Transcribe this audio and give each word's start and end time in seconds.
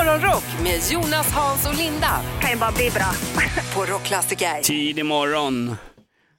Morgonrock 0.00 0.44
med 0.62 0.80
Jonas, 0.90 1.32
Hans 1.32 1.66
och 1.68 1.74
Linda 1.74 2.20
kan 2.40 2.50
ju 2.50 2.56
bara 2.56 2.72
bli 2.72 2.90
bra. 2.90 3.12
på 3.74 3.92
Rockklassiker. 3.92 4.62
Tidig 4.62 5.06
morgon, 5.06 5.74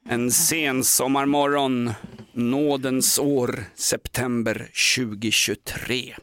en 0.10 0.32
sen 0.32 0.84
sommarmorgon, 0.84 1.94
nådens 2.34 3.20
år, 3.20 3.64
september 3.76 4.70
2023. 5.06 6.16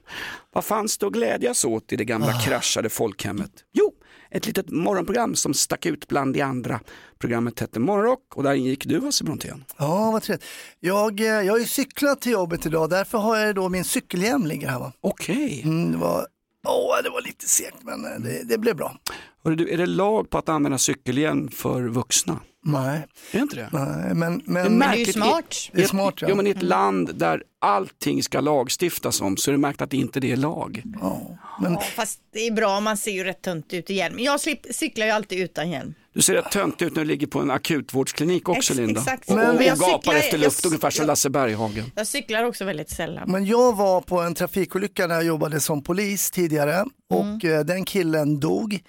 Vad 0.53 0.65
fanns 0.65 0.99
det 0.99 1.07
att 1.07 1.13
glädjas 1.13 1.65
åt 1.65 1.93
i 1.93 1.97
det 1.97 2.05
gamla 2.05 2.33
kraschade 2.41 2.89
folkhemmet? 2.89 3.51
Jo, 3.73 3.93
ett 4.31 4.47
litet 4.47 4.71
morgonprogram 4.71 5.35
som 5.35 5.55
stack 5.55 5.87
ut 5.87 6.09
bland 6.09 6.35
de 6.35 6.43
andra. 6.43 6.81
Programmet 7.19 7.61
hette 7.61 7.81
Morgonrock 7.81 8.37
och 8.37 8.43
där 8.43 8.55
ingick 8.55 8.87
du 8.87 9.01
Hasse 9.01 9.25
Brontén. 9.25 9.65
Ja, 9.77 10.11
vad 10.11 10.23
trevligt. 10.23 10.47
Jag, 10.81 11.21
eh, 11.21 11.27
jag 11.27 11.53
har 11.53 11.59
ju 11.59 11.67
cyklat 11.67 12.21
till 12.21 12.33
jobbet 12.33 12.67
idag, 12.67 12.91
därför 12.91 13.19
har 13.19 13.37
jag 13.37 13.55
då 13.55 13.69
min 13.69 13.85
cykelhjälm 13.85 14.47
ligger 14.47 14.69
här. 14.69 14.79
Va? 14.79 14.93
Okej. 15.01 15.63
Mm, 15.65 15.93
det, 15.93 15.99
var, 15.99 16.27
åh, 16.69 17.03
det 17.05 17.11
var 17.11 17.23
lite 17.23 17.49
segt, 17.49 17.77
men 17.83 18.05
eh, 18.05 18.11
det, 18.21 18.43
det 18.49 18.59
blev 18.59 18.77
bra. 18.77 18.97
Du, 19.43 19.71
är 19.71 19.77
det 19.79 19.87
lag 19.87 20.31
på 20.31 20.39
att 20.39 20.49
använda 20.49 20.79
cykelhjälm 20.79 21.49
för 21.49 21.83
vuxna? 21.83 22.41
Nej, 22.65 23.07
Är 23.33 23.39
det 23.39 23.43
inte 23.43 23.57
det? 23.57 23.69
nej 23.73 24.15
men, 24.15 24.39
Det 24.39 24.45
är 24.45 24.53
men 24.53 24.79
Men 24.79 24.91
det 24.91 24.97
är 24.97 25.07
ju 25.07 25.13
smart. 25.13 25.71
det 25.73 25.83
är 25.83 25.87
smart. 25.87 26.15
Ja. 26.21 26.29
Ja, 26.29 26.35
men 26.35 26.47
i 26.47 26.51
ett 26.51 26.63
land 26.63 27.15
där 27.15 27.43
allting 27.61 28.23
ska 28.23 28.41
lagstiftas 28.41 29.21
om 29.21 29.37
så 29.37 29.51
är 29.51 29.53
det 29.53 29.59
märkt 29.59 29.83
att 29.83 29.91
det 29.91 29.97
inte 29.97 30.21
det 30.21 30.33
är 30.33 30.37
lag. 30.37 30.83
Ja, 31.01 31.21
men, 31.61 31.73
Ja, 31.73 31.81
fast 31.81 32.21
det 32.33 32.47
är 32.47 32.53
bra, 32.53 32.81
man 32.81 32.97
ser 32.97 33.11
ju 33.13 33.25
rätt 33.25 33.43
tunt 33.43 33.73
ut 33.73 33.91
i 33.91 33.95
hjälm. 33.95 34.19
Jag 34.19 34.41
slip, 34.41 34.61
cyklar 34.71 35.07
ju 35.07 35.13
alltid 35.13 35.39
utan 35.41 35.71
hjälm. 35.71 35.95
Du 36.15 36.23
ser 36.23 36.35
rätt 36.35 36.51
tönt 36.51 36.83
ut 36.83 36.97
när 36.97 37.03
du 37.05 37.09
ligger 37.09 37.27
på 37.27 37.39
en 37.41 37.51
akutvårdsklinik 37.51 38.49
också 38.49 38.73
Ex- 38.73 38.79
Linda. 38.81 39.01
exakt. 39.01 39.29
Men 39.31 39.57
och, 39.57 39.63
jag 39.63 39.73
och 39.73 39.79
gapar 39.79 39.99
cyklar- 39.99 40.15
efter 40.15 40.39
luft 40.39 40.65
jag- 40.65 40.71
ungefär 40.71 40.91
som 40.91 41.07
Lasse 41.07 41.31
Berghagen. 41.31 41.85
Jag 41.95 42.07
cyklar 42.07 42.45
också 42.45 42.65
väldigt 42.65 42.91
sällan. 42.91 43.31
men 43.31 43.45
jag 43.47 43.77
var 43.77 44.01
på 44.01 44.21
en 44.21 44.35
trafikolycka 44.35 45.07
när 45.07 45.15
jag 45.15 45.25
jobbade 45.25 45.61
som 45.61 45.83
polis 45.83 46.31
tidigare 46.31 46.85
och 47.11 47.45
eh, 47.45 47.65
den 47.65 47.85
killen 47.85 48.41
dog. 48.41 48.81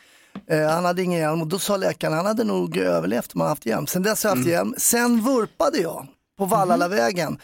Eh, 0.50 0.68
han 0.70 0.86
hade 0.86 1.04
ingen 1.04 1.20
hjälm 1.20 1.42
och 1.42 1.48
då 1.48 1.60
sa 1.60 1.78
läkaren 1.78 2.14
han 2.14 2.26
hade 2.26 2.44
nog 2.44 2.78
överlevt 2.78 3.34
om 3.34 3.42
han 3.42 3.50
haft 3.50 3.66
hjälm. 3.66 3.88
Sen 3.88 4.04
dess 4.04 4.24
har 4.24 4.30
jag 4.32 4.38
haft 4.38 4.50
hjälm. 4.50 4.76
Sen 4.78 5.22
vurpade 5.22 5.78
jag 5.78 6.08
på 6.38 6.46
Vallalavägen. 6.46 7.38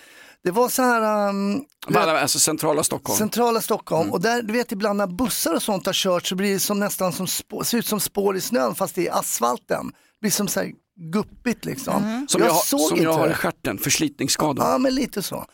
Det 0.46 0.52
var 0.52 0.70
så 0.70 0.82
här 0.82 1.30
um, 1.30 1.66
Valla, 1.88 2.20
alltså 2.22 2.40
centrala 2.40 2.84
Stockholm. 2.84 3.18
centrala 3.18 3.62
Stockholm 3.62 4.12
och 4.12 4.22
där 4.22 4.42
du 4.42 4.54
vet 4.54 4.72
ibland 4.72 4.98
när 4.98 5.08
bussar 5.08 5.54
och 5.54 5.62
sånt 5.64 5.86
har 5.86 5.94
kört 5.94 6.26
så 6.26 6.36
blir 6.36 6.54
det 6.54 6.60
som 6.60 6.80
nästan 6.80 7.14
som 7.14 7.28
spår, 7.28 7.64
ser 7.64 7.78
ut 7.78 7.86
som 7.88 8.00
spår 8.00 8.36
i 8.38 8.42
snön 8.42 8.76
fast 8.76 8.96
det 8.96 9.08
är 9.08 9.20
asfalten. 9.20 9.88
Det 9.88 10.22
blir 10.22 10.32
som 10.32 10.48
så 10.48 10.60
här 10.60 10.72
guppigt 11.14 11.66
liksom. 11.66 12.26
som 12.30 12.42
jag, 12.42 12.50
har- 12.50 12.62
såg 12.62 12.80
som 12.80 12.98
inte 12.98 13.04
jag 13.04 13.14
har 13.14 13.30
i 13.30 13.34
stjärten, 13.34 13.78
förslitningsskador. 13.78 14.66
Ja, 14.66 14.78
men 14.78 14.96
lite 14.96 15.22
så. 15.22 15.46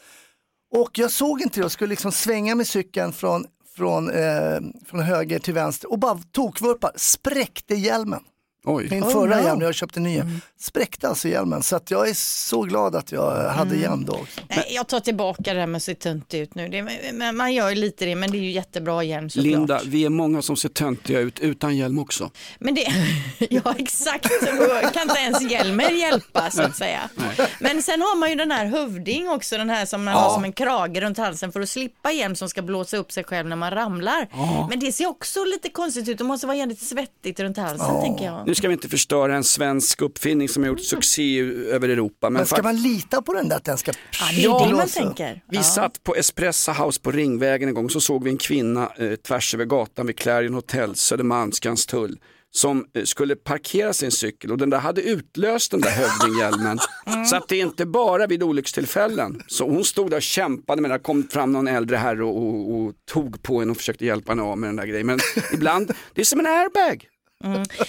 Och 0.76 0.90
jag 1.00 1.12
såg 1.12 1.42
inte 1.42 1.60
det, 1.60 1.64
jag 1.64 1.72
skulle 1.72 1.90
liksom 1.90 2.12
svänga 2.12 2.56
med 2.56 2.68
cykeln 2.68 3.14
från, 3.14 3.46
från, 3.78 4.10
eh, 4.12 4.60
från 4.86 5.00
höger 5.00 5.40
till 5.40 5.54
vänster 5.54 5.92
och 5.92 6.00
bara 6.00 6.20
tokvurpar, 6.32 6.92
spräckte 6.96 7.76
hjälmen. 7.76 8.24
Oj. 8.66 8.88
Min 8.92 9.04
Oh, 9.04 9.10
förra 9.12 9.38
no. 9.38 9.44
hjälm, 9.44 9.62
jag 9.62 9.76
köpte 9.76 10.00
nya, 10.00 10.26
spräckte 10.60 11.08
alltså 11.08 11.28
hjälmen. 11.28 11.64
Så 11.64 11.76
att 11.76 11.92
jag 11.92 12.10
är 12.10 12.14
så 12.14 12.62
glad 12.62 12.96
att 12.96 13.12
jag 13.12 13.50
hade 13.50 13.76
hjälm 13.76 14.06
då 14.06 14.14
också. 14.14 14.42
Nej, 14.50 14.66
jag 14.70 14.88
tar 14.88 15.00
tillbaka 15.00 15.54
det 15.54 15.60
här 15.60 15.68
med 15.68 15.78
att 15.78 15.84
se 15.84 15.96
tunt 15.96 16.34
ut 16.34 16.56
nu. 16.56 16.68
Det, 16.68 16.84
men 17.14 17.36
man 17.36 17.54
gör 17.54 17.70
ju 17.70 17.76
lite 17.76 18.06
det, 18.06 18.16
men 18.16 18.32
det 18.32 18.38
är 18.38 18.42
ju 18.42 18.52
jättebra 18.52 19.04
hjälm 19.04 19.30
såklart. 19.30 19.46
Linda, 19.46 19.82
vi 19.86 20.06
är 20.06 20.10
många 20.10 20.42
som 20.42 20.56
ser 20.56 20.70
töntiga 20.70 21.20
ut 21.20 21.40
utan 21.40 21.78
hjälm 21.78 22.00
också. 22.00 22.32
Men 22.60 22.76
det, 22.76 22.88
ja 23.50 23.76
exakt, 23.78 24.30
kan 24.94 25.04
inte 25.04 25.20
ens 25.20 25.52
hjälmen 25.52 25.98
hjälpa 25.98 26.52
så 26.52 26.62
att 26.62 26.78
säga. 26.78 27.10
Men 27.60 27.84
sen 27.84 28.02
har 28.02 28.18
man 28.20 28.30
ju 28.30 28.36
den 28.36 28.52
här 28.52 28.66
hövding 28.66 29.30
också, 29.30 29.58
den 29.58 29.70
här 29.70 29.86
som 29.86 30.04
man 30.04 30.14
har 30.14 30.34
som 30.34 30.44
en 30.44 30.54
krage 30.54 30.98
runt 31.02 31.18
halsen 31.18 31.52
för 31.52 31.62
att 31.62 31.70
slippa 31.70 32.12
hjälm 32.12 32.36
som 32.36 32.50
ska 32.50 32.62
blåsa 32.62 32.98
upp 32.98 33.12
sig 33.12 33.24
själv 33.24 33.50
när 33.50 33.56
man 33.56 33.72
ramlar. 33.72 34.28
Men 34.70 34.80
det 34.80 34.92
ser 34.92 35.08
också 35.08 35.44
lite 35.44 35.70
konstigt 35.70 36.08
ut, 36.08 36.18
det 36.18 36.24
måste 36.24 36.48
vara 36.48 36.58
jävligt 36.58 36.82
svettigt 36.82 37.40
runt 37.40 37.58
halsen 37.58 38.02
tänker 38.02 38.26
jag. 38.26 38.51
Nu 38.52 38.56
ska 38.56 38.68
vi 38.68 38.74
inte 38.74 38.90
förstöra 38.90 39.36
en 39.36 39.44
svensk 39.44 40.02
uppfinning 40.02 40.50
som 40.50 40.64
har 40.64 40.68
gjort 40.68 40.82
succé 40.82 41.40
över 41.70 41.90
Europa. 41.90 42.30
Men 42.30 42.34
Men 42.34 42.46
ska 42.46 42.64
man 42.64 42.76
lita 42.76 43.22
på 43.22 43.34
den 43.34 43.50
där 43.50 43.56
att 43.56 43.66
den 43.66 43.78
ska 43.78 43.92
Ja, 44.20 44.58
det 44.60 44.66
är 44.66 44.70
det 44.70 44.76
man 44.76 44.88
tänker. 44.88 45.44
Vi 45.50 45.64
satt 45.64 46.04
på 46.04 46.16
Espresso 46.16 46.72
House 46.72 47.02
på 47.02 47.12
Ringvägen 47.12 47.70
en 47.70 47.76
gång 47.76 47.90
så 47.90 48.02
såg 48.02 48.24
vi 48.24 48.30
en 48.30 48.38
kvinna 48.38 48.92
eh, 48.98 49.16
tvärs 49.16 49.54
över 49.54 49.66
gatan 49.66 50.08
vid 50.08 50.18
Clarion 50.18 50.54
Hotel, 50.54 50.96
Södermalmskans 50.96 51.86
tull 51.86 52.20
som 52.54 52.86
eh, 52.94 53.04
skulle 53.04 53.36
parkera 53.36 53.94
sin 53.94 54.12
cykel 54.12 54.52
och 54.52 54.58
den 54.58 54.70
där 54.70 54.80
hade 54.80 55.02
utlöst 55.02 55.72
den 55.72 55.82
där 55.82 55.92
hövdinghjälmen. 55.92 56.80
Så 57.30 57.36
att 57.36 57.48
det 57.48 57.56
är 57.56 57.62
inte 57.62 57.86
bara 57.86 58.28
vid 58.28 58.44
olyckstillfällen. 58.44 59.42
Så 59.48 59.70
hon 59.70 59.84
stod 59.84 60.10
där 60.10 60.18
och 60.18 60.24
kämpade 60.24 60.82
med 60.82 60.92
det, 60.92 61.00
kom 61.00 61.24
fram 61.24 61.52
någon 61.52 61.68
äldre 61.68 61.98
herre 61.98 62.24
och, 62.24 62.38
och, 62.38 62.76
och 62.76 62.94
tog 63.12 63.44
på 63.44 63.60
henne 63.60 63.72
och 63.72 63.78
försökte 63.78 64.06
hjälpa 64.06 64.32
henne 64.32 64.42
av 64.42 64.58
med 64.58 64.70
den 64.70 64.76
där 64.76 64.86
grejen. 64.86 65.08
Men 65.08 65.20
ibland, 65.54 65.92
det 66.14 66.22
är 66.22 66.26
som 66.26 66.40
en 66.40 66.46
airbag. 66.46 67.08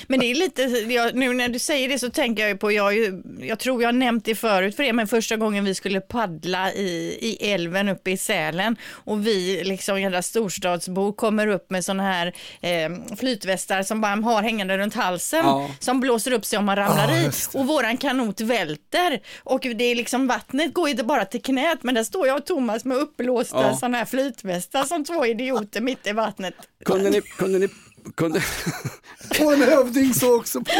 Men 0.06 0.20
det 0.20 0.26
är 0.30 0.34
lite, 0.34 0.62
jag, 0.92 1.14
nu 1.14 1.34
när 1.34 1.48
du 1.48 1.58
säger 1.58 1.88
det 1.88 1.98
så 1.98 2.10
tänker 2.10 2.48
jag 2.48 2.60
på, 2.60 2.72
jag, 2.72 2.94
jag 3.40 3.58
tror 3.58 3.82
jag 3.82 3.88
har 3.88 3.92
nämnt 3.92 4.24
det 4.24 4.34
förut 4.34 4.76
för 4.76 4.82
er, 4.82 4.92
men 4.92 5.06
första 5.06 5.36
gången 5.36 5.64
vi 5.64 5.74
skulle 5.74 6.00
paddla 6.00 6.72
i, 6.72 7.18
i 7.20 7.50
älven 7.52 7.88
uppe 7.88 8.10
i 8.10 8.16
Sälen 8.16 8.76
och 8.90 9.26
vi 9.26 9.64
liksom 9.64 10.00
jävla 10.00 10.22
storstadsbor 10.22 11.12
kommer 11.12 11.46
upp 11.46 11.70
med 11.70 11.84
sådana 11.84 12.02
här 12.02 12.26
eh, 12.60 13.16
flytvästar 13.16 13.82
som 13.82 14.00
bara 14.00 14.14
har 14.14 14.42
hängande 14.42 14.78
runt 14.78 14.94
halsen 14.94 15.44
Ja. 15.44 15.70
som 15.80 16.00
blåser 16.00 16.32
upp 16.32 16.44
sig 16.44 16.58
om 16.58 16.64
man 16.64 16.76
ramlar 16.76 17.10
Ja, 17.10 17.20
i 17.22 17.30
och 17.54 17.66
våran 17.66 17.96
kanot 17.96 18.40
välter 18.40 19.20
och 19.44 19.60
det 19.74 19.84
är 19.84 19.94
liksom 19.94 20.26
vattnet 20.26 20.74
går 20.74 20.88
inte 20.88 21.04
bara 21.04 21.24
till 21.24 21.42
knät 21.42 21.78
men 21.82 21.94
där 21.94 22.04
står 22.04 22.26
jag 22.26 22.36
och 22.38 22.46
Thomas 22.46 22.84
med 22.84 22.96
uppblåsta 22.96 23.62
Ja. 23.62 23.76
sådana 23.76 23.98
här 23.98 24.04
flytvästar 24.04 24.84
som 24.84 25.04
två 25.04 25.26
idioter 25.26 25.80
mitt 25.80 26.06
i 26.06 26.12
vattnet. 26.12 26.54
Kunde 26.84 27.10
ni, 27.10 27.20
kunde 27.20 27.58
ni, 27.58 27.68
kunde, 28.14 28.42
Och 29.40 29.52
en 29.52 29.62
hövding 29.62 30.14
såg 30.14 30.40
också 30.40 30.60
på 30.60 30.70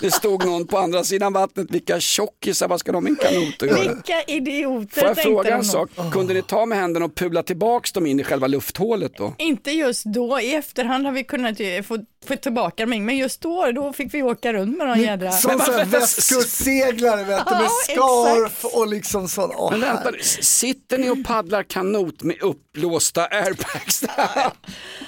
det 0.00 0.10
stod 0.10 0.44
någon 0.44 0.66
på 0.66 0.78
andra 0.78 1.04
sidan 1.04 1.32
vattnet, 1.32 1.70
vilka 1.70 2.00
tjockisar, 2.00 2.68
vad 2.68 2.80
ska 2.80 2.92
de 2.92 3.04
med 3.04 3.10
en 3.10 3.16
kanot 3.16 3.62
att 3.62 3.68
göra? 3.68 3.94
Vilka 3.94 4.22
idioter 4.22 5.00
Får 5.00 5.08
jag 5.08 5.18
fråga 5.18 5.56
en 5.56 5.64
sak? 5.64 5.90
Kunde 6.12 6.34
ni 6.34 6.42
ta 6.42 6.66
med 6.66 6.78
händerna 6.78 7.06
och 7.06 7.14
pula 7.14 7.42
tillbaks 7.42 7.92
dem 7.92 8.06
in 8.06 8.20
i 8.20 8.24
själva 8.24 8.46
lufthålet 8.46 9.16
då? 9.16 9.34
Inte 9.38 9.70
just 9.70 10.04
då, 10.04 10.40
i 10.40 10.54
efterhand 10.54 11.06
har 11.06 11.12
vi 11.12 11.24
kunnat 11.24 11.56
få, 11.86 11.98
få 12.26 12.36
tillbaka 12.36 12.86
dem, 12.86 13.06
men 13.06 13.16
just 13.16 13.40
då, 13.40 13.72
då 13.72 13.92
fick 13.92 14.14
vi 14.14 14.22
åka 14.22 14.52
runt 14.52 14.78
med 14.78 14.86
de 14.88 15.00
jädra... 15.00 15.32
Som 15.32 15.60
västkustseglare 15.86 17.24
vet 17.24 17.46
du, 17.46 17.54
med 17.54 17.70
scarf 17.70 18.64
och 18.64 18.86
liksom 18.86 19.28
sån. 19.28 19.50
Åh, 19.54 19.70
Men 19.70 19.80
vänta, 19.80 20.12
sitter 20.40 20.98
ni 20.98 21.10
och 21.10 21.24
paddlar 21.24 21.62
kanot 21.62 22.22
med 22.22 22.36
uppblåsta 22.42 23.26
airbags? 23.26 24.04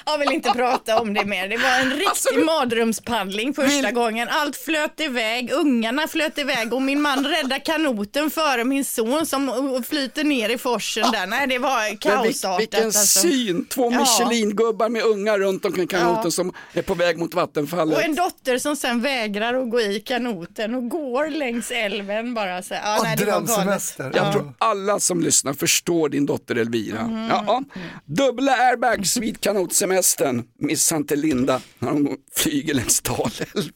Jag 0.06 0.18
vill 0.18 0.32
inte 0.32 0.50
prata 0.50 1.00
om 1.00 1.14
det 1.14 1.24
mer. 1.24 1.48
Det 1.48 1.56
var 1.56 1.78
en 1.80 1.90
riktig 1.90 2.44
mardrömspaddling 2.44 3.54
första 3.54 3.90
gången. 3.90 4.28
Allt 4.30 4.56
flöt 4.56 4.77
iväg, 4.96 5.50
ungarna 5.52 6.08
flöt 6.08 6.38
iväg 6.38 6.72
och 6.74 6.82
min 6.82 7.00
man 7.02 7.24
räddade 7.26 7.60
kanoten 7.60 8.30
före 8.30 8.64
min 8.64 8.84
son 8.84 9.26
som 9.26 9.82
flyter 9.88 10.24
ner 10.24 10.48
i 10.48 10.58
forsen 10.58 11.10
där. 11.12 11.26
Nej, 11.26 11.46
det 11.46 11.58
var 11.58 11.96
kaosartat. 12.00 12.60
vilken 12.60 12.84
alltså. 12.86 13.20
syn! 13.20 13.64
Två 13.66 13.92
Ja. 13.92 13.98
Michelin-gubbar 14.00 14.88
med 14.88 15.02
ungar 15.02 15.38
runt 15.38 15.64
omkring 15.64 15.86
kanoten 15.86 16.20
Ja. 16.24 16.30
som 16.30 16.52
är 16.72 16.82
på 16.82 16.94
väg 16.94 17.18
mot 17.18 17.34
Och 17.34 17.40
vattenfallet. 17.40 18.04
en 18.04 18.14
dotter 18.14 18.58
som 18.58 18.76
sen 18.76 19.00
vägrar 19.02 19.54
att 19.54 19.70
gå 19.70 19.80
i 19.80 20.00
kanoten 20.00 20.74
och 20.74 20.88
går 20.88 21.30
längs 21.30 21.70
älven 21.70 22.34
bara 22.34 22.62
så. 22.62 22.74
Ja, 22.74 22.80
Ja, 22.84 23.00
nej, 23.02 23.16
det 23.16 23.24
var 23.24 23.32
galet. 23.32 23.46
drömsemester. 23.48 24.10
Jag 24.14 24.26
Ja. 24.26 24.32
tror 24.32 24.52
alla 24.58 25.00
som 25.00 25.20
lyssnar 25.20 25.52
förstår 25.52 26.08
din 26.08 26.26
dotter 26.26 26.56
Elvira. 26.56 27.02
Mhm. 27.06 27.26
Ja, 27.30 27.44
ja. 27.46 27.62
Dubbla 28.04 28.52
airbags 28.52 29.16
vid 29.16 29.40
kanotsemestern. 29.40 30.44
Missa 30.60 30.96
inte 30.96 31.16
Linda 31.16 31.60
när 31.78 31.90
hon 31.90 32.16
flyger 32.36 32.74
längs 32.74 33.00
Dalälven. 33.00 33.72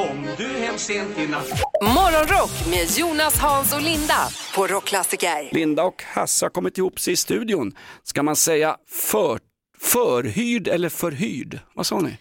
Kom 0.00 0.26
du 0.38 0.48
hem 0.48 0.78
sent 0.78 1.18
i 1.18 1.26
natt? 1.26 1.48
Morgonrock 1.82 2.50
med 2.70 2.98
Jonas, 2.98 3.38
Hans 3.38 3.74
och 3.74 3.82
Linda 3.82 4.28
på 4.54 4.66
Rockklassiker. 4.66 5.48
Linda 5.52 5.82
och 5.82 6.02
Hasse 6.02 6.44
har 6.44 6.50
kommit 6.50 6.78
ihop 6.78 7.00
sig 7.00 7.12
i 7.12 7.16
studion. 7.16 7.72
Ska 8.02 8.22
man 8.22 8.36
säga 8.36 8.76
för, 8.88 9.38
förhyrd 9.80 10.68
eller 10.68 10.88
förhyrd? 10.88 11.58
Vad 11.74 11.86
sa 11.86 12.00
ni? 12.00 12.16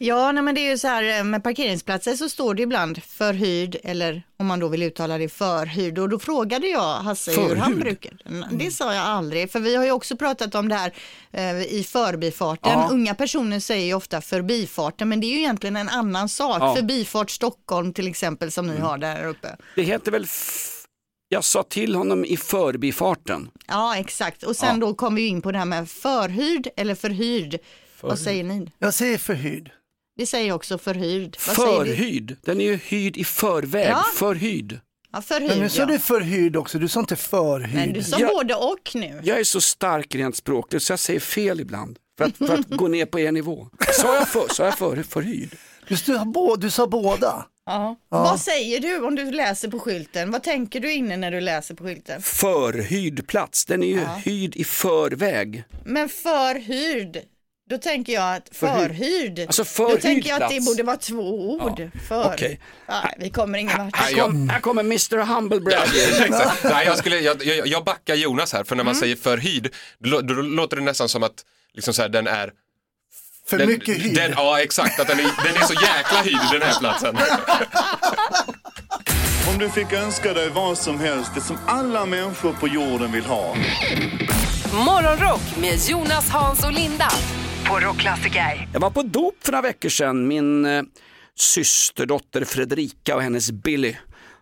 Ja, 0.00 0.32
nej, 0.32 0.42
men 0.42 0.54
det 0.54 0.60
är 0.60 0.70
ju 0.70 0.78
så 0.78 0.88
här 0.88 1.18
eh, 1.18 1.24
med 1.24 1.42
parkeringsplatser 1.42 2.14
så 2.14 2.28
står 2.28 2.54
det 2.54 2.62
ibland 2.62 3.02
förhyrd 3.02 3.76
eller 3.82 4.22
om 4.36 4.46
man 4.46 4.60
då 4.60 4.68
vill 4.68 4.82
uttala 4.82 5.18
det 5.18 5.28
förhyrd 5.28 5.98
och 5.98 6.08
då 6.08 6.18
frågade 6.18 6.66
jag 6.66 6.94
Hasse 6.94 7.30
hur 7.30 7.56
han 7.56 7.72
Förhyrd? 7.72 7.80
brukar. 7.80 8.12
Det 8.52 8.70
sa 8.70 8.94
jag 8.94 9.04
aldrig 9.04 9.52
för 9.52 9.60
vi 9.60 9.76
har 9.76 9.84
ju 9.84 9.90
också 9.90 10.16
pratat 10.16 10.54
om 10.54 10.68
det 10.68 10.74
här 10.74 10.92
eh, 11.32 11.62
i 11.62 11.84
förbifarten. 11.88 12.72
Ja. 12.72 12.88
Unga 12.90 13.14
personer 13.14 13.60
säger 13.60 13.86
ju 13.86 13.94
ofta 13.94 14.20
förbifarten 14.20 15.08
men 15.08 15.20
det 15.20 15.26
är 15.26 15.32
ju 15.32 15.38
egentligen 15.38 15.76
en 15.76 15.88
annan 15.88 16.28
sak. 16.28 16.62
Ja. 16.62 16.74
Förbifart 16.74 17.30
Stockholm 17.30 17.92
till 17.92 18.08
exempel 18.08 18.52
som 18.52 18.66
ni 18.66 18.78
har 18.78 18.98
där 18.98 19.26
uppe. 19.26 19.56
Det 19.76 19.82
heter 19.82 20.12
väl 20.12 20.26
jag 21.28 21.44
sa 21.44 21.62
till 21.62 21.94
honom 21.94 22.24
i 22.24 22.36
förbifarten. 22.36 23.50
Ja, 23.66 23.96
exakt. 23.96 24.42
Och 24.42 24.56
sen 24.56 24.80
då 24.80 24.94
kom 24.94 25.14
vi 25.14 25.26
in 25.26 25.42
på 25.42 25.52
det 25.52 25.58
här 25.58 25.64
med 25.64 25.90
förhyrd 25.90 26.68
eller 26.76 26.94
förhyrd. 26.94 27.58
Vad 28.00 28.18
säger 28.18 28.44
ni? 28.44 28.72
Jag 28.78 28.94
säger 28.94 29.18
förhyrd. 29.18 29.70
Vi 30.18 30.26
säger 30.26 30.52
också 30.52 30.78
förhyrd. 30.78 31.36
Vad 31.46 31.56
säger 31.56 31.84
du? 31.84 31.90
Förhyrd, 31.96 32.36
den 32.42 32.60
är 32.60 32.64
ju 32.64 32.76
hyrd 32.76 33.16
i 33.16 33.24
förväg. 33.24 33.88
Ja. 33.90 34.04
Förhyrd. 34.16 34.80
Ja, 35.12 35.22
förhyrd 35.22 35.50
Men 35.50 35.58
nu 35.58 35.68
sa 35.68 35.80
ja. 35.80 35.86
du 35.86 35.98
förhyrd 35.98 36.56
också, 36.56 36.78
du 36.78 36.88
sa 36.88 37.00
inte 37.00 37.16
förhyrd. 37.16 37.74
Men 37.74 37.92
du 37.92 38.02
sa 38.02 38.16
Ja. 38.20 38.28
både 38.28 38.54
och 38.54 38.90
nu. 38.94 39.20
Jag 39.24 39.40
är 39.40 39.44
så 39.44 39.60
stark 39.60 40.14
rent 40.14 40.36
språkligt 40.36 40.82
så 40.84 40.92
jag 40.92 41.00
säger 41.00 41.20
fel 41.20 41.60
ibland. 41.60 41.98
För 42.18 42.24
att, 42.24 42.36
för 42.36 42.54
att 42.54 42.68
gå 42.68 42.88
ner 42.88 43.06
på 43.06 43.20
er 43.20 43.32
nivå. 43.32 43.68
Sa 43.92 44.14
jag, 44.14 44.28
för, 44.28 44.54
sa 44.54 44.64
jag 44.64 44.78
för, 44.78 45.02
förhyrd? 45.02 45.56
Du, 45.88 45.96
sa 45.96 46.12
bå- 46.12 46.56
du 46.56 46.70
sa 46.70 46.86
båda. 46.86 47.46
Ja. 47.66 47.96
Vad 48.08 48.40
säger 48.40 48.80
du 48.80 49.00
om 49.06 49.14
du 49.14 49.30
läser 49.30 49.68
på 49.68 49.78
skylten? 49.78 50.30
Vad 50.30 50.42
tänker 50.42 50.80
du 50.80 50.92
inne 50.92 51.16
när 51.16 51.30
du 51.30 51.40
läser 51.40 51.74
på 51.74 51.84
skylten? 51.84 52.22
Förhyrd 52.22 53.26
plats, 53.26 53.64
den 53.64 53.82
är 53.82 53.86
ju 53.86 54.00
hyrd 54.24 54.56
i 54.56 54.64
förväg. 54.64 55.64
Men 55.84 56.08
förhyrd, 56.08 57.18
då 57.68 57.78
tänker 57.78 58.12
jag 58.12 58.36
att 58.36 58.48
Förhyrd. 58.52 58.88
förhyrd, 58.88 59.38
Alltså, 59.46 59.62
då 59.62 59.66
förhyrd 59.66 60.00
tänker 60.02 60.28
jag 60.30 60.42
att 60.42 60.50
det 60.50 60.60
borde 60.60 60.82
vara 60.82 60.96
två 60.96 61.50
ord. 61.50 61.90
För. 62.08 62.32
okej. 62.34 62.60
Ja, 62.86 63.10
vi 63.18 63.30
kommer 63.30 63.58
ingen 63.58 63.78
vart. 63.78 64.00
Nej, 64.00 64.14
jag, 64.16 64.50
Här 64.50 64.60
kommer 64.60 64.82
Mr 64.82 65.18
Humblebrag. 65.24 65.82
exakt. 66.20 66.64
Nej, 66.64 66.86
jag, 66.86 66.98
skulle, 66.98 67.18
jag, 67.20 67.44
jag, 67.44 67.66
jag 67.66 67.84
backar 67.84 68.14
Jonas 68.14 68.52
här, 68.52 68.64
för 68.64 68.76
när 68.76 68.84
man 68.84 68.92
Mm. 68.94 69.00
säger 69.00 69.16
förhyrd, 69.16 69.74
då, 69.98 70.20
då, 70.20 70.34
då 70.34 70.42
låter 70.42 70.76
det 70.76 70.82
nästan 70.82 71.08
som 71.08 71.22
att 71.22 71.44
liksom 71.74 71.94
så 71.94 72.02
här, 72.02 72.08
den 72.08 72.26
är 72.26 72.50
För 73.46 73.58
den, 73.58 73.68
mycket 73.68 73.96
hyrd. 74.04 74.14
Den, 74.14 74.32
ja, 74.36 74.60
exakt, 74.60 75.00
att 75.00 75.08
den 75.08 75.18
är, 75.18 75.30
den 75.44 75.56
är 75.62 75.66
så 75.66 75.74
jäkla 75.74 76.22
hyrd 76.22 76.52
den 76.60 76.62
här 76.62 76.78
platsen. 76.80 77.18
Om 79.52 79.58
du 79.58 79.68
fick 79.70 79.92
önska 79.92 80.32
dig 80.32 80.48
vad 80.50 80.78
som 80.78 81.00
helst, 81.00 81.30
det 81.34 81.40
som 81.40 81.58
alla 81.66 82.06
människor 82.06 82.52
på 82.52 82.68
jorden 82.68 83.12
vill 83.12 83.24
ha. 83.24 83.54
Morgonrock 84.72 85.40
med 85.60 85.78
Jonas, 85.88 86.28
Hans 86.30 86.64
och 86.64 86.72
Linda. 86.72 87.08
På 87.68 87.78
Rockklassiker. 87.80 88.68
Jag 88.72 88.80
var 88.80 88.90
på 88.90 89.02
dop 89.02 89.34
för 89.44 89.52
några 89.52 89.62
veckor 89.62 89.88
sedan. 89.88 90.28
Min 90.28 90.64
eh, 90.66 90.82
systerdotter 91.34 92.44
Fredrika 92.44 93.16
och 93.16 93.22
hennes 93.22 93.50
Billy 93.50 93.96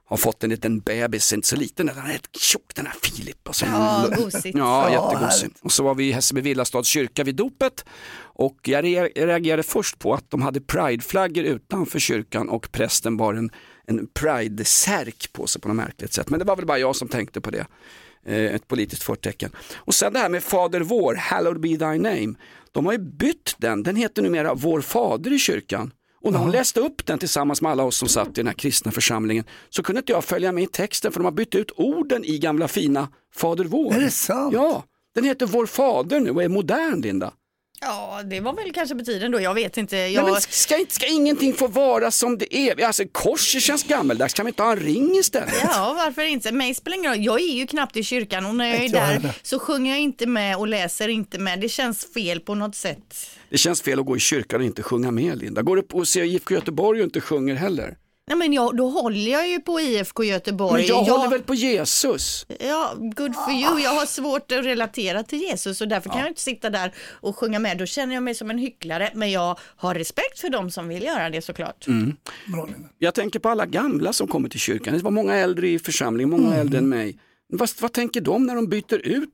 har 0.09 0.17
fått 0.17 0.45
en 0.45 0.51
liten 0.51 0.81
bebis, 0.81 1.33
inte 1.33 1.49
så 1.49 1.57
liten, 1.57 1.87
den 1.87 1.99
är 1.99 2.13
rätt 2.13 2.37
tjock 2.41 2.73
den 2.75 2.87
här 2.87 2.95
Filip. 3.03 3.49
Och 3.49 3.57
så, 3.57 3.67
Ja, 3.67 4.07
gosigt. 4.17 4.59
Ja, 4.59 4.91
Ja, 4.93 5.11
jättegosig. 5.13 5.51
Och 5.63 5.73
så 5.73 5.83
var 5.83 5.95
vi 5.95 6.09
i 6.09 6.13
Hässelby 6.13 6.41
Villastads 6.41 6.89
kyrka 6.89 7.25
vid 7.25 7.35
dopet 7.35 7.85
och 8.19 8.57
jag 8.63 8.85
re- 8.85 9.27
reagerade 9.27 9.63
först 9.63 9.99
på 9.99 10.15
att 10.15 10.31
de 10.31 10.43
hade 10.43 10.61
prideflaggor 10.61 11.45
utanför 11.45 11.99
kyrkan 11.99 12.49
och 12.49 12.73
prästen 12.73 13.17
bar 13.17 13.35
en, 13.35 13.51
en 13.87 14.07
pride-särk 14.15 15.29
på 15.33 15.47
sig 15.47 15.61
på 15.63 15.69
något 15.69 15.77
märkligt 15.77 16.13
sätt. 16.13 16.29
Men 16.31 16.39
det 16.39 16.45
var 16.45 16.57
väl 16.57 16.67
bara 16.67 16.79
jag 16.79 16.97
som 16.97 17.09
tänkte 17.09 17.41
på 17.41 17.51
det. 17.51 17.67
Eh, 18.27 18.55
Ett 18.55 18.69
politiskt 18.69 19.03
förtecken. 19.03 19.51
Och 19.77 19.95
sen 19.95 20.13
det 20.13 20.19
här 20.19 20.29
med 20.29 20.43
Fader 20.43 20.81
vår, 20.81 21.15
Hallowed 21.15 21.61
be 21.61 21.69
thy 21.69 21.99
name. 21.99 22.35
De 22.73 22.87
har 22.87 22.93
ju 22.93 22.99
bytt 22.99 23.55
den, 23.59 23.83
den 23.83 23.97
heter 23.97 24.23
numera 24.23 24.55
Vår 24.55 24.81
Fader 24.81 25.33
i 25.33 25.39
kyrkan. 25.39 25.93
Och 26.21 26.33
när 26.33 26.39
hon 26.39 26.51
läste 26.51 26.81
upp 26.81 27.07
den 27.07 27.19
tillsammans 27.19 27.63
med 27.63 27.73
alla 27.73 27.83
oss 27.83 27.97
som 27.97 28.09
satt 28.09 28.29
i 28.29 28.33
den 28.35 28.47
här 28.47 28.55
kristna 28.55 28.93
församlingen 28.93 29.45
så 29.71 29.83
kunde 29.83 29.99
inte 29.99 30.13
jag 30.13 30.25
följa 30.25 30.53
med 30.53 30.65
i 30.65 30.67
texten 30.67 31.13
för 31.13 31.21
de 31.21 31.25
har 31.25 31.33
bytt 31.33 31.55
ut 31.55 31.71
orden 31.77 32.25
i 32.25 32.39
gamla 32.39 32.69
fina 32.69 33.09
Fader 33.35 33.65
vår. 33.65 33.95
Är 33.95 34.01
det 34.01 34.11
sant? 34.11 34.55
Ja, 34.55 34.85
den 35.15 35.25
heter 35.25 35.47
Vår 35.47 35.67
Fader 35.67 36.21
nu 36.21 36.31
och 36.31 36.43
är 36.43 36.49
modern 36.49 37.01
Linda. 37.01 37.33
Ja, 37.81 38.23
det 38.25 38.41
var 38.41 38.53
väl 38.53 38.73
kanske 38.73 38.95
på 38.95 39.05
tiden 39.05 39.33
då. 39.33 39.41
Jag 39.41 39.55
vet 39.55 39.77
inte. 39.77 39.97
Nej, 39.97 40.13
Jag... 40.13 40.31
men 40.31 40.41
ska, 40.41 40.85
ska 40.89 41.07
ingenting 41.07 41.55
få 41.55 41.67
vara 41.67 42.11
som 42.11 42.39
det 42.39 42.57
är? 42.57 42.85
Alltså 42.85 43.03
korset 43.13 43.63
känns 43.63 43.85
gammeldags, 43.85 44.35
kan 44.35 44.47
vi 44.47 44.51
inte 44.51 44.63
ha 44.63 44.73
en 44.73 44.81
ring 44.81 45.17
istället? 45.17 45.55
Ja, 45.63 45.95
varför 45.97 46.23
inte? 46.23 46.53
Mig 46.53 46.75
spelar 46.75 46.97
ingen 46.97 47.11
roll. 47.11 47.25
Jag 47.25 47.41
är 47.41 47.55
ju 47.55 47.67
knappt 47.67 47.97
i 47.97 48.03
kyrkan 48.03 48.47
och 48.47 48.55
när 48.55 48.67
jag 48.67 48.77
är 48.77 48.83
Inte 48.83 48.99
jag 48.99 49.23
där 49.23 49.33
så 49.43 49.59
sjunger 49.59 49.91
jag 49.91 50.01
inte 50.01 50.27
med 50.27 50.57
och 50.57 50.69
läser 50.69 51.09
inte 51.09 51.39
med. 51.39 51.61
Det 51.61 51.69
känns 51.69 52.13
fel 52.15 52.41
på 52.41 52.55
något 52.55 52.75
sätt. 52.75 53.31
Det 53.51 53.59
känns 53.59 53.83
fel 53.83 54.01
att 54.01 54.07
gå 54.07 54.17
i 54.17 54.21
kyrkan 54.21 54.61
och 54.61 54.67
inte 54.67 54.83
sjunga 54.83 55.11
med 55.11 55.39
Linda. 55.39 55.63
Går 55.63 55.77
du 55.77 55.83
på 55.83 55.99
och 55.99 56.09
ser 56.09 56.23
IFK 56.23 56.55
Göteborg 56.55 57.01
och 57.01 57.05
inte 57.05 57.21
sjunger 57.21 57.55
heller? 57.55 57.97
Nej, 58.29 58.39
men 58.39 58.53
jag, 58.53 58.77
då 58.77 58.89
håller 58.89 59.31
jag 59.31 59.49
ju 59.49 59.61
på 59.61 59.81
IFK 59.81 60.25
Göteborg. 60.25 60.83
Men 60.83 60.87
jag 60.87 61.05
håller 61.05 61.31
väl 61.31 61.43
på 61.43 61.55
Jesus? 61.55 62.47
Ja, 62.61 62.95
good 62.97 63.35
for 63.35 63.53
you. 63.53 63.81
Jag 63.81 63.91
har 63.91 64.07
svårt 64.07 64.53
att 64.53 64.65
relatera 64.65 65.23
till 65.23 65.39
Jesus 65.39 65.81
och 65.81 65.89
därför 65.89 66.11
kan 66.11 66.19
jag 66.19 66.29
inte 66.29 66.41
sitta 66.41 66.71
där 66.71 66.95
och 66.99 67.37
sjunga 67.37 67.59
med. 67.59 67.79
Då 67.79 67.87
känner 67.87 68.15
jag 68.15 68.23
mig 68.23 68.35
som 68.35 68.51
en 68.51 68.59
hycklare. 68.59 69.11
Men 69.15 69.31
jag 69.31 69.59
har 69.61 69.95
respekt 69.95 70.39
för 70.39 70.51
dem 70.51 70.71
som 70.71 70.89
vill 70.89 71.03
göra 71.03 71.31
det 71.31 71.43
såklart. 71.43 71.87
Mm. 71.87 72.17
Jag 72.99 73.15
tänker 73.15 73.39
på 73.39 73.49
alla 73.49 73.67
gamla 73.67 74.13
som 74.13 74.29
kommer 74.29 74.49
till 74.49 74.61
kyrkan. 74.61 74.95
Det 74.95 75.03
var 75.03 75.11
många 75.11 75.35
äldre 75.35 75.69
i 75.69 75.79
församlingen, 75.79 76.31
många 76.31 76.55
äldre 76.55 76.79
än 76.79 76.89
mig. 76.89 77.19
Vad, 77.49 77.71
vad 77.81 77.93
tänker 77.93 78.21
de 78.21 78.47
när 78.47 78.55
de 78.55 78.69
byter 78.69 79.07
ut 79.07 79.31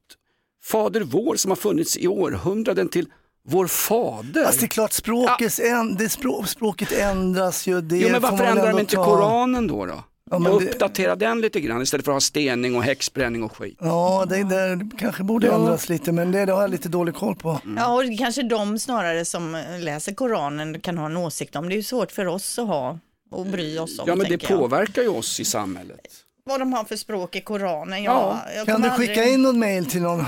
Fader 0.64 1.00
vår 1.00 1.36
som 1.36 1.50
har 1.50 1.56
funnits 1.56 1.96
i 1.96 2.08
århundraden 2.08 2.88
till 2.88 3.06
Vår 3.48 3.66
Fader? 3.66 4.44
Fast 4.44 4.60
det 4.60 4.66
är 4.66 4.68
klart, 4.68 4.92
språket, 4.92 5.58
änd, 5.58 5.98
det 5.98 6.08
språk, 6.08 6.48
språket 6.48 6.92
ändras 6.92 7.66
ju. 7.66 7.80
Det 7.80 7.96
Jo 7.98 8.08
men 8.12 8.20
varför 8.22 8.44
ändrar 8.44 8.72
de 8.72 8.78
inte 8.80 8.94
ta- 8.96 9.04
Koranen 9.04 9.66
då? 9.66 9.86
då? 9.86 10.04
Ja, 10.30 10.38
men 10.38 10.52
och 10.52 10.60
det- 10.62 10.68
uppdatera 10.70 11.16
den 11.16 11.40
lite 11.40 11.60
grann 11.60 11.82
istället 11.82 12.04
för 12.04 12.12
att 12.12 12.16
ha 12.16 12.20
stening 12.20 12.76
och 12.76 12.82
häxbränning 12.82 13.42
och 13.42 13.56
skit. 13.56 13.78
Ja, 13.80 14.26
det 14.28 14.44
där 14.44 14.98
kanske 14.98 15.22
borde 15.24 15.48
ändras 15.52 15.88
lite, 15.88 16.12
men 16.12 16.32
det, 16.32 16.44
det 16.44 16.52
har 16.52 16.60
jag 16.62 16.70
lite 16.70 16.88
dålig 16.88 17.14
koll 17.14 17.36
på. 17.36 17.60
Ja, 17.76 17.94
och 17.94 18.04
det 18.04 18.16
kanske 18.16 18.42
de 18.42 18.78
snarare 18.78 19.24
som 19.24 19.62
läser 19.80 20.14
Koranen 20.14 20.80
kan 20.80 20.98
ha 20.98 21.06
en 21.06 21.16
åsikt 21.16 21.56
om. 21.56 21.68
Det 21.68 21.74
är 21.74 21.76
ju 21.76 21.82
svårt 21.82 22.12
för 22.12 22.26
oss 22.26 22.58
att 22.58 22.66
ha 22.66 22.98
och 23.30 23.46
bry 23.46 23.78
oss 23.78 23.98
om. 23.98 24.04
Ja 24.08 24.16
men 24.16 24.26
det 24.28 24.42
jag. 24.50 24.58
påverkar 24.58 25.02
ju 25.02 25.08
oss 25.08 25.40
i 25.40 25.44
samhället. 25.44 26.00
Vad 26.44 26.60
de 26.60 26.72
har 26.72 26.84
för 26.84 26.96
språk 26.96 27.36
i 27.36 27.40
Koranen. 27.40 28.02
Ja, 28.02 28.38
jag 28.56 28.66
Kan 28.66 28.82
du 28.82 28.90
skicka 28.90 29.12
aldrig- 29.12 29.34
in 29.34 29.42
någon 29.42 29.58
mail 29.58 29.86
till 29.86 30.02
någon 30.02 30.24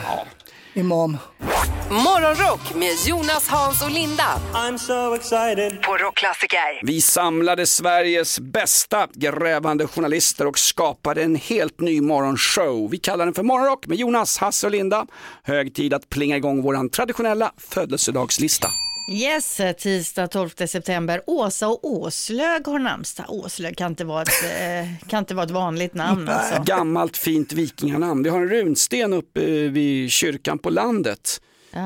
imam? 0.75 1.16
Morgonrock 1.94 2.75
med 2.75 2.94
Jonas, 3.06 3.49
Hans 3.49 3.82
och 3.82 3.91
Linda. 3.91 4.41
I'm 4.52 4.79
so 4.79 5.14
excited. 5.14 5.82
På 5.82 5.96
Rockklassiker. 5.96 6.81
Vi 6.82 7.00
samlade 7.00 7.67
Sveriges 7.67 8.41
bästa 8.41 9.08
grävande 9.14 9.87
journalister 9.87 10.46
och 10.46 10.58
skapade 10.58 11.23
en 11.23 11.37
helt 11.37 11.81
ny 11.81 12.00
morgonshow. 12.00 12.91
Vi 12.91 12.99
kallar 12.99 13.25
den 13.25 13.35
för 13.35 13.43
Morgonrock 13.43 13.87
med 13.87 13.99
Jonas, 13.99 14.38
Hasse 14.38 14.67
och 14.67 14.70
Linda. 14.70 15.06
Hög 15.43 15.75
tid 15.75 15.94
att 15.94 16.08
plinga 16.08 16.37
igång 16.37 16.62
våran 16.62 16.91
traditionella 16.91 17.52
födelsedagslista. 17.56 18.69
Yes, 19.11 19.61
tisdag 19.79 20.26
12 20.29 20.49
september. 20.67 21.23
Åsa 21.26 21.69
och 21.69 21.85
Åslög 21.85 22.67
har 22.67 22.79
namnsdag. 22.79 23.26
Åslög 23.29 23.76
kan 23.76 23.90
inte 23.90 24.05
vara 24.05 24.23
ett, 24.23 24.29
eh, 24.44 25.08
kan 25.08 25.19
inte 25.19 25.35
vara 25.35 25.47
ett 25.47 25.50
vanligt 25.50 25.94
namn. 25.94 26.29
Alltså. 26.29 26.62
Gammalt 26.62 27.17
fint 27.17 27.52
vikinganamn. 27.52 28.23
Vi 28.23 28.29
har 28.29 28.40
en 28.40 28.49
runsten 28.49 29.12
uppe 29.12 29.40
vid 29.69 30.11
kyrkan 30.11 30.58
på 30.58 30.70
landet. 30.70 31.40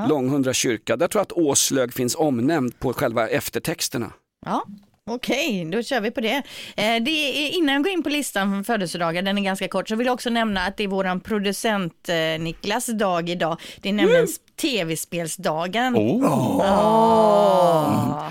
Långhundra 0.08 0.52
kyrka. 0.52 0.96
Där 0.96 1.08
tror 1.08 1.20
jag 1.20 1.25
att 1.25 1.32
Åslög 1.32 1.94
finns 1.94 2.14
omnämnd 2.14 2.79
på 2.79 2.93
själva 2.93 3.29
eftertexterna. 3.29 4.12
Ja, 4.46 4.64
okej, 5.11 5.64
då 5.73 5.82
kör 5.82 6.00
vi 6.00 6.11
på 6.11 6.20
det. 6.20 6.43
Eh, 6.76 7.02
det 7.02 7.11
är, 7.11 7.50
innan 7.56 7.75
jag 7.75 7.85
går 7.85 7.93
in 7.93 8.02
på 8.02 8.08
listan 8.08 8.64
för 8.64 8.73
födelsedagar, 8.73 9.23
den 9.23 9.38
är 9.38 9.43
ganska 9.43 9.69
kort, 9.69 9.88
så 9.88 9.96
vill 9.96 10.06
jag 10.06 10.14
också 10.14 10.31
nämna 10.31 10.61
att 10.67 10.76
det 10.76 10.85
är 10.85 10.88
våran 10.88 11.20
producent 11.20 12.08
eh, 12.08 12.14
Niklas 12.43 12.87
dag 12.87 13.28
idag. 13.28 13.61
Det 13.76 13.88
är 13.88 13.92
nämligen 13.92 14.26
tv-spelsdagen. 14.61 15.97
Oh. 15.97 17.09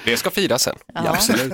Det 0.05 0.17
ska 0.17 0.29
firas 0.29 0.61
sen. 0.63 0.75
Ja, 0.93 1.09
absolut. 1.09 1.53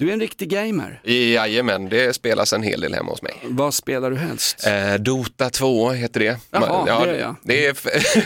Du 0.00 0.08
är 0.08 0.12
en 0.12 0.20
riktig 0.20 0.48
gamer. 0.48 1.00
Jajamän, 1.04 1.88
det 1.88 2.14
spelas 2.14 2.52
en 2.52 2.62
hel 2.62 2.80
del 2.80 2.94
hemma 2.94 3.10
hos 3.12 3.22
mig. 3.22 3.34
Vad 3.44 3.74
spelar 3.74 4.10
du 4.10 4.16
helst? 4.16 4.66
Eh, 4.66 4.94
Dota 4.94 5.50
2 5.50 5.90
heter 5.90 6.20
det. 6.20 6.38
Jaha, 6.50 6.84
Man- 6.84 7.06
det 7.08 7.14
är 7.14 7.18
jag. 7.20 7.36
det 7.42 7.66
är 7.66 7.74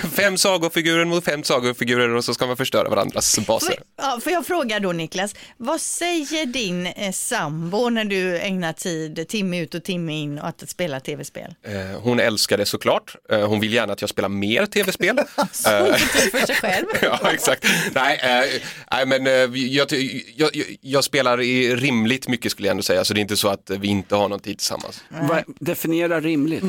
fem 0.08 0.38
sagofigurer 0.38 1.04
mot 1.04 1.24
fem 1.24 1.42
sagofigurer 1.42 2.08
och 2.14 2.24
så 2.24 2.34
ska 2.34 2.46
man 2.46 2.56
förstöra 2.56 2.88
varandras 2.88 3.38
baser. 3.46 3.66
Får, 3.68 3.76
ja, 3.96 4.20
får 4.22 4.32
jag 4.32 4.46
fråga 4.46 4.80
då 4.80 4.92
Niklas, 4.92 5.34
vad 5.56 5.80
säger 5.80 6.46
din 6.46 6.86
eh, 6.86 7.12
sambo 7.12 7.88
när 7.90 8.04
du 8.04 8.38
ägnar 8.38 8.72
tid, 8.72 9.28
timme 9.28 9.60
ut 9.60 9.74
och 9.74 9.84
timme 9.84 10.12
in, 10.12 10.38
åt 10.38 10.62
att 10.62 10.70
spela 10.70 11.00
tv-spel? 11.00 11.54
Eh, 11.66 12.00
hon 12.00 12.20
älskar 12.20 12.58
det 12.58 12.66
såklart. 12.66 13.16
Eh, 13.30 13.48
hon 13.48 13.60
vill 13.60 13.72
gärna 13.72 13.92
att 13.92 14.00
jag 14.00 14.10
spelar 14.10 14.28
mer 14.28 14.66
tv-spel. 14.66 15.16
Så 15.52 15.86
inte 15.86 15.98
tid 15.98 16.30
för 16.30 16.46
sig 16.46 16.56
själv. 16.56 16.86
ja, 17.02 17.30
exakt. 17.32 17.64
Nej, 17.94 18.20
eh, 18.22 18.60
nej 18.92 19.06
men 19.06 19.26
eh, 19.26 19.32
jag, 19.32 19.92
jag, 19.92 20.50
jag, 20.56 20.76
jag 20.80 21.04
spelar 21.04 21.40
i 21.40 21.63
rimligt 21.76 22.28
mycket 22.28 22.52
skulle 22.52 22.68
jag 22.68 22.70
ändå 22.70 22.82
säga, 22.82 23.04
så 23.04 23.14
det 23.14 23.18
är 23.20 23.22
inte 23.22 23.36
så 23.36 23.48
att 23.48 23.70
vi 23.70 23.88
inte 23.88 24.14
har 24.16 24.28
någon 24.28 24.40
tid 24.40 24.58
tillsammans. 24.58 25.04
Vad- 25.08 25.44
Definiera 25.60 26.20
rimligt. 26.20 26.64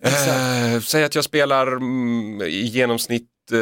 Eh, 0.00 0.80
säg 0.80 1.04
att 1.04 1.14
jag 1.14 1.24
spelar 1.24 1.66
mm, 1.66 2.42
i 2.42 2.60
genomsnitt 2.66 3.28
eh, 3.52 3.58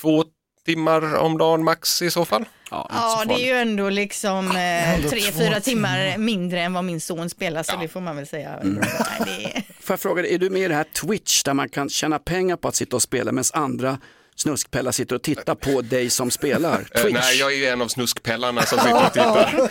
två 0.00 0.24
timmar 0.66 1.14
om 1.16 1.38
dagen 1.38 1.64
max 1.64 2.02
i 2.02 2.10
så 2.10 2.24
fall. 2.24 2.44
Ja, 2.70 2.86
Ja, 2.92 3.24
det 3.28 3.34
är 3.34 3.46
ju 3.46 3.52
ändå 3.60 3.88
liksom 3.88 4.50
eh, 4.50 4.94
Ändå 4.94 5.08
tre, 5.08 5.20
fyra 5.20 5.60
timmar 5.60 6.18
mindre 6.18 6.60
än 6.60 6.72
vad 6.72 6.84
min 6.84 7.00
son 7.00 7.30
spelar, 7.30 7.62
så 7.62 7.72
Ja. 7.72 7.78
det 7.80 7.88
får 7.88 8.00
man 8.00 8.16
väl 8.16 8.26
säga. 8.26 8.56
Mm. 8.56 8.74
Nej, 8.74 9.42
det. 9.54 9.62
Får 9.80 9.92
jag 9.92 10.00
fråga 10.00 10.22
dig, 10.22 10.34
är 10.34 10.38
du 10.38 10.50
med 10.50 10.62
i 10.62 10.68
det 10.68 10.74
här 10.74 10.84
Twitch 10.84 11.42
där 11.42 11.54
man 11.54 11.68
kan 11.68 11.88
tjäna 11.88 12.18
pengar 12.18 12.56
på 12.56 12.68
att 12.68 12.74
sitta 12.74 12.96
och 12.96 13.02
spela 13.02 13.32
medan 13.32 13.44
andra 13.52 13.98
snuskpellar 14.36 14.92
sitter 14.92 15.14
och 15.16 15.22
tittar 15.22 15.54
på 15.54 15.82
dig 15.82 16.10
som 16.10 16.30
spelar? 16.30 16.86
Eh, 16.94 17.02
Twitch. 17.02 17.14
nej, 17.20 17.38
jag 17.38 17.52
är 17.52 17.56
ju 17.56 17.66
en 17.66 17.82
av 17.82 17.88
snuskpellarna 17.88 18.62
som 18.62 18.78
sitter 18.78 19.06
och 19.06 19.12
tittar. 19.12 19.68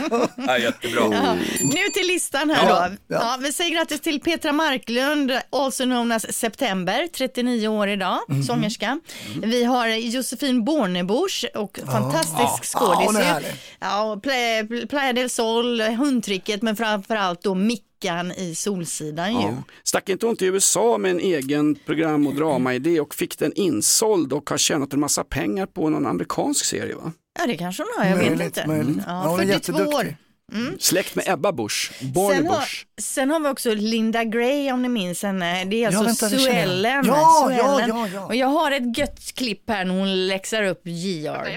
ja, 0.48 0.58
jättebra. 0.58 1.02
Ja. 1.16 1.34
Nu 1.62 1.90
till 1.94 2.08
listan 2.08 2.50
här 2.50 2.70
Ja, 2.70 2.90
då. 2.90 2.96
Ja, 3.16 3.38
vi 3.42 3.52
säger 3.54 3.72
grattis 3.76 4.02
till 4.02 4.20
Petra 4.22 4.52
Marklund, 4.52 5.32
also 5.52 5.84
known 5.84 6.12
as 6.12 6.34
September, 6.34 7.08
39 7.18 7.68
år 7.68 7.88
idag, 7.90 8.20
Mhm. 8.28 8.44
sångerska. 8.44 9.00
Vi 9.44 9.64
har 9.64 9.88
Josefin 9.88 10.66
Bornebusch 10.66 11.46
och 11.56 11.80
fantastisk 11.86 12.74
Ja, 12.74 12.80
skådis. 12.80 13.20
Ja, 13.80 14.02
och 14.12 14.24
Playa, 14.24 14.68
Playa 14.90 15.14
del 15.14 15.30
Sol, 15.30 15.82
Hundtricket, 15.82 16.62
men 16.62 16.76
framförallt 16.76 17.42
då 17.44 17.56
Micke 17.56 17.82
lyckan 18.02 18.32
i 18.32 18.56
Solsidan 18.56 19.34
ju. 19.34 19.42
Ja. 19.42 19.64
Stack 19.84 20.10
inte 20.10 20.25
hon 20.25 20.36
till 20.36 20.48
USA 20.48 20.98
med 20.98 21.12
en 21.12 21.20
egen 21.20 21.75
program 21.75 22.28
och 22.28 22.36
dramaidé 22.36 23.00
och 23.00 23.16
fick 23.16 23.40
den 23.40 23.54
insåld 23.56 24.34
och 24.34 24.50
har 24.50 24.58
tjänat 24.58 24.94
en 24.94 25.00
massa 25.00 25.24
pengar 25.24 25.66
på 25.66 25.90
någon 25.90 26.06
amerikansk 26.06 26.66
serie 26.66 26.96
va? 26.96 27.12
Ja 27.40 27.48
det 27.48 27.58
kanske 27.58 27.84
hon 27.84 28.04
har, 28.04 28.10
jag 28.10 28.18
vet 28.18 28.28
Möjligt, 28.28 28.46
inte. 28.46 28.68
möjligt. 28.68 28.98
Ja, 29.08 29.24
Ja, 29.24 29.30
hon 29.30 29.40
är 29.40 29.46
42 29.46 29.78
år. 29.84 29.84
jätteduktig. 30.04 30.18
Släkt 30.80 31.16
med 31.16 31.25
Ebba 31.28 31.52
Busch, 31.52 31.92
Barney 32.14 32.38
Sen 32.38 32.48
har, 32.48 32.56
Busch. 32.60 32.88
sen 33.02 33.30
har 33.32 33.40
vi 33.40 33.50
också 33.50 33.74
Linda 33.74 34.24
Gray 34.24 34.72
om 34.72 34.82
ni 34.82 34.90
minns 34.90 35.24
henne. 35.24 35.66
Det 35.66 35.84
är 35.84 35.88
alltså 35.88 36.04
vänta. 36.04 36.30
Suellen. 36.30 37.06
Ja, 37.06 37.52
ja, 37.52 37.58
Suellen. 37.78 37.90
ja, 37.98 38.08
ja. 38.14 38.25
Och 38.25 38.36
jag 38.36 38.48
har 38.48 38.72
ett 38.72 38.98
gött 38.98 39.20
klipp 39.36 39.70
här 39.70 39.86
när 39.86 40.00
hon 40.00 40.28
läxar 40.28 40.64
upp 40.64 40.82
JR. 40.86 41.48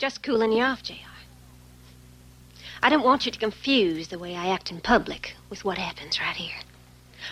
Just 0.00 0.26
cooling 0.26 0.52
you 0.52 0.72
off, 0.72 0.78
JR. 0.90 0.94
I 2.82 2.90
don't 2.90 3.04
want 3.04 3.26
you 3.26 3.32
to 3.32 3.38
confuse 3.38 4.08
the 4.08 4.18
way 4.18 4.36
I 4.36 4.48
act 4.48 4.70
in 4.70 4.80
public 4.80 5.34
with 5.50 5.64
what 5.64 5.78
happens 5.78 6.20
right 6.20 6.36
here. 6.36 6.60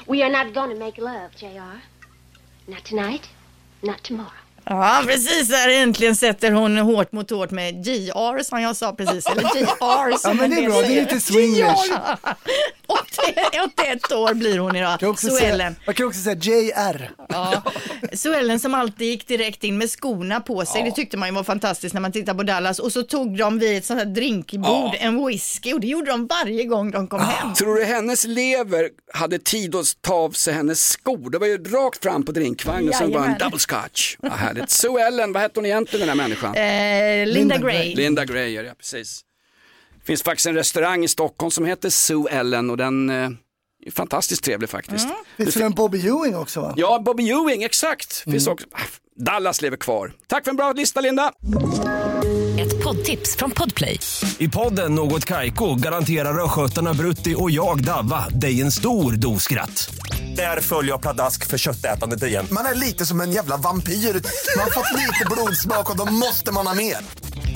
We 0.07 0.23
are 0.23 0.31
not 0.31 0.53
going 0.53 0.71
to 0.71 0.77
make 0.77 0.99
love, 0.99 1.37
JR. 1.37 1.83
Not 2.69 2.85
tonight, 2.85 3.29
not 3.83 4.03
tomorrow. 4.03 4.46
Ja, 4.71 5.03
precis. 5.07 5.49
Där 5.49 5.69
äntligen 5.69 6.17
sätter 6.17 6.53
hon 6.53 6.77
hårt 6.79 7.13
mot 7.13 7.31
hårt 7.31 7.51
med 7.51 7.87
JR 7.87 8.43
som 8.43 8.61
jag 8.61 8.77
sa 8.77 8.93
precis. 8.93 9.27
Eller 9.27 9.43
JR 9.43 10.19
som 10.19 10.31
Ja, 10.31 10.35
men 10.35 10.45
en 10.45 10.51
det 10.51 10.65
är 10.65 10.69
bra, 10.71 10.81
det 10.83 10.99
är 10.99 11.01
lite 11.01 11.21
swingers. 11.21 11.91
81 12.87 13.37
81 13.79 14.13
år 14.13 14.35
blir 14.35 14.59
hon 14.59 14.71
kan 14.71 14.77
idag. 14.77 15.19
säga, 15.19 15.33
Suellen. 15.33 15.77
jag 15.85 15.97
kan 15.97 16.07
också 16.07 16.21
säga 16.21 16.37
JR. 16.37 17.11
Ja. 17.29 17.63
Suellen 18.13 18.61
som 18.61 18.75
alltid 18.75 19.07
gick 19.09 19.29
direkt 19.29 19.65
in 19.65 19.79
med 19.79 19.91
skorna 19.91 20.41
på 20.41 20.65
sig. 20.67 20.83
Det 20.83 20.91
tyckte 20.91 21.17
man 21.17 21.29
ju 21.29 21.35
var 21.35 21.45
fantastiskt 21.45 21.95
när 21.95 22.01
man 22.01 22.13
tittade 22.13 22.39
på 22.39 22.43
Dallas. 22.43 22.79
Och 22.79 22.93
så 22.93 23.03
tog 23.03 23.39
de 23.39 23.59
vid 23.59 23.77
ett 23.77 23.85
sånt 23.85 23.99
här 24.01 24.07
drinkbord, 24.07 24.95
en 24.99 25.27
whisky. 25.27 25.73
Och 25.73 25.81
det 25.81 25.87
gjorde 25.87 26.11
de 26.11 26.27
varje 26.27 26.65
gång 26.65 26.91
de 26.91 27.07
kom 27.09 27.21
hem. 27.21 27.55
Tror 27.55 27.75
du 27.75 27.85
hennes 27.85 28.25
lever 28.25 28.89
hade 29.15 29.39
tid 29.39 29.75
att 29.75 30.03
ta 30.03 30.15
av 30.15 30.31
sig 30.31 30.55
hennes 30.55 30.89
skor? 30.89 31.31
Det 31.31 31.39
var 31.39 31.47
ju 31.47 31.65
rakt 31.65 32.03
fram 32.03 32.25
på 32.25 32.33
drinkvagnen 32.33 32.89
och 32.89 32.95
sen 32.95 33.13
var 33.13 33.25
en 33.27 33.39
double 33.39 33.59
scotch. 33.59 34.17
Vad 34.57 34.61
härligt. 34.61 34.71
Sue 34.71 35.03
Ellen, 35.07 35.33
vad 35.33 35.43
hette 35.43 35.61
hon 35.61 35.67
egentligen 35.67 36.07
den 36.07 36.19
här 36.19 36.29
människan? 36.29 36.55
Eh, 36.55 37.27
Linda 37.27 37.55
Linda 37.55 37.59
Gray. 37.59 37.95
Linda 37.95 38.25
Greyer, 38.25 38.65
ja 38.65 38.73
precis. 38.79 39.21
Det 40.01 40.07
finns 40.07 40.23
faktiskt 40.23 40.47
en 40.47 40.55
restaurang 40.55 41.05
i 41.05 41.09
Stockholm 41.09 41.51
som 41.51 41.65
heter 41.67 41.91
Sue 41.91 42.31
Ellen 42.31 42.71
och 42.71 42.77
den 42.77 43.11
eh, 43.11 43.31
är 43.87 43.91
fantastiskt 43.91 44.45
trevlig 44.45 44.69
faktiskt. 44.71 45.09
Finns 45.37 45.55
det 45.55 45.65
en 45.65 45.73
Bobby 45.73 45.99
Ewing 45.99 46.37
också 46.37 46.61
va? 46.61 46.75
Ja, 46.77 47.03
Bobby 47.05 47.31
Ewing, 47.31 47.63
exakt. 47.63 48.17
Finns 48.17 48.47
också. 48.47 48.67
Ah, 48.73 48.79
Dallas 49.17 49.63
lever 49.63 49.77
kvar. 49.77 50.13
Tack 50.27 50.45
för 50.45 50.51
en 50.51 50.57
bra 50.57 50.73
lista 50.73 51.01
Linda. 51.01 51.33
Ett 52.61 52.85
poddtips 52.85 53.37
från 53.37 53.51
Podplay. 53.51 54.01
I 54.39 54.49
podden 54.49 54.95
Något 54.95 55.25
Kaiko 55.25 55.75
garanterar 55.75 56.45
östgötarna 56.45 56.95
Brutti 56.95 57.35
och 57.39 57.51
jag, 57.51 57.85
Davva, 57.85 58.29
dig 58.29 58.61
en 58.61 58.73
stor 58.73 59.13
dos 59.13 59.43
skratt. 59.43 59.91
Där 60.37 60.61
följer 60.61 60.93
jag 60.93 61.01
pladask 61.03 61.47
för 61.47 61.59
köttätandet 61.59 62.23
igen. 62.23 62.47
Man 62.51 62.67
är 62.67 62.75
lite 62.75 63.07
som 63.07 63.21
en 63.21 63.33
jävla 63.33 63.57
vampyr. 63.57 63.93
Man 63.93 64.65
har 64.65 64.71
fått 64.71 64.93
lite 64.93 65.25
blodsmak 65.31 65.91
och 65.91 65.97
då 65.97 66.05
måste 66.05 66.53
man 66.53 66.67
ha 66.67 66.75
mer. 66.75 66.97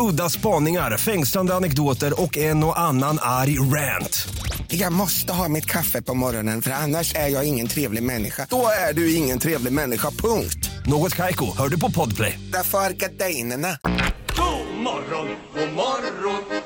Udda 0.00 0.28
spaningar, 0.28 0.96
fängslande 0.96 1.54
anekdoter 1.54 2.22
och 2.22 2.38
en 2.38 2.64
och 2.64 2.80
annan 2.80 3.18
arg 3.20 3.58
rant. 3.58 4.28
Jag 4.68 4.92
måste 4.92 5.32
ha 5.32 5.48
mitt 5.48 5.66
kaffe 5.66 6.02
på 6.02 6.14
morgonen 6.14 6.62
för 6.62 6.70
annars 6.70 7.14
är 7.14 7.28
jag 7.28 7.44
ingen 7.44 7.66
trevlig 7.66 8.02
människa. 8.02 8.46
Då 8.50 8.66
är 8.88 8.92
du 8.92 9.14
ingen 9.14 9.38
trevlig 9.38 9.72
människa, 9.72 10.10
punkt. 10.10 10.70
Något 10.86 11.16
Kaiko, 11.16 11.56
hör 11.58 11.68
du 11.68 11.80
på 11.80 11.90
Podplay. 11.90 12.38
Därför 12.52 12.78
är 12.78 12.90
gardinerna. 12.90 13.78
God 14.36 14.84
morgon, 14.84 15.28
god 15.54 15.72
morgon 15.74 16.20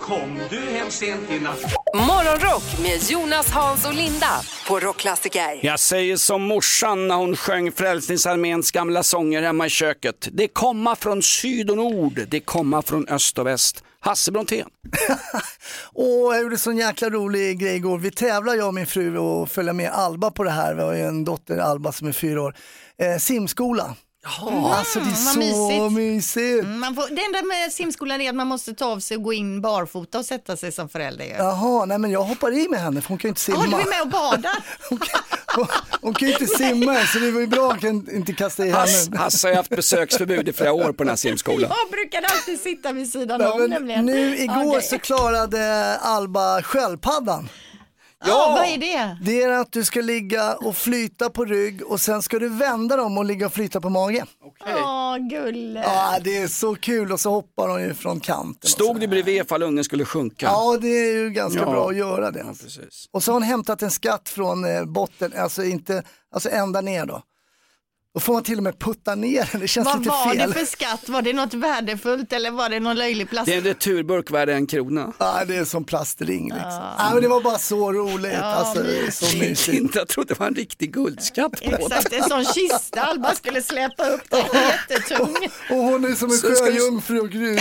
Kom 0.06 0.38
du 0.50 0.60
hem 0.60 0.90
sent 0.90 1.30
i 1.30 1.40
natt 1.40 1.74
Morgonrock 1.94 2.62
med 2.82 3.10
Jonas, 3.10 3.50
Hans 3.50 3.86
och 3.86 3.94
Linda 3.94 4.40
på 4.68 4.80
Rockklassiker. 4.80 5.60
Jag 5.62 5.80
säger 5.80 6.16
som 6.16 6.42
morsan 6.42 7.08
när 7.08 7.14
hon 7.14 7.36
sjöng 7.36 7.72
Frälsningsarméns 7.72 8.70
gamla 8.70 9.02
sånger 9.02 9.42
hemma 9.42 9.66
i 9.66 9.70
köket. 9.70 10.28
Det 10.32 10.48
komma 10.48 10.96
från 10.96 11.22
syd 11.22 11.70
och 11.70 11.76
nord, 11.76 12.20
det 12.28 12.40
komma 12.40 12.82
från 12.82 13.08
öst 13.08 13.23
och 13.32 13.46
väst. 13.46 13.84
Hasse 14.00 14.32
Brontén. 14.32 14.68
Och 15.92 16.34
jag 16.34 16.42
gjorde 16.42 16.58
sån 16.58 16.76
jäkla 16.76 17.10
rolig 17.10 17.58
grej 17.58 17.76
igår. 17.76 17.98
Vi 17.98 18.10
tävlar 18.10 18.54
jag 18.54 18.68
och 18.68 18.74
min 18.74 18.86
fru 18.86 19.18
och 19.18 19.50
följa 19.50 19.72
med 19.72 19.90
Alba 19.90 20.30
på 20.30 20.44
det 20.44 20.50
här. 20.50 20.74
Vi 20.74 20.82
har 20.82 20.94
ju 20.94 21.00
en 21.00 21.24
dotter 21.24 21.58
Alba 21.58 21.92
som 21.92 22.08
är 22.08 22.12
fyra 22.12 22.42
år. 22.42 22.54
Eh, 22.98 23.18
simskola. 23.18 23.94
Alltså 24.24 24.98
det 24.98 25.04
är 25.04 25.10
vad 25.10 25.18
så 25.18 25.38
mysigt. 25.38 25.92
mysigt. 25.92 26.66
Man 26.66 26.94
får, 26.94 27.14
det 27.16 27.22
enda 27.24 27.42
med 27.42 27.72
simskolan 27.72 28.20
är 28.20 28.28
att 28.30 28.34
man 28.36 28.46
måste 28.46 28.74
ta 28.74 28.84
av 28.86 29.00
sig 29.00 29.16
och 29.16 29.22
gå 29.22 29.32
in 29.32 29.60
barfota 29.60 30.18
och 30.18 30.24
sätta 30.24 30.56
sig 30.56 30.72
som 30.72 30.88
förälder. 30.88 31.26
Jaha, 31.38 31.84
nej 31.84 31.98
men 31.98 32.10
jag 32.10 32.22
hoppar 32.22 32.52
i 32.52 32.68
med 32.68 32.80
henne 32.80 33.00
för 33.00 33.08
hon 33.08 33.18
kan 33.18 33.28
ju 33.28 33.30
inte 33.30 33.50
Ja, 33.52 33.62
simma. 33.62 33.76
du 33.76 33.82
är 33.82 33.88
med 33.90 34.00
och 34.02 34.08
badar. 34.08 34.64
Hon 34.88 34.98
kan, 34.98 35.20
hon, 35.56 35.66
hon 36.00 36.14
kan 36.14 36.28
ju 36.28 36.34
inte 36.34 36.46
simma 36.46 36.96
så 37.06 37.18
det 37.18 37.30
var 37.30 37.40
ju 37.40 37.46
bra 37.46 37.72
att 37.72 37.82
jag 37.82 37.94
inte 38.12 38.32
kasta 38.32 38.66
i 38.66 38.70
henne. 38.70 39.16
Hasse 39.18 39.46
har 39.46 39.50
ju 39.52 39.56
haft 39.56 39.70
besöksförbud 39.70 40.48
i 40.48 40.52
flera 40.52 40.72
år 40.72 40.92
på 40.92 41.04
den 41.04 41.08
här 41.08 41.16
simskolan. 41.16 41.70
Jag 41.82 41.90
brukar 41.90 42.22
alltid 42.22 42.60
sitta 42.60 42.92
vid 42.92 43.10
sidan 43.12 43.40
Nej, 43.40 43.48
om 43.50 43.70
nämligen. 43.70 44.06
nu 44.06 44.36
igår 44.38 44.66
Okej. 44.68 44.82
så 44.82 44.98
klarade 44.98 45.96
Alba 45.98 46.62
sköldpaddan. 46.62 47.48
Ja, 48.26 48.56
vad 48.58 48.66
är 48.68 48.78
det? 48.78 49.18
Det 49.22 49.42
är 49.42 49.48
att 49.48 49.72
du 49.72 49.84
ska 49.84 50.00
ligga 50.00 50.54
och 50.54 50.76
flyta 50.76 51.30
på 51.30 51.44
rygg 51.44 51.82
och 51.86 52.00
sen 52.00 52.22
ska 52.22 52.38
du 52.38 52.48
vända 52.48 52.96
dem 52.96 53.18
och 53.18 53.24
ligga 53.24 53.46
och 53.46 53.52
flyta 53.52 53.80
på 53.80 53.88
mage. 53.90 54.24
Åh, 54.66 55.16
gulle. 55.30 55.82
Ja, 55.86 56.18
det 56.24 56.36
är 56.38 56.48
så 56.48 56.74
kul 56.74 57.12
och 57.12 57.20
så 57.20 57.30
hoppar 57.30 57.68
de 57.68 57.80
ju 57.82 57.94
från 57.94 58.20
kanten. 58.20 58.70
Stod 58.70 59.00
du 59.00 59.06
bredvid 59.08 59.36
ifall 59.42 59.62
ungen 59.62 59.84
skulle 59.84 60.04
sjunka? 60.04 60.46
Ja, 60.46 60.78
det 60.80 60.88
är 60.88 61.12
ju 61.14 61.30
ganska 61.30 61.60
Ja. 61.60 61.70
bra 61.70 61.88
att 61.88 61.96
göra 61.96 62.30
det. 62.30 62.38
Ja, 62.38 62.52
precis. 62.62 63.08
Och 63.12 63.22
så 63.22 63.30
har 63.32 63.34
hon 63.34 63.42
hämtat 63.42 63.82
en 63.82 63.90
skatt 63.90 64.28
från 64.28 64.64
eh, 64.64 64.84
botten, 64.84 65.32
alltså 65.38 65.64
inte, 65.64 66.02
alltså 66.34 66.50
ända 66.50 66.80
ner 66.80 67.06
då. 67.06 67.22
Då 68.14 68.20
får 68.20 68.32
man 68.32 68.42
till 68.42 68.56
och 68.56 68.62
med 68.62 68.78
putta 68.78 69.14
ner 69.14 69.48
den, 69.52 69.60
det 69.60 69.68
känns 69.68 69.86
Vad 69.86 69.98
lite 69.98 70.10
var 70.10 70.34
fel. 70.34 70.48
det 70.50 70.58
för 70.58 70.66
skatt? 70.66 71.08
Var 71.08 71.22
det 71.22 71.32
något 71.32 71.54
värdefullt 71.54 72.32
eller 72.32 72.50
var 72.50 72.68
det 72.68 72.80
någon 72.80 72.96
löjlig 72.96 73.30
plast? 73.30 73.46
Det 73.46 73.52
är 73.54 73.58
en 73.58 73.64
returburk 73.64 74.30
värd 74.30 74.48
en 74.48 74.66
krona. 74.66 75.12
Ja, 75.18 75.44
det 75.44 75.56
är 75.56 75.64
som 75.64 75.84
plastring 75.84 76.44
liksom. 76.44 76.82
Ja. 76.98 77.10
men 77.12 77.22
det 77.22 77.28
var 77.28 77.40
bara 77.40 77.58
så 77.58 77.92
roligt, 77.92 78.34
alltså 78.38 78.82
det 78.82 78.98
är 78.98 79.10
så 79.10 79.36
mysigt. 79.38 79.78
Inte, 79.78 79.98
jag 79.98 80.08
trodde 80.08 80.34
det 80.34 80.40
var 80.40 80.46
en 80.46 80.54
riktig 80.54 80.92
guldskatt 80.92 81.52
på. 81.64 81.70
Exakt, 81.70 82.12
en 82.12 82.22
sån 82.24 82.44
kista 82.44 83.00
Alba 83.00 83.34
skulle 83.34 83.62
släpa 83.62 84.08
upp 84.08 84.30
den 84.30 84.44
jättetung. 84.62 85.36
Och 85.70 85.76
hon 85.76 86.04
är 86.04 86.14
som 86.14 86.30
en 86.30 86.38
sjöjungfru 86.56 87.20
och 87.20 87.30
gru. 87.30 87.58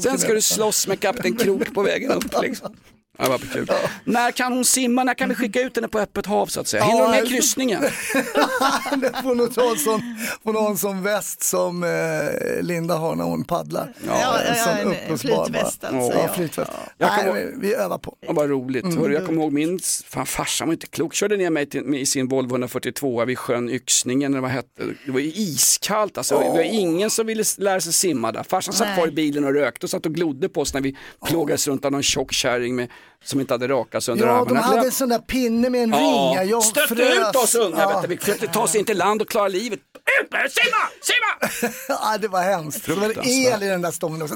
Sen 0.00 0.18
ska 0.18 0.32
du 0.32 0.42
slåss 0.42 0.86
med 0.86 1.00
kapten 1.00 1.36
Krok 1.36 1.74
på 1.74 1.82
vägen 1.82 2.12
upp. 2.12 2.42
Liksom. 2.42 2.76
Ja, 3.18 3.28
vad 3.28 3.52
kul. 3.52 3.68
När 4.04 4.30
kan 4.30 4.52
hon 4.52 4.64
simma? 4.64 5.04
När 5.04 5.14
kan 5.14 5.28
vi 5.28 5.34
skicka 5.34 5.60
ut 5.60 5.76
henne 5.76 5.88
på 5.88 5.98
öppet 5.98 6.26
hav 6.26 6.46
så 6.46 6.60
att 6.60 6.68
säga? 6.68 6.84
Hinner 6.84 7.02
hon 7.02 7.10
med 7.10 7.24
Ja, 7.24 7.28
kryssningen? 7.28 7.82
det 9.00 9.22
får 9.22 9.34
nog 9.34 9.54
ta 9.54 9.70
en 9.70 9.76
sån, 9.78 10.00
får 10.44 10.76
sån 10.76 11.02
väst 11.02 11.42
som 11.42 11.84
eh, 11.84 12.62
Linda 12.62 12.94
har 12.96 13.16
när 13.16 13.24
hon 13.24 13.44
paddlar. 13.44 13.92
Ja, 14.06 14.20
ja, 14.20 14.40
en 14.40 14.56
ja, 14.56 14.64
sån 14.64 14.72
en 14.72 14.88
uppblåsbar 14.88 15.44
flytväst 15.44 15.84
alltså, 15.84 16.18
Ja, 16.18 16.24
ja. 16.26 16.32
flytväst. 16.34 16.70
Nej, 16.98 17.32
men 17.32 17.60
vi 17.60 17.74
övar 17.74 17.98
på. 17.98 18.16
Ja, 18.20 18.32
vad 18.32 18.50
roligt. 18.50 18.84
Hörru, 18.84 19.14
jag 19.14 19.26
kommer 19.26 19.42
ihåg 19.42 19.52
min 19.52 19.78
fan, 20.06 20.26
farsan 20.26 20.68
var 20.68 20.72
inte 20.72 20.86
klok. 20.86 21.14
Körde 21.14 21.36
ner 21.36 21.50
mig 21.50 21.66
till, 21.66 21.84
med, 21.84 22.00
i 22.00 22.06
sin 22.06 22.28
Volvo 22.28 22.52
142 22.54 23.24
vid 23.24 23.38
sjön 23.38 23.70
Yxningen. 23.70 24.32
Eller 24.32 24.42
vad 24.42 24.50
hette. 24.50 24.68
det? 25.06 25.12
Var 25.12 25.20
ju 25.20 25.32
iskallt 25.34 26.18
alltså. 26.18 26.38
Det 26.38 26.48
var 26.48 26.60
ingen 26.60 27.10
som 27.10 27.26
ville 27.26 27.44
lära 27.58 27.80
sig 27.80 27.92
simma 27.92 28.32
där. 28.32 28.42
Farsan 28.42 28.74
satt 28.74 28.94
kvar 28.94 29.08
i 29.08 29.10
bilen 29.10 29.44
och 29.44 29.54
rökte 29.54 29.86
och 29.86 29.90
satt 29.90 30.06
och 30.06 30.14
glodde 30.14 30.48
på 30.48 30.60
oss 30.60 30.74
när 30.74 30.80
vi 30.80 30.96
plågades 31.26 31.68
runt 31.68 31.84
av 31.84 31.92
någon 31.92 32.02
tjock 32.02 32.32
kärring 32.32 32.76
med, 32.76 32.88
som 33.24 33.40
inte 33.40 33.54
hade 33.54 33.68
rakat 33.68 34.04
sig 34.04 34.12
under 34.12 34.26
Ja, 34.26 34.32
de 34.32 34.40
armarna. 34.40 34.60
hade 34.60 34.80
en 34.86 34.90
sån 34.92 35.08
där 35.08 35.18
pinne 35.18 35.70
med 35.70 35.82
en 35.82 35.92
ringa. 35.92 36.34
Ja, 36.34 36.42
Jag 36.44 36.62
stötte 36.62 36.94
frös. 36.94 37.28
ut 37.30 37.36
oss 37.36 37.54
unga. 37.54 37.78
Ja. 37.78 38.04
Vi 38.08 38.16
försökte 38.16 38.46
ta 38.46 38.62
oss 38.62 38.74
in 38.74 38.84
till 38.84 38.98
land 38.98 39.22
och 39.22 39.28
klara 39.28 39.48
livet. 39.48 39.80
Ut 40.22 40.32
med 40.32 40.50
Simma! 40.52 40.76
Simma! 41.02 41.72
ja, 41.88 42.18
det 42.18 42.28
var 42.28 42.42
hemskt. 42.42 42.84
Så 42.84 42.94
var 42.94 43.08
det 43.08 43.26
el 43.26 43.62
i 43.62 43.66
den 43.66 43.82
där 43.82 43.90
stången 43.90 44.22
också. 44.22 44.34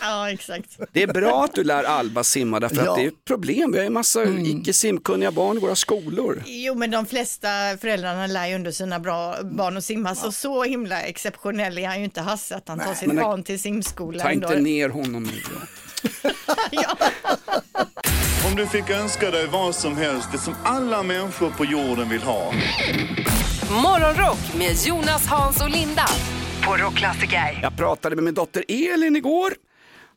Ja, 0.00 0.30
exakt. 0.30 0.78
Det 0.92 1.02
är 1.02 1.06
bra 1.06 1.44
att 1.44 1.54
du 1.54 1.64
lär 1.64 1.84
Alba 1.84 2.24
simma 2.24 2.60
därför 2.60 2.76
Ja. 2.76 2.82
Mm. 2.82 2.90
att 2.92 2.96
det 2.98 3.04
är 3.04 3.08
ett 3.08 3.24
problem. 3.24 3.72
Vi 3.72 3.78
har 3.78 3.84
ju 3.84 3.90
massa 3.90 4.24
icke 4.24 4.72
simkunniga 4.72 5.30
barn 5.30 5.56
i 5.56 5.60
våra 5.60 5.74
skolor. 5.76 6.42
Jo, 6.46 6.74
men 6.74 6.90
de 6.90 7.06
flesta 7.06 7.48
föräldrarna 7.80 8.26
lär 8.26 8.46
ju 8.46 8.54
under 8.54 8.70
sina 8.72 8.98
bra 9.00 9.36
barn 9.42 9.76
att 9.76 9.84
simma, 9.84 10.14
så 10.14 10.32
så 10.32 10.62
himla 10.64 11.00
exceptionell 11.02 11.78
är 11.78 11.86
han 11.86 11.98
ju 11.98 12.04
inte 12.04 12.20
Hasse 12.20 12.56
att 12.56 12.68
han 12.68 12.78
tar 12.78 12.94
sitt 12.94 13.12
barn 13.14 13.42
till 13.44 13.60
simskolan. 13.60 14.22
Ta 14.22 14.32
inte 14.32 14.58
ner 14.60 14.88
honom 14.88 15.22
nu. 15.22 15.42
Ja. 16.70 16.96
Om 18.48 18.56
du 18.56 18.66
fick 18.66 18.90
önska 18.90 19.30
dig 19.30 19.46
vad 19.46 19.74
som 19.74 19.96
helst, 19.96 20.28
det 20.32 20.38
som 20.38 20.54
alla 20.64 21.02
människor 21.02 21.50
på 21.50 21.64
jorden 21.64 22.08
vill 22.08 22.22
ha. 22.22 22.52
Morgonrock 23.82 24.54
med 24.58 24.76
Jonas, 24.86 25.26
Hans 25.26 25.62
och 25.62 25.70
Linda 25.70 26.06
på 26.66 26.76
Rockklassiker. 26.76 27.58
Jag 27.62 27.76
pratade 27.76 28.16
med 28.16 28.24
min 28.24 28.34
dotter 28.34 28.64
Elin 28.68 29.16
igår. 29.16 29.54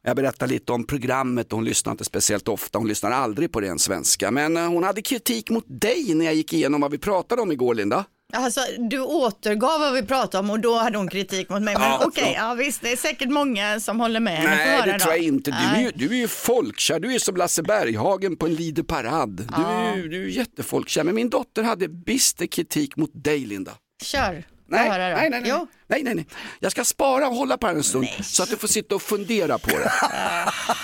Jag 0.03 0.15
berättade 0.15 0.53
lite 0.53 0.71
om 0.71 0.87
programmet 0.87 1.51
och 1.51 1.57
hon 1.57 1.65
lyssnar 1.65 1.91
inte 1.91 2.05
speciellt 2.05 2.47
ofta, 2.47 2.77
hon 2.77 2.87
lyssnar 2.87 3.11
aldrig 3.11 3.51
på 3.51 3.61
ren 3.61 3.79
svenska. 3.79 4.31
Men 4.31 4.57
eh, 4.57 4.67
hon 4.67 4.83
hade 4.83 5.01
kritik 5.01 5.49
mot 5.49 5.65
dig 5.67 6.13
när 6.13 6.25
jag 6.25 6.33
gick 6.33 6.53
igenom 6.53 6.81
vad 6.81 6.91
vi 6.91 6.97
pratade 6.97 7.41
om 7.41 7.51
igår 7.51 7.75
Linda. 7.75 8.05
Alltså, 8.33 8.61
du 8.77 8.99
återgav 8.99 9.79
vad 9.79 9.93
vi 9.93 10.01
pratade 10.03 10.39
om 10.43 10.49
och 10.49 10.59
då 10.59 10.75
hade 10.75 10.97
hon 10.97 11.07
kritik 11.07 11.49
mot 11.49 11.61
mig. 11.61 11.73
Men 11.73 11.83
Ja, 11.83 12.01
okej, 12.05 12.33
ja 12.37 12.53
visst, 12.53 12.81
det 12.81 12.91
är 12.91 12.95
säkert 12.95 13.29
många 13.29 13.79
som 13.79 13.99
håller 13.99 14.19
med 14.19 14.43
Nej, 14.43 14.81
det 14.85 14.91
då. 14.91 14.99
tror 14.99 15.13
jag 15.13 15.23
inte. 15.23 15.51
Du 15.51 15.79
är, 15.79 15.83
ju, 15.83 15.91
du 15.95 16.09
är 16.15 16.19
ju 16.19 16.27
folkkär, 16.27 16.99
du 16.99 17.13
är 17.13 17.19
som 17.19 17.35
Lasse 17.35 17.63
Berghagen 17.63 18.37
på 18.37 18.45
en 18.45 18.53
Lider 18.55 18.83
parad. 18.83 19.35
Du 19.55 19.61
är 19.63 20.07
du 20.09 20.23
är 20.23 20.27
jättefolkkär, 20.27 21.03
men 21.03 21.15
min 21.15 21.29
dotter 21.29 21.63
hade 21.63 21.87
bister 21.87 22.45
kritik 22.47 22.95
mot 22.95 23.11
dig 23.13 23.39
Linda. 23.39 23.71
Kör, 24.03 24.43
Nej, 24.71 24.89
höra 24.89 25.09
då. 25.09 25.15
nej, 25.15 25.29
nej, 25.29 25.41
nej. 25.41 25.51
Jo. 25.51 25.67
nej, 25.87 26.03
nej, 26.03 26.15
nej. 26.15 26.25
Jag 26.59 26.71
ska 26.71 26.83
spara 26.83 27.27
och 27.27 27.35
hålla 27.35 27.57
på 27.57 27.67
den 27.67 27.77
en 27.77 27.83
stund 27.83 28.03
Nej. 28.17 28.23
så 28.23 28.43
att 28.43 28.49
du 28.49 28.57
får 28.57 28.67
sitta 28.67 28.95
och 28.95 29.01
fundera 29.01 29.57
på 29.57 29.69
det. 29.69 29.91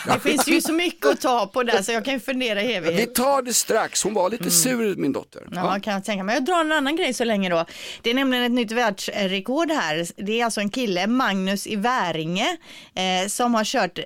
Det 0.13 0.19
finns 0.19 0.47
ju 0.47 0.61
så 0.61 0.73
mycket 0.73 1.05
att 1.05 1.21
ta 1.21 1.47
på 1.47 1.63
där 1.63 1.81
så 1.81 1.91
jag 1.91 2.05
kan 2.05 2.13
ju 2.13 2.19
fundera 2.19 2.61
i 2.63 2.67
Vi 2.67 2.73
evighet. 2.73 3.15
tar 3.15 3.41
det 3.41 3.53
strax, 3.53 4.03
hon 4.03 4.13
var 4.13 4.29
lite 4.29 4.51
sur 4.51 4.95
min 4.95 5.11
dotter. 5.13 5.41
Mm. 5.41 5.53
Ja, 5.53 5.79
kan 5.79 5.93
jag 5.93 6.03
tänka 6.03 6.23
mig. 6.23 6.35
Jag 6.35 6.45
drar 6.45 6.61
en 6.61 6.71
annan 6.71 6.95
grej 6.95 7.13
så 7.13 7.23
länge 7.23 7.49
då. 7.49 7.65
Det 8.01 8.09
är 8.09 8.13
nämligen 8.13 8.43
ett 8.45 8.51
nytt 8.51 8.71
världsrekord 8.71 9.71
här. 9.71 10.07
Det 10.25 10.41
är 10.41 10.45
alltså 10.45 10.61
en 10.61 10.69
kille, 10.69 11.07
Magnus 11.07 11.67
i 11.67 11.75
Väringe, 11.75 12.57
eh, 12.95 13.27
som 13.27 13.55
har 13.55 13.63
kört 13.63 13.99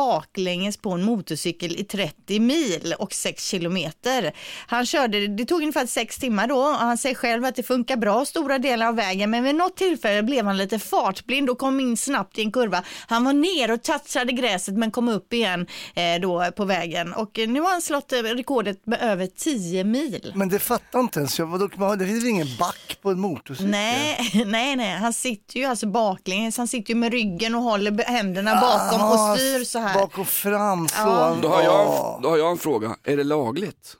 baklänges 0.00 0.76
på 0.76 0.90
en 0.90 1.02
motorcykel 1.02 1.76
i 1.76 1.84
30 1.84 2.40
mil 2.40 2.94
och 2.98 3.12
6 3.12 3.44
kilometer. 3.44 4.32
Han 4.66 4.86
körde, 4.86 5.26
det 5.26 5.44
tog 5.44 5.60
ungefär 5.60 5.86
6 5.86 6.18
timmar 6.18 6.46
då 6.46 6.56
och 6.56 6.74
han 6.74 6.98
säger 6.98 7.14
själv 7.14 7.44
att 7.44 7.56
det 7.56 7.62
funkar 7.62 7.96
bra 7.96 8.24
stora 8.24 8.58
delar 8.58 8.86
av 8.86 8.96
vägen 8.96 9.30
men 9.30 9.44
vid 9.44 9.54
något 9.54 9.76
tillfälle 9.76 10.22
blev 10.22 10.46
han 10.46 10.56
lite 10.56 10.78
fartblind 10.78 11.50
och 11.50 11.58
kom 11.58 11.80
in 11.80 11.96
snabbt 11.96 12.38
i 12.38 12.42
en 12.42 12.52
kurva. 12.52 12.82
Han 13.06 13.24
var 13.24 13.32
ner 13.32 13.70
och 13.70 13.82
touchade 13.82 14.32
gräset 14.32 14.74
men 14.74 14.90
kom 14.90 15.08
upp 15.08 15.32
igen 15.32 15.66
eh, 15.94 16.20
då 16.22 16.50
på 16.56 16.64
vägen 16.64 17.12
och 17.12 17.38
eh, 17.38 17.48
nu 17.48 17.60
har 17.60 17.70
han 17.70 17.82
slått 17.82 18.12
eh, 18.12 18.16
rekordet 18.16 18.86
med 18.86 18.98
över 19.02 19.26
10 19.26 19.84
mil. 19.84 20.32
Men 20.34 20.48
det 20.48 20.58
fattar 20.58 21.00
inte 21.00 21.18
ens 21.18 21.38
jag. 21.38 21.70
Det 21.98 22.06
finns 22.06 22.22
väl 22.22 22.30
ingen 22.30 22.56
back 22.58 22.98
på 23.02 23.10
en 23.10 23.20
motorcykel? 23.20 23.70
Nej, 23.70 24.30
nej, 24.46 24.76
nej, 24.76 24.96
han 24.96 25.12
sitter 25.12 25.60
ju 25.60 25.64
alltså 25.64 25.86
baklänges, 25.86 26.56
han 26.56 26.68
sitter 26.68 26.94
ju 26.94 27.00
med 27.00 27.12
ryggen 27.12 27.54
och 27.54 27.62
håller 27.62 28.04
händerna 28.04 28.54
bakom 28.60 29.00
Aha, 29.00 29.32
och 29.32 29.38
styr 29.38 29.64
så 29.64 29.78
här. 29.78 29.89
Bak 29.94 30.18
och 30.18 30.26
fram 30.28 30.88
så. 30.88 30.94
Ja. 30.98 31.36
Då 31.42 31.48
har, 31.48 31.62
jag, 31.62 32.18
då 32.22 32.28
har 32.28 32.38
jag 32.38 32.50
en 32.50 32.58
fråga, 32.58 32.96
är 33.04 33.16
det 33.16 33.24
lagligt? 33.24 33.96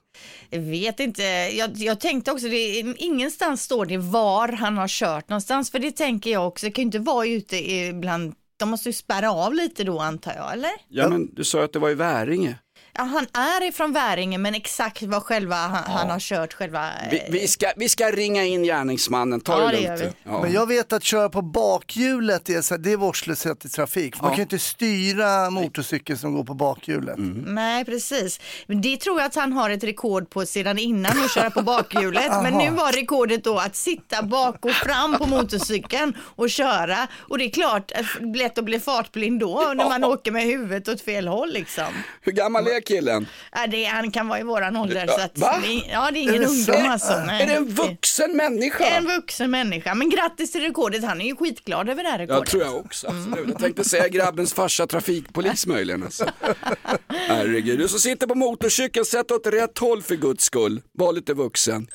Jag 0.50 0.60
vet 0.60 1.00
inte, 1.00 1.22
jag, 1.52 1.70
jag 1.76 2.00
tänkte 2.00 2.32
också, 2.32 2.48
det, 2.48 2.78
ingenstans 2.96 3.62
står 3.62 3.86
det 3.86 3.96
var 3.98 4.48
han 4.48 4.78
har 4.78 4.88
kört 4.88 5.28
någonstans, 5.28 5.70
för 5.70 5.78
det 5.78 5.90
tänker 5.92 6.30
jag 6.30 6.46
också, 6.48 6.66
det 6.66 6.72
kan 6.72 6.82
ju 6.82 6.86
inte 6.86 6.98
vara 6.98 7.26
ute 7.26 7.56
i- 7.70 7.92
bland, 7.92 8.34
de 8.56 8.70
måste 8.70 8.88
ju 8.88 8.92
spärra 8.92 9.32
av 9.32 9.54
lite 9.54 9.84
då 9.84 9.98
antar 10.00 10.32
jag, 10.36 10.52
eller? 10.52 10.70
Ja, 10.88 11.08
men 11.08 11.34
du 11.34 11.44
sa 11.44 11.64
att 11.64 11.72
det 11.72 11.78
var 11.78 11.90
i 11.90 11.94
Väringe. 11.94 12.54
Ja, 12.92 13.02
han 13.02 13.26
är 13.32 13.68
ifrån 13.68 13.92
Väringe, 13.92 14.38
men 14.38 14.54
exakt 14.54 15.02
vad 15.02 15.22
själva 15.22 15.56
han, 15.56 15.84
han 15.92 16.10
har 16.10 16.18
kört 16.20 16.52
själva... 16.52 16.88
Vi, 17.10 17.22
vi, 17.30 17.48
ska, 17.48 17.66
vi 17.76 17.88
ska 17.88 18.10
ringa 18.10 18.44
in 18.44 18.62
gärningsmannen, 18.62 19.40
ta 19.40 19.60
Ja, 19.62 19.70
det 19.70 19.76
det 19.76 19.98
lugnt. 20.02 20.16
Ja. 20.24 20.42
Men 20.42 20.52
jag 20.52 20.66
vet 20.68 20.92
att 20.92 21.04
köra 21.04 21.28
på 21.28 21.42
bakhjulet 21.42 22.48
är, 22.48 22.62
så 22.62 22.74
här, 22.74 22.78
det 22.78 22.92
är 22.92 22.96
vårdslöshet 22.96 23.64
i 23.64 23.68
trafik. 23.68 24.16
För 24.16 24.22
Man 24.22 24.30
Ja. 24.30 24.34
kan 24.34 24.38
ju 24.38 24.42
inte 24.42 24.58
styra 24.58 25.50
motorcykeln 25.50 26.18
som 26.18 26.34
går 26.34 26.44
på 26.44 26.54
bakhjulet. 26.54 27.14
Nej, 27.46 27.84
precis. 27.84 28.40
Men 28.66 28.80
det 28.80 28.96
tror 28.96 29.20
jag 29.20 29.26
att 29.26 29.34
han 29.34 29.52
har 29.52 29.70
ett 29.70 29.84
rekord 29.84 30.30
på 30.30 30.46
sedan 30.46 30.78
innan 30.78 31.24
att 31.24 31.34
köra 31.34 31.50
på 31.50 31.62
bakhjulet. 31.62 32.32
Men 32.42 32.54
nu 32.54 32.70
var 32.70 32.92
rekordet 32.92 33.44
då 33.44 33.58
att 33.58 33.76
sitta 33.76 34.22
bak 34.22 34.64
och 34.64 34.70
fram 34.72 35.18
på 35.18 35.26
motorcykeln 35.26 36.16
och 36.36 36.50
köra. 36.50 37.06
Och 37.28 37.38
det 37.38 37.44
är 37.44 37.50
klart, 37.50 37.90
är 37.90 38.36
lätt 38.36 38.58
att 38.58 38.64
bli 38.64 38.80
fartblind 38.80 39.40
då 39.40 39.72
när 39.76 39.88
man 39.88 40.04
åker 40.04 40.32
med 40.32 40.42
huvudet 40.44 40.88
åt 40.88 41.00
fel 41.00 41.28
håll 41.28 41.52
liksom. 41.52 41.84
Hur 42.20 42.32
gammal 42.32 42.66
är 42.66 42.79
killen? 42.80 43.26
Ja, 43.52 43.66
det, 43.66 43.84
han 43.84 44.10
kan 44.10 44.28
vara 44.28 44.40
i 44.40 44.42
våran 44.42 44.76
ålder. 44.76 45.06
Så 45.06 45.20
att, 45.20 45.38
Va? 45.38 45.58
det, 45.62 45.72
ja, 45.92 46.10
det 46.10 46.18
är 46.18 46.22
ingen 46.22 46.34
Är 46.34 46.38
det 46.38 46.46
ungdom 46.46 46.74
så? 46.84 46.90
alltså. 46.90 47.20
Nej. 47.26 47.42
Är 47.42 47.46
det 47.46 47.54
en 47.54 47.68
vuxen 47.68 48.36
människa? 48.36 48.84
En 48.84 49.06
vuxen 49.06 49.50
människa. 49.50 49.94
Men 49.94 50.10
grattis 50.10 50.52
till 50.52 50.60
rekordet. 50.60 51.04
Han 51.04 51.20
är 51.20 51.26
ju 51.26 51.36
skitglad 51.36 51.88
över 51.88 52.02
det 52.02 52.08
här 52.08 52.18
rekordet. 52.18 52.38
Jag 52.38 52.46
tror 52.46 52.62
jag 52.62 52.76
också. 52.76 53.06
Absolut. 53.06 53.48
Jag 53.48 53.58
tänkte 53.58 53.84
säga 53.84 54.08
grabbens 54.08 54.54
farsa 54.54 54.86
trafikpolis 54.86 55.66
möjligen. 55.66 56.02
Alltså. 56.02 56.26
Herregud, 57.28 57.78
du 57.78 57.88
som 57.88 57.98
sitter 57.98 58.26
på 58.26 58.34
motorcykeln, 58.34 59.04
sätt 59.04 59.30
åt 59.30 59.46
rätt 59.46 59.78
håll 59.78 60.02
för 60.02 60.14
guds 60.16 60.44
skull. 60.44 60.82
Var 60.92 61.12
lite 61.12 61.34
vuxen. 61.34 61.86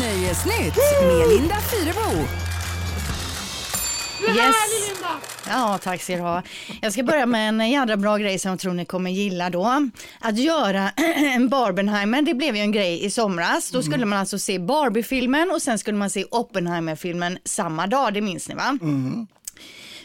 Nöjesnytt 0.00 0.76
med 1.02 1.28
Linda 1.28 1.56
Fyrebo. 1.70 2.26
Yes. 4.28 4.54
Ja, 5.48 5.78
tack 5.82 6.02
ska 6.02 6.16
du 6.16 6.22
ha. 6.22 6.42
Jag 6.80 6.92
ska 6.92 7.02
börja 7.02 7.26
med 7.26 7.48
en 7.48 7.70
jädra 7.70 7.96
bra 7.96 8.16
grej 8.16 8.38
som 8.38 8.50
jag 8.50 8.58
tror 8.58 8.72
ni 8.72 8.84
kommer 8.84 9.10
gilla 9.10 9.50
då. 9.50 9.90
Att 10.20 10.38
göra 10.38 10.90
en 11.16 11.48
Barbenheimer, 11.48 12.22
det 12.22 12.34
blev 12.34 12.56
ju 12.56 12.62
en 12.62 12.72
grej 12.72 13.04
i 13.04 13.10
somras. 13.10 13.70
Då 13.70 13.82
skulle 13.82 14.06
man 14.06 14.18
alltså 14.18 14.38
se 14.38 14.58
Barbie-filmen 14.58 15.50
och 15.50 15.62
sen 15.62 15.78
skulle 15.78 15.96
man 15.98 16.10
se 16.10 16.24
Oppenheimer-filmen 16.30 17.38
samma 17.44 17.86
dag, 17.86 18.14
det 18.14 18.20
minns 18.20 18.48
ni 18.48 18.54
va? 18.54 18.78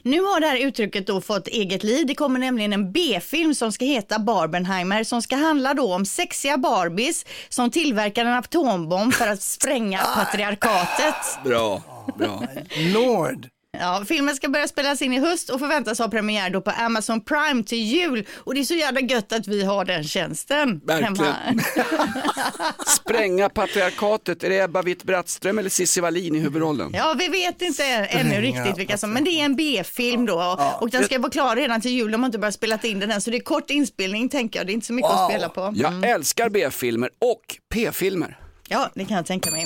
Nu 0.02 0.22
har 0.22 0.40
det 0.40 0.48
här 0.48 0.58
uttrycket 0.58 1.08
då 1.08 1.22
fått 1.22 1.48
eget 1.48 1.84
liv. 1.84 2.08
Det 2.08 2.16
kommer 2.16 2.40
nämligen 2.40 2.74
en 2.74 2.92
B-film 2.92 3.56
som 3.56 3.72
ska 3.72 3.86
heta 3.86 4.20
Barbenheimer 4.20 5.04
som 5.04 5.22
ska 5.22 5.36
handla 5.36 5.74
då 5.74 5.94
om 5.94 6.06
sexiga 6.06 6.58
Barbies 6.58 7.26
som 7.50 7.72
tillverkar 7.72 8.26
en 8.26 8.34
atombomb 8.34 9.14
för 9.14 9.28
att 9.28 9.42
spränga 9.42 9.98
patriarkatet. 10.16 11.44
Bra, 11.44 11.82
bra. 12.18 12.44
Lord. 12.94 13.48
Ja, 13.80 14.04
filmen 14.08 14.36
ska 14.36 14.50
börja 14.50 14.68
spelas 14.68 15.02
in 15.02 15.14
i 15.14 15.20
höst 15.20 15.50
och 15.50 15.60
förväntas 15.60 16.00
ha 16.00 16.08
premiär 16.08 16.50
då 16.50 16.62
på 16.62 16.72
Amazon 16.72 17.22
Prime 17.22 17.64
till 17.64 17.84
jul. 17.84 18.28
Och 18.36 18.54
det 18.54 18.60
är 18.60 18.64
så 18.64 18.74
jävla 18.74 19.00
gött 19.00 19.34
att 19.34 19.48
vi 19.48 19.64
har 19.64 19.86
den 19.86 20.04
tjänsten 20.04 20.82
Verkligen. 20.86 21.16
Spränga 22.88 23.50
patriarkatet, 23.50 24.44
är 24.44 24.50
det 24.50 24.60
Ebba 24.60 24.82
Witt-Brattström 24.82 25.60
eller 25.60 25.70
Cissi 25.70 26.02
Wallin 26.02 26.36
i 26.36 26.40
huvudrollen? 26.40 26.92
Ja, 26.94 27.16
vi 27.20 27.28
vet 27.28 27.62
inte 27.62 27.84
ännu 27.86 28.42
riktigt 28.42 28.78
vilka 28.78 28.98
som, 28.98 29.12
men 29.14 29.24
det 29.24 29.30
är 29.30 29.46
en 29.46 29.56
B-film 29.56 30.26
då. 30.26 30.58
Och 30.82 30.90
den 30.90 31.04
ska 31.04 31.20
vara 31.20 31.32
klar 31.32 31.56
redan 31.56 31.82
till 31.82 31.92
jul 31.92 32.16
om 32.16 32.22
man 32.22 32.28
inte 32.28 32.40
bara 32.40 32.52
spelat 32.52 32.84
in 32.84 33.00
den 33.00 33.12
än. 33.12 33.22
Så 33.22 33.30
det 33.30 33.38
är 33.38 33.42
kort 33.42 33.70
inspelning 33.70 34.30
tänker 34.30 34.60
jag, 34.60 34.68
det 34.68 34.72
är 34.72 34.74
inte 34.74 34.88
så 34.88 34.94
mycket 34.94 35.12
att 35.12 35.30
spela 35.32 35.50
på. 35.50 35.74
Jag 35.76 36.10
älskar 36.10 36.50
B-filmer 36.50 37.10
och 37.22 37.58
P-filmer. 37.74 38.40
Ja, 38.70 38.90
det 38.96 39.06
kan 39.06 39.18
jag 39.18 39.26
tänka 39.26 39.52
mig. 39.52 39.66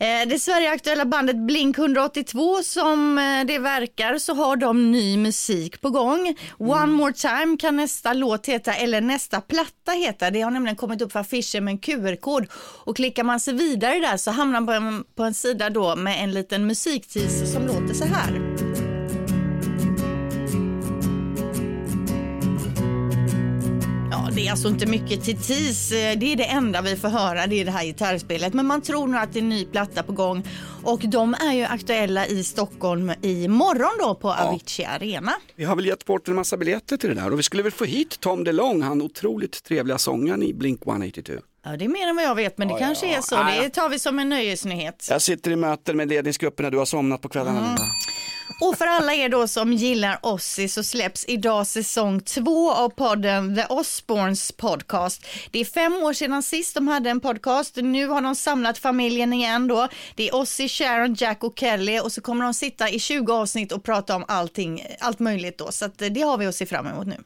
Eh, 0.00 0.28
det 0.28 0.38
Sverigeaktuella 0.38 1.04
bandet 1.04 1.36
Blink 1.36 1.78
182 1.78 2.62
som 2.62 3.18
eh, 3.18 3.46
det 3.46 3.58
verkar 3.58 4.18
så 4.18 4.34
har 4.34 4.56
de 4.56 4.92
ny 4.92 5.16
musik 5.16 5.80
på 5.80 5.90
gång. 5.90 6.36
One 6.58 6.86
more 6.86 7.12
time 7.12 7.56
kan 7.58 7.76
nästa 7.76 8.12
låt 8.12 8.46
heta 8.46 8.72
eller 8.72 9.00
nästa 9.00 9.40
platta 9.40 9.92
heta. 9.92 10.30
Det 10.30 10.40
har 10.40 10.50
nämligen 10.50 10.76
kommit 10.76 11.02
upp 11.02 11.12
för 11.12 11.20
affischer 11.20 11.60
med 11.60 11.72
en 11.72 11.78
QR-kod 11.78 12.46
och 12.84 12.96
klickar 12.96 13.24
man 13.24 13.40
sig 13.40 13.54
vidare 13.54 13.98
där 13.98 14.16
så 14.16 14.30
hamnar 14.30 14.60
man 14.60 14.66
på 14.66 14.72
en, 14.72 15.04
på 15.16 15.22
en 15.22 15.34
sida 15.34 15.70
då 15.70 15.96
med 15.96 16.24
en 16.24 16.32
liten 16.32 16.66
musikteaser 16.66 17.46
som 17.46 17.66
låter 17.66 17.94
så 17.94 18.04
här. 18.04 18.71
Det 24.34 24.46
är 24.46 24.50
alltså 24.50 24.68
inte 24.68 24.86
mycket 24.86 25.24
till 25.24 25.36
tis. 25.36 25.92
Eh, 25.92 26.18
Det 26.18 26.32
är 26.32 26.36
det 26.36 26.44
enda 26.44 26.82
vi 26.82 26.96
får 26.96 27.08
höra, 27.08 27.46
det 27.46 27.60
är 27.60 27.64
det 27.64 27.70
här 27.70 27.84
gitarrspelet. 27.84 28.54
Men 28.54 28.66
man 28.66 28.80
tror 28.82 29.06
nog 29.06 29.20
att 29.20 29.32
det 29.32 29.38
är 29.38 29.42
en 29.42 29.48
ny 29.48 29.64
platta 29.64 30.02
på 30.02 30.12
gång. 30.12 30.44
Och 30.82 31.00
de 31.00 31.34
är 31.34 31.52
ju 31.52 31.64
aktuella 31.64 32.26
i 32.26 32.44
Stockholm 32.44 33.12
i 33.22 33.48
morgon 33.48 33.90
då 34.00 34.14
på 34.14 34.32
Avicii 34.32 34.84
Arena. 34.84 35.32
Vi 35.56 35.64
har 35.64 35.76
väl 35.76 35.86
gett 35.86 36.04
bort 36.04 36.28
en 36.28 36.34
massa 36.34 36.56
biljetter 36.56 36.96
till 36.96 37.08
det 37.08 37.14
där 37.14 37.32
och 37.32 37.38
vi 37.38 37.42
skulle 37.42 37.62
väl 37.62 37.72
få 37.72 37.84
hit 37.84 38.20
Tom 38.20 38.44
DeLong, 38.44 38.82
han 38.82 39.02
otroligt 39.02 39.64
trevliga 39.64 39.98
sångaren 39.98 40.42
i 40.42 40.54
Blink 40.54 40.86
182. 40.86 41.32
Ja, 41.64 41.76
det 41.76 41.84
är 41.84 41.88
mer 41.88 42.08
än 42.08 42.16
vad 42.16 42.24
jag 42.24 42.34
vet, 42.34 42.58
men 42.58 42.68
det 42.68 42.78
kanske 42.78 43.16
är 43.16 43.20
så. 43.20 43.36
Det 43.36 43.70
tar 43.70 43.88
vi 43.88 43.98
som 43.98 44.18
en 44.18 44.28
nöjesnyhet. 44.28 45.06
Jag 45.10 45.22
sitter 45.22 45.50
i 45.50 45.56
möten 45.56 45.96
med 45.96 46.08
ledningsgruppen 46.08 46.64
när 46.64 46.70
du 46.70 46.78
har 46.78 46.84
somnat 46.84 47.20
på 47.20 47.28
kvällarna. 47.28 47.58
Mm. 47.58 47.68
Linda. 47.68 47.82
Och 48.60 48.78
för 48.78 48.86
alla 48.86 49.14
er 49.14 49.28
då 49.28 49.48
som 49.48 49.72
gillar 49.72 50.18
Ozzy 50.22 50.68
så 50.68 50.82
släpps 50.82 51.24
idag 51.28 51.66
säsong 51.66 52.20
två 52.20 52.72
av 52.72 52.88
podden 52.88 53.56
The 53.56 53.64
Osbournes 53.68 54.52
podcast. 54.52 55.26
Det 55.50 55.58
är 55.58 55.64
fem 55.64 55.92
år 55.92 56.12
sedan 56.12 56.42
sist 56.42 56.74
de 56.74 56.88
hade 56.88 57.10
en 57.10 57.20
podcast. 57.20 57.76
Nu 57.76 58.06
har 58.06 58.20
de 58.20 58.34
samlat 58.34 58.78
familjen 58.78 59.32
igen 59.32 59.68
då. 59.68 59.88
Det 60.14 60.28
är 60.28 60.34
Ozzy, 60.34 60.68
Sharon, 60.68 61.14
Jack 61.14 61.44
och 61.44 61.58
Kelly 61.58 62.00
och 62.00 62.12
så 62.12 62.20
kommer 62.20 62.44
de 62.44 62.54
sitta 62.54 62.90
i 62.90 62.98
20 62.98 63.32
avsnitt 63.32 63.72
och 63.72 63.84
prata 63.84 64.16
om 64.16 64.24
allting, 64.28 64.86
allt 65.00 65.18
möjligt 65.18 65.58
då. 65.58 65.72
Så 65.72 65.84
att 65.84 66.02
eh, 66.02 66.08
det 66.08 66.20
har 66.20 66.38
vi 66.38 66.46
att 66.46 66.54
se 66.54 66.66
fram 66.66 66.86
emot 66.86 67.06
nu. 67.06 67.16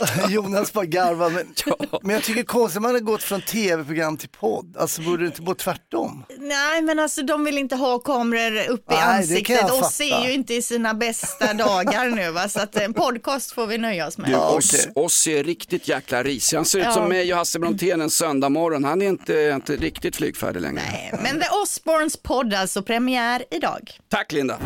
Jonas 0.28 0.72
bara 0.72 0.84
garvar. 0.84 1.30
Men, 1.30 1.54
men 2.02 2.14
jag 2.14 2.24
tycker 2.24 2.40
är 2.40 2.44
konstigt, 2.44 2.82
man 2.82 2.94
har 2.94 3.00
gått 3.00 3.22
från 3.22 3.40
tv-program 3.40 4.16
till 4.16 4.28
podd. 4.28 4.76
Alltså 4.78 5.02
borde 5.02 5.22
det 5.22 5.26
inte 5.26 5.42
gå 5.42 5.54
tvärtom? 5.54 6.24
Nej, 6.38 6.82
men 6.82 6.98
alltså 6.98 7.22
de 7.22 7.44
vill 7.44 7.58
inte 7.58 7.76
ha 7.76 7.98
kameror 7.98 8.68
uppe 8.70 8.94
i 8.94 8.96
Nej, 8.96 9.04
jag 9.06 9.14
ansiktet 9.16 9.62
och 9.70 9.78
fatta. 9.78 9.90
ser 9.90 10.24
ju 10.24 10.32
inte 10.32 10.54
i 10.54 10.62
sina 10.62 10.94
bästa 10.94 11.54
dagar 11.54 12.06
nu 12.10 12.30
va. 12.30 12.48
Så 12.48 12.60
att 12.60 12.76
en 12.76 12.94
podcast 12.94 13.52
får 13.52 13.66
vi 13.66 13.78
nöja 13.78 14.06
oss 14.06 14.18
med. 14.18 14.28
Du, 14.28 14.32
Ja, 14.32 14.48
oss, 14.48 14.88
oss 14.94 15.26
är 15.26 15.44
riktigt 15.44 15.88
jäkla 15.88 16.22
risig. 16.22 16.56
Han 16.56 16.64
ser 16.64 16.78
ut 16.78 16.84
Ja. 16.84 16.92
som 16.92 17.08
mig 17.08 17.32
och 17.32 17.38
Hasse 17.38 17.58
Brontén 17.58 18.00
en 18.00 18.10
söndag 18.10 18.48
morgon. 18.48 18.84
Han 18.84 19.02
är 19.02 19.06
inte, 19.08 19.52
inte 19.54 19.76
riktigt 19.76 20.16
flygfärdig 20.16 20.60
längre. 20.60 20.82
Nej, 20.92 21.14
Men 21.22 21.40
The 21.40 21.46
Osbournes 21.62 22.16
podd 22.16 22.54
alltså, 22.54 22.82
premiär 22.82 23.44
idag. 23.50 23.90
Tack 24.10 24.32
Linda. 24.32 24.58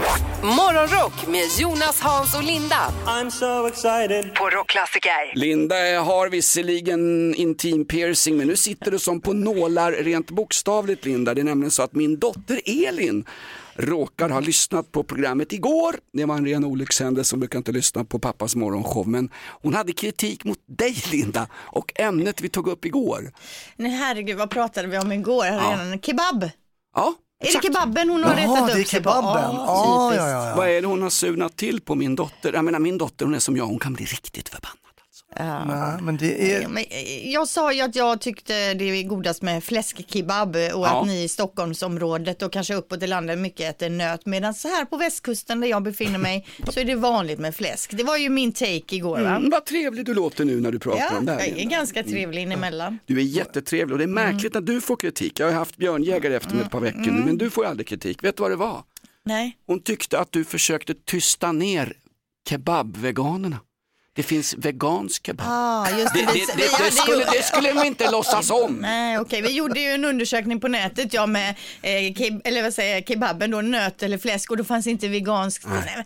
Morgonrock 0.42 1.26
med 1.26 1.44
Jonas, 1.58 2.00
Hans 2.00 2.34
och 2.34 2.42
Linda 2.44 2.92
I'm 3.06 3.30
so 3.30 3.66
excited. 3.68 4.34
på 4.34 4.50
Rockklassiker. 4.50 5.15
Guy. 5.34 5.48
Linda 5.48 5.74
har 6.00 6.28
visserligen 6.28 7.34
intim 7.34 7.84
piercing 7.84 8.36
men 8.36 8.46
nu 8.46 8.56
sitter 8.56 8.90
du 8.90 8.98
som 8.98 9.20
på 9.20 9.32
nålar 9.32 9.92
rent 9.92 10.30
bokstavligt 10.30 11.04
Linda. 11.04 11.34
Det 11.34 11.40
är 11.40 11.44
nämligen 11.44 11.70
så 11.70 11.82
att 11.82 11.94
min 11.94 12.18
dotter 12.18 12.60
Elin 12.88 13.24
råkar 13.74 14.28
ha 14.28 14.40
lyssnat 14.40 14.92
på 14.92 15.02
programmet 15.02 15.52
igår. 15.52 15.96
Det 16.12 16.24
var 16.24 16.34
en 16.36 16.46
ren 16.46 16.64
olyckshändelse, 16.64 17.34
hon 17.34 17.40
brukar 17.40 17.58
inte 17.58 17.72
lyssna 17.72 18.04
på 18.04 18.18
pappas 18.18 18.56
morgonshow. 18.56 19.08
Men 19.08 19.30
hon 19.62 19.74
hade 19.74 19.92
kritik 19.92 20.44
mot 20.44 20.58
dig 20.66 20.96
Linda 21.12 21.46
och 21.54 22.00
ämnet 22.00 22.40
vi 22.40 22.48
tog 22.48 22.68
upp 22.68 22.84
igår. 22.84 23.32
Nej 23.76 23.90
herregud, 23.90 24.36
vad 24.36 24.50
pratade 24.50 24.88
vi 24.88 24.98
om 24.98 25.12
igår? 25.12 25.44
Hade 25.44 25.82
redan- 25.84 26.00
Kebab? 26.00 26.50
Ja, 26.94 27.14
Är 27.44 27.46
det 27.52 27.62
kebaben 27.62 28.10
hon 28.10 28.22
har 28.24 28.30
Jaha, 28.40 28.56
retat 28.66 28.78
upp 28.78 28.86
sig 28.86 29.02
på? 29.02 29.08
Ja, 29.10 29.32
typiskt. 29.32 30.22
ja, 30.22 30.30
ja, 30.30 30.48
ja. 30.48 30.54
Vad 30.56 30.68
är 30.68 30.80
det 30.82 30.86
hon 30.86 31.02
har 31.02 31.10
surnat 31.10 31.56
till 31.56 31.80
på 31.80 31.94
min 31.94 32.16
dotter? 32.16 32.52
Jag 32.52 32.64
menar 32.64 32.78
min 32.78 32.98
dotter 32.98 33.24
hon 33.24 33.34
är 33.34 33.38
som 33.38 33.56
jag, 33.56 33.66
hon 33.66 33.78
kan 33.78 33.92
bli 33.94 34.04
riktigt 34.04 34.48
förbannad. 34.48 34.76
Nej, 35.38 35.98
men 36.02 36.16
det 36.16 36.54
är... 36.54 36.68
Men 36.68 36.84
eh, 36.90 37.28
jag 37.32 37.48
sa 37.48 37.72
ju 37.72 37.80
att 37.80 37.96
jag 37.96 38.20
tyckte 38.20 38.74
det 38.74 38.84
är 38.84 39.02
godast 39.02 39.42
med 39.42 39.64
fläskkebab 39.64 40.56
och 40.56 40.62
Ja. 40.62 41.00
att 41.00 41.06
ni 41.06 41.22
i 41.24 41.28
Stockholmsområdet 41.28 42.42
och 42.42 42.52
kanske 42.52 42.74
uppåt 42.74 43.02
i 43.02 43.06
landet 43.06 43.38
mycket 43.38 43.70
äter 43.70 43.90
nöt. 43.90 44.26
Medan 44.26 44.54
så 44.54 44.68
här 44.68 44.84
på 44.84 44.96
västkusten 44.96 45.60
där 45.60 45.68
jag 45.68 45.82
befinner 45.82 46.18
mig 46.18 46.46
så 46.68 46.80
är 46.80 46.84
det 46.84 46.94
vanligt 46.94 47.38
med 47.38 47.54
fläsk. 47.54 47.90
Det 47.96 48.02
var 48.04 48.16
ju 48.16 48.28
min 48.28 48.52
take 48.52 48.96
igår 48.96 49.20
va? 49.20 49.36
Mm, 49.36 49.50
vad 49.50 49.64
trevlig 49.66 50.06
du 50.06 50.14
låter 50.14 50.44
nu 50.44 50.60
när 50.60 50.72
du 50.72 50.78
pratar 50.78 51.00
Ja, 51.10 51.18
om 51.18 51.26
det 51.26 51.32
jag 51.32 51.40
här. 51.40 51.48
är 51.48 51.54
Linda. 51.54 51.76
ganska 51.76 52.02
trevlig 52.02 52.42
inemellan. 52.42 52.98
Du 53.06 53.18
är 53.18 53.22
jättetrevlig 53.24 53.92
och 53.92 53.98
det 53.98 54.04
är 54.04 54.08
märkligt 54.08 54.54
Mm. 54.54 54.64
när 54.64 54.72
du 54.74 54.80
får 54.80 54.96
kritik. 54.96 55.40
Jag 55.40 55.46
har 55.46 55.52
haft 55.52 55.76
björnjägare 55.76 56.34
efter 56.36 56.54
mig 56.54 56.64
ett 56.64 56.70
par 56.70 56.80
veckor 56.80 57.00
nu, 57.00 57.24
men 57.24 57.38
du 57.38 57.50
får 57.50 57.64
aldrig 57.64 57.86
kritik. 57.86 58.24
Vet 58.24 58.36
du 58.36 58.40
vad 58.42 58.50
det 58.50 58.56
var? 58.56 58.82
Nej. 59.24 59.56
Hon 59.66 59.82
tyckte 59.82 60.18
att 60.18 60.32
du 60.32 60.44
försökte 60.44 60.94
tysta 61.04 61.52
ner 61.52 61.92
kebabveganerna. 62.48 63.60
Det 64.16 64.22
finns 64.22 64.54
vegansk 64.58 65.26
kebab. 65.26 65.46
Ah, 65.50 65.90
just 65.98 66.14
det. 66.14 66.20
Det, 66.20 66.26
det, 66.26 66.56
Vi- 66.56 66.84
det, 66.84 66.92
skulle, 66.92 67.18
ju- 67.18 67.24
det 67.32 67.42
skulle 67.42 67.72
de 67.72 67.86
inte 67.86 68.10
låtsas 68.10 68.50
om. 68.50 68.78
Nej, 68.80 69.18
okej. 69.18 69.42
Vi 69.42 69.50
gjorde 69.56 69.80
ju 69.80 69.88
en 69.90 70.04
undersökning 70.04 70.60
på 70.60 70.68
nätet, 70.68 71.14
ja 71.14 71.26
med 71.26 71.50
eh, 71.82 71.90
keb- 72.14 72.40
eller 72.44 72.62
vad 72.62 72.74
säger 72.74 72.94
jag, 72.94 73.06
kebaben 73.08 73.50
då, 73.50 73.60
nöt 73.60 74.02
eller 74.02 74.18
fläsk 74.18 74.50
och 74.50 74.56
då 74.56 74.64
fanns 74.64 74.86
inte 74.86 75.08
veganskt. 75.08 75.66
Nej, 75.68 75.82
men- 75.96 76.04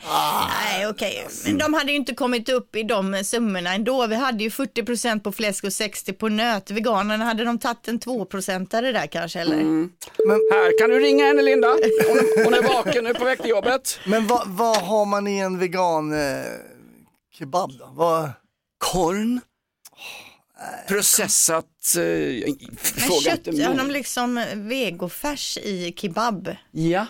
Nej 0.73 0.87
okej. 0.89 1.27
Men 1.45 1.59
de 1.59 1.75
hade 1.75 1.91
ju 1.93 1.97
inte 1.97 2.15
kommit 2.15 2.49
upp 2.49 2.77
i 2.77 2.83
de 2.83 3.25
summorna 3.25 3.75
ändå. 3.75 4.07
Vi 4.07 4.15
hade 4.15 4.45
ju 4.45 4.51
40% 4.51 5.21
på 5.21 5.33
fläsk 5.33 5.65
och 5.65 5.71
60% 5.71 6.13
på 6.13 6.29
nöt. 6.29 6.71
Veganerna, 6.71 7.25
hade 7.25 7.45
de 7.45 7.59
tagit 7.59 7.89
en 7.89 7.99
2%are 8.01 8.93
där 8.93 9.07
kanske 9.07 9.41
eller? 9.41 9.57
Här, 10.53 10.79
kan 10.81 10.91
du 10.91 11.01
ringa 11.01 11.25
henne 11.27 11.43
Linda? 11.43 11.69
Hon, 11.69 12.45
hon 12.45 12.55
är 12.55 12.63
vaken, 12.63 13.05
nu 13.05 13.15
på 13.15 13.25
väg 13.25 13.41
till 13.41 13.51
jobbet. 13.51 13.99
Men 14.07 14.27
vad, 14.27 14.43
vad 14.47 14.77
har 14.77 15.05
man 15.07 15.27
i 15.27 15.39
en 15.39 15.59
vegan 15.59 16.13
eh, 16.13 16.19
kebab 17.41 17.71
då? 17.79 17.89
Vad... 17.95 18.31
Korn, 18.79 19.41
processat, 20.89 21.65
eh, 21.97 22.03
Men 22.03 22.77
fråga 22.77 23.21
kött, 23.21 23.47
inte 23.47 23.65
har 23.65 23.75
de 23.75 23.87
mig. 23.87 23.93
liksom 23.93 24.45
vegofärs 24.55 25.59
i 25.59 25.95
kebab? 25.97 26.57
Ja. 26.71 27.07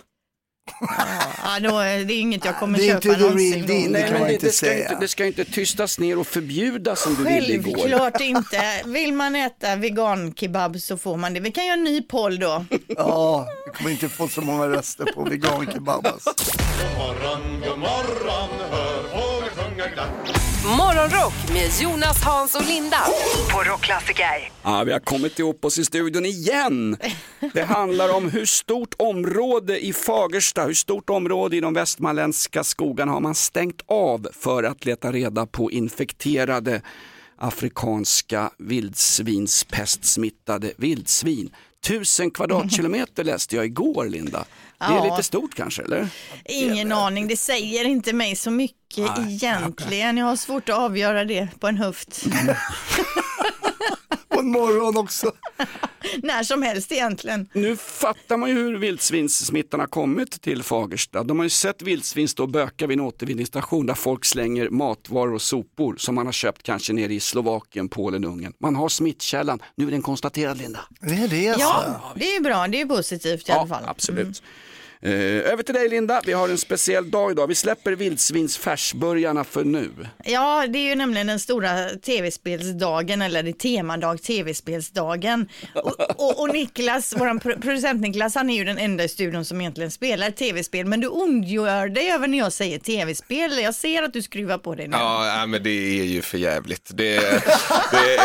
Ja, 1.44 1.60
då, 1.60 1.78
är 1.78 2.04
det 2.04 2.14
är 2.14 2.20
inget 2.20 2.44
jag 2.44 2.58
kommer 2.58 2.78
Det 2.78 2.84
är 2.84 3.00
köpa 3.00 3.08
inte 3.08 3.14
the 3.20 3.20
någonsin. 3.26 3.52
real 3.54 3.66
deal. 3.66 3.90
Nej, 3.92 4.02
kan 4.02 4.10
men 4.12 4.20
man 4.20 4.28
det, 4.28 4.34
inte 4.34 4.46
det, 4.46 4.52
ska 4.52 4.66
säga. 4.66 4.82
inte, 4.88 5.00
det 5.00 5.08
ska 5.08 5.26
inte 5.26 5.44
tystas 5.44 5.98
ner 5.98 6.18
och 6.18 6.26
förbjudas 6.26 7.02
som 7.02 7.14
du 7.14 7.24
ville 7.24 7.52
igår. 7.54 7.76
Självklart 7.78 8.20
inte. 8.20 8.82
Vill 8.86 9.12
man 9.12 9.36
äta 9.36 9.76
vegankebab 9.76 10.80
så 10.80 10.96
får 10.98 11.16
man 11.16 11.34
det. 11.34 11.40
Vi 11.40 11.52
kan 11.52 11.66
göra 11.66 11.74
en 11.74 11.84
ny 11.84 12.02
poll 12.02 12.38
då. 12.38 12.64
Ja, 12.88 13.48
vi 13.66 13.78
kommer 13.78 13.90
inte 13.90 14.08
få 14.08 14.28
så 14.28 14.40
många 14.40 14.66
röster 14.68 15.04
på 15.14 15.24
vegan 15.24 15.66
kebab 15.72 16.06
alltså. 16.06 16.30
God 16.36 16.98
morgon, 16.98 17.60
god 17.60 17.78
morgon, 17.78 18.48
hör 18.70 19.19
glatt. 20.00 20.36
Morgonrock 20.78 21.34
med 21.52 21.70
Jonas, 21.80 22.24
Hans 22.24 22.54
och 22.54 22.66
Linda 22.66 22.98
på 23.52 23.62
Rockklassiker. 23.70 24.50
Ja, 24.62 24.84
vi 24.84 24.92
har 24.92 25.00
kommit 25.00 25.38
ihop 25.38 25.64
oss 25.64 25.78
i 25.78 25.84
studion 25.84 26.26
igen. 26.26 26.96
Det 27.52 27.62
handlar 27.62 28.14
om 28.14 28.30
hur 28.30 28.46
stort 28.46 28.94
område 28.98 29.84
i 29.84 29.92
Fagersta, 29.92 30.64
hur 30.64 30.74
stort 30.74 31.10
område 31.10 31.56
i 31.56 31.60
de 31.60 31.74
västmanländska 31.74 32.64
skogarna 32.64 33.12
har 33.12 33.20
man 33.20 33.34
stängt 33.34 33.82
av 33.86 34.28
för 34.32 34.62
att 34.62 34.84
leta 34.84 35.12
reda 35.12 35.46
på 35.46 35.70
infekterade 35.70 36.82
afrikanska 37.38 38.50
vildsvinspestsmittade 38.58 40.72
vildsvin. 40.76 41.50
Tusen 41.86 42.30
kvadratkilometer 42.30 43.24
läste 43.24 43.56
jag 43.56 43.64
igår, 43.64 44.04
Linda. 44.04 44.44
Det 44.80 44.84
är 44.86 44.96
Ja. 44.96 45.04
lite 45.16 45.22
stort 45.22 45.54
kanske, 45.54 45.82
eller? 45.82 46.08
Ingen 46.44 46.92
aning, 46.92 47.28
det 47.28 47.36
säger 47.36 47.84
inte 47.84 48.12
mig 48.12 48.36
så 48.36 48.50
mycket 48.50 49.18
egentligen. 49.28 50.16
Jag 50.16 50.26
har 50.26 50.36
svårt 50.36 50.68
att 50.68 50.78
avgöra 50.78 51.24
det 51.24 51.48
på 51.60 51.66
en 51.66 51.76
höft. 51.76 52.24
På 54.28 54.40
en 54.40 54.50
morgon 54.52 54.96
också. 54.96 55.32
När 56.22 56.42
som 56.42 56.62
helst 56.62 56.92
egentligen. 56.92 57.48
Nu 57.52 57.76
fattar 57.76 58.36
man 58.36 58.48
ju 58.48 58.54
hur 58.54 58.78
vildsvinssmittan 58.78 59.80
har 59.80 59.86
kommit 59.86 60.42
till 60.42 60.62
Fagersta. 60.62 61.22
De 61.22 61.38
har 61.38 61.44
ju 61.44 61.50
sett 61.50 61.82
vildsvin 61.82 62.28
stå 62.28 62.42
och 62.42 62.48
böka 62.48 62.86
vid 62.86 62.98
en 62.98 63.04
återvinningsstation 63.04 63.86
där 63.86 63.94
folk 63.94 64.24
slänger 64.24 64.68
matvaror 64.70 65.34
och 65.34 65.42
sopor 65.42 65.96
som 65.98 66.14
man 66.14 66.26
har 66.26 66.32
köpt 66.32 66.62
kanske 66.62 66.92
nere 66.92 67.14
i 67.14 67.20
Slovakien, 67.20 67.88
Polen, 67.88 68.24
Ungern. 68.24 68.52
Man 68.60 68.76
har 68.76 68.88
smittkällan. 68.88 69.62
Nu 69.74 69.86
är 69.86 69.90
den 69.90 70.02
konstaterad, 70.02 70.58
Linda. 70.58 70.80
Det 71.00 71.14
är 71.14 71.28
det 71.28 71.48
alltså. 71.48 71.66
Ja, 71.66 72.12
det 72.16 72.30
är 72.30 72.34
ju 72.34 72.40
bra, 72.40 72.68
det 72.68 72.80
är 72.80 72.86
positivt 72.86 73.48
i 73.48 73.52
alla 73.52 73.66
fall. 73.68 73.84
absolut. 73.86 74.42
Eh, 75.02 75.12
över 75.52 75.62
till 75.62 75.74
dig 75.74 75.88
Linda, 75.88 76.20
vi 76.26 76.32
har 76.32 76.48
en 76.48 76.58
speciell 76.58 77.10
dag 77.10 77.30
idag. 77.30 77.46
Vi 77.46 77.54
släpper 77.54 77.92
vildsvinsfärsburgarna 77.92 79.44
för 79.44 79.64
nu. 79.64 79.90
Ja, 80.24 80.66
det 80.66 80.78
är 80.78 80.88
ju 80.88 80.94
nämligen 80.94 81.26
den 81.26 81.40
stora 81.40 81.88
tv-spelsdagen 81.88 83.22
eller 83.22 83.42
det 83.42 83.50
är 83.50 83.52
temadag 83.52 84.22
tv-spelsdagen. 84.22 85.48
Och, 85.74 86.00
och, 86.00 86.40
och 86.40 86.54
Niklas, 86.54 87.14
vår 87.18 87.60
producent 87.60 88.00
Niklas, 88.00 88.34
han 88.34 88.50
är 88.50 88.54
ju 88.54 88.64
den 88.64 88.78
enda 88.78 89.04
i 89.04 89.08
studion 89.08 89.44
som 89.44 89.60
egentligen 89.60 89.90
spelar 89.90 90.30
tv-spel. 90.30 90.86
Men 90.86 91.00
du 91.00 91.08
ondgör 91.08 91.88
dig 91.88 92.10
över 92.10 92.28
när 92.28 92.38
jag 92.38 92.52
säger 92.52 92.78
tv-spel. 92.78 93.58
Jag 93.62 93.74
ser 93.74 94.02
att 94.02 94.12
du 94.12 94.22
skruvar 94.22 94.58
på 94.58 94.74
dig 94.74 94.88
nu. 94.88 94.96
Ja, 94.96 95.44
men 95.46 95.62
det 95.62 96.00
är 96.00 96.04
ju 96.04 96.22
för 96.22 96.38
jävligt. 96.38 96.90
Det, 96.94 97.20
det 97.92 98.20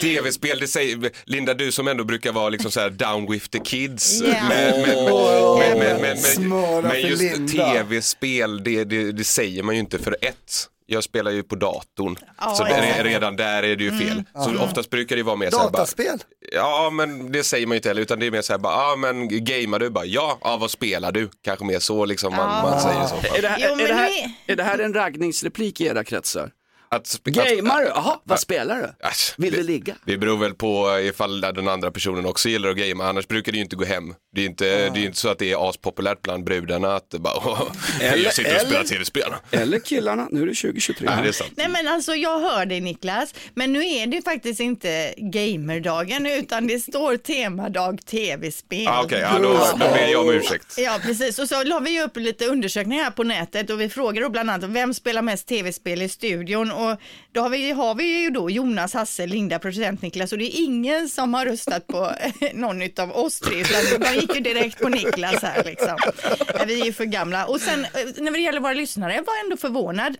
tv-spel, 0.00 0.58
det 0.60 0.68
säger, 0.68 1.10
Linda 1.24 1.54
du 1.54 1.72
som 1.72 1.88
ändå 1.88 2.04
brukar 2.04 2.32
vara 2.32 2.48
liksom 2.48 2.70
så 2.70 2.80
här 2.80 2.90
down 2.90 3.32
with 3.32 3.46
the 3.46 3.58
kids. 3.58 4.20
Ja. 4.20 4.48
Men, 4.48 5.33
men, 5.58 5.78
men, 5.78 6.00
men, 6.00 6.16
men, 6.48 6.82
men, 6.82 7.00
just 7.00 7.54
tv-spel, 7.56 8.64
det, 8.64 8.84
det, 8.84 9.12
det 9.12 9.24
säger 9.24 9.62
man 9.62 9.74
ju 9.74 9.80
inte 9.80 9.98
för 9.98 10.16
ett. 10.20 10.68
Jag 10.86 11.04
spelar 11.04 11.30
ju 11.30 11.42
på 11.42 11.54
datorn, 11.54 12.16
Ja, 12.40 12.54
så 12.54 12.66
ja. 12.68 13.04
redan 13.04 13.36
där 13.36 13.62
är 13.62 13.76
det 13.76 13.84
ju 13.84 13.90
fel. 13.98 14.22
Så 14.34 14.64
oftast 14.64 14.90
brukar 14.90 15.16
det 15.16 15.22
vara 15.22 15.36
mer 15.36 15.50
så 15.50 15.58
här 15.58 15.64
bara, 15.64 15.70
Dataspel? 15.70 16.18
Ja, 16.52 16.90
men 16.92 17.32
det 17.32 17.44
säger 17.44 17.66
man 17.66 17.74
ju 17.74 17.76
inte 17.76 17.88
heller, 17.88 18.02
utan 18.02 18.18
det 18.18 18.26
är 18.26 18.30
mer 18.30 18.42
så 18.42 18.52
här, 18.52 18.58
bara, 18.58 18.74
ja 18.74 18.96
men 18.96 19.44
gamear 19.44 19.78
du? 19.78 19.90
Bara, 19.90 20.04
ja, 20.04 20.38
ja, 20.40 20.56
vad 20.56 20.70
spelar 20.70 21.12
du? 21.12 21.30
Kanske 21.44 21.64
mer 21.64 21.78
så 21.78 22.04
liksom 22.04 22.36
man, 22.36 22.70
man 22.70 22.80
säger 22.80 23.06
så. 23.06 23.36
Är 23.38 23.42
det, 23.42 23.48
här, 23.48 23.58
Jo, 23.68 23.84
är, 23.84 23.88
det 23.88 23.94
här, 23.94 24.10
är 24.46 24.56
det 24.56 24.62
här 24.62 24.78
en 24.78 24.94
raggningsreplik 24.94 25.80
i 25.80 25.86
era 25.86 26.04
kretsar? 26.04 26.50
Att, 26.94 27.20
Gamear 27.24 27.80
du? 27.80 27.86
Jaha, 27.86 28.20
vad 28.24 28.40
spelar 28.40 28.76
du? 28.76 29.06
Asch, 29.06 29.34
Vill 29.38 29.52
det- 29.52 29.56
du 29.58 29.62
ligga? 29.64 29.94
Det 30.06 30.16
beror 30.18 30.36
väl 30.38 30.54
på 30.54 30.98
ifall 31.02 31.40
den 31.40 31.68
andra 31.68 31.90
personen 31.90 32.26
också 32.26 32.48
gillar 32.48 32.68
att 32.70 32.76
gamea, 32.76 33.06
annars 33.06 33.28
brukar 33.28 33.52
det 33.52 33.56
ju 33.58 33.64
inte 33.64 33.76
gå 33.76 33.84
hem. 33.84 34.14
Det 34.34 34.40
är 34.40 34.42
ju 34.42 34.48
inte, 34.48 34.64
det 34.64 34.98
är 34.98 35.00
ju 35.00 35.06
inte 35.06 35.18
så 35.18 35.28
att 35.28 35.38
det 35.38 35.52
är 35.52 35.68
aspopulärt 35.70 36.22
bland 36.22 36.44
brudarna 36.44 36.94
att 36.96 37.08
bara, 37.10 37.34
"Åh, 37.36 37.62
Eller- 38.00 38.24
jag 38.24 38.34
sitter 38.34 38.50
och 38.50 38.56
eller- 38.60 38.68
spelar 38.70 38.84
tv-spel. 38.84 39.32
Eller 39.50 39.78
killarna, 39.78 40.28
nu 40.30 40.42
är 40.42 40.46
det 40.46 40.54
2023. 40.54 41.06
Nej, 41.10 41.22
det 41.22 41.28
är 41.28 41.32
sant. 41.32 41.50
Nej 41.56 41.68
men 41.68 41.88
alltså 41.88 42.14
jag 42.14 42.40
hör 42.40 42.66
dig 42.66 42.80
Niklas, 42.80 43.34
men 43.54 43.72
nu 43.72 43.86
är 43.86 44.06
det 44.06 44.22
faktiskt 44.22 44.60
inte 44.60 45.14
gamerdagen 45.16 46.26
utan 46.26 46.66
det 46.66 46.78
står 46.78 47.16
temadag 47.16 48.06
tv-spel. 48.06 48.88
Ah, 48.88 49.02
Okej, 49.04 49.20
ja, 49.20 49.38
då, 49.38 49.52
då 49.72 49.76
ber 49.92 50.08
jag 50.08 50.20
om 50.20 50.30
ursäkt. 50.34 50.74
Ja 50.78 50.98
precis 51.02 51.38
och 51.38 51.48
så 51.48 51.62
la 51.64 51.80
vi 51.80 51.90
ju 51.90 52.02
upp 52.02 52.16
lite 52.16 52.46
undersökningar 52.46 53.04
här 53.04 53.10
på 53.10 53.22
nätet 53.22 53.70
och 53.70 53.80
vi 53.80 53.88
frågar 53.88 54.22
då 54.22 54.28
bland 54.28 54.50
annat 54.50 54.70
vem 54.70 54.94
spelar 54.94 55.22
mest 55.22 55.48
tv-spel 55.48 56.02
i 56.02 56.08
studion 56.08 56.70
och 56.92 57.00
då 57.32 57.40
har 57.40 57.50
vi, 57.50 57.70
har 57.70 57.94
vi 57.94 58.22
ju 58.22 58.30
då 58.30 58.50
Jonas, 58.50 58.94
Hasse, 58.94 59.26
Linda, 59.26 59.58
producent 59.58 60.02
Niklas. 60.02 60.32
Och 60.32 60.38
det 60.38 60.44
är 60.44 60.64
ingen 60.64 61.08
som 61.08 61.34
har 61.34 61.46
röstat 61.46 61.86
på 61.86 62.10
eh, 62.40 62.54
någon 62.54 62.82
av 62.98 63.16
oss 63.16 63.40
tre. 63.40 63.60
Utan 63.60 64.00
de 64.00 64.20
gick 64.20 64.34
ju 64.34 64.40
direkt 64.40 64.78
på 64.78 64.88
Niklas 64.88 65.42
här 65.42 65.64
liksom. 65.64 65.96
Vi 66.66 66.80
är 66.80 66.84
ju 66.84 66.92
för 66.92 67.04
gamla. 67.04 67.46
Och 67.46 67.60
sen 67.60 67.84
eh, 67.84 67.90
när 68.16 68.30
det 68.30 68.38
gäller 68.38 68.60
våra 68.60 68.72
lyssnare, 68.72 69.14
jag 69.14 69.24
var 69.24 69.44
ändå 69.44 69.56
förvånad 69.56 70.16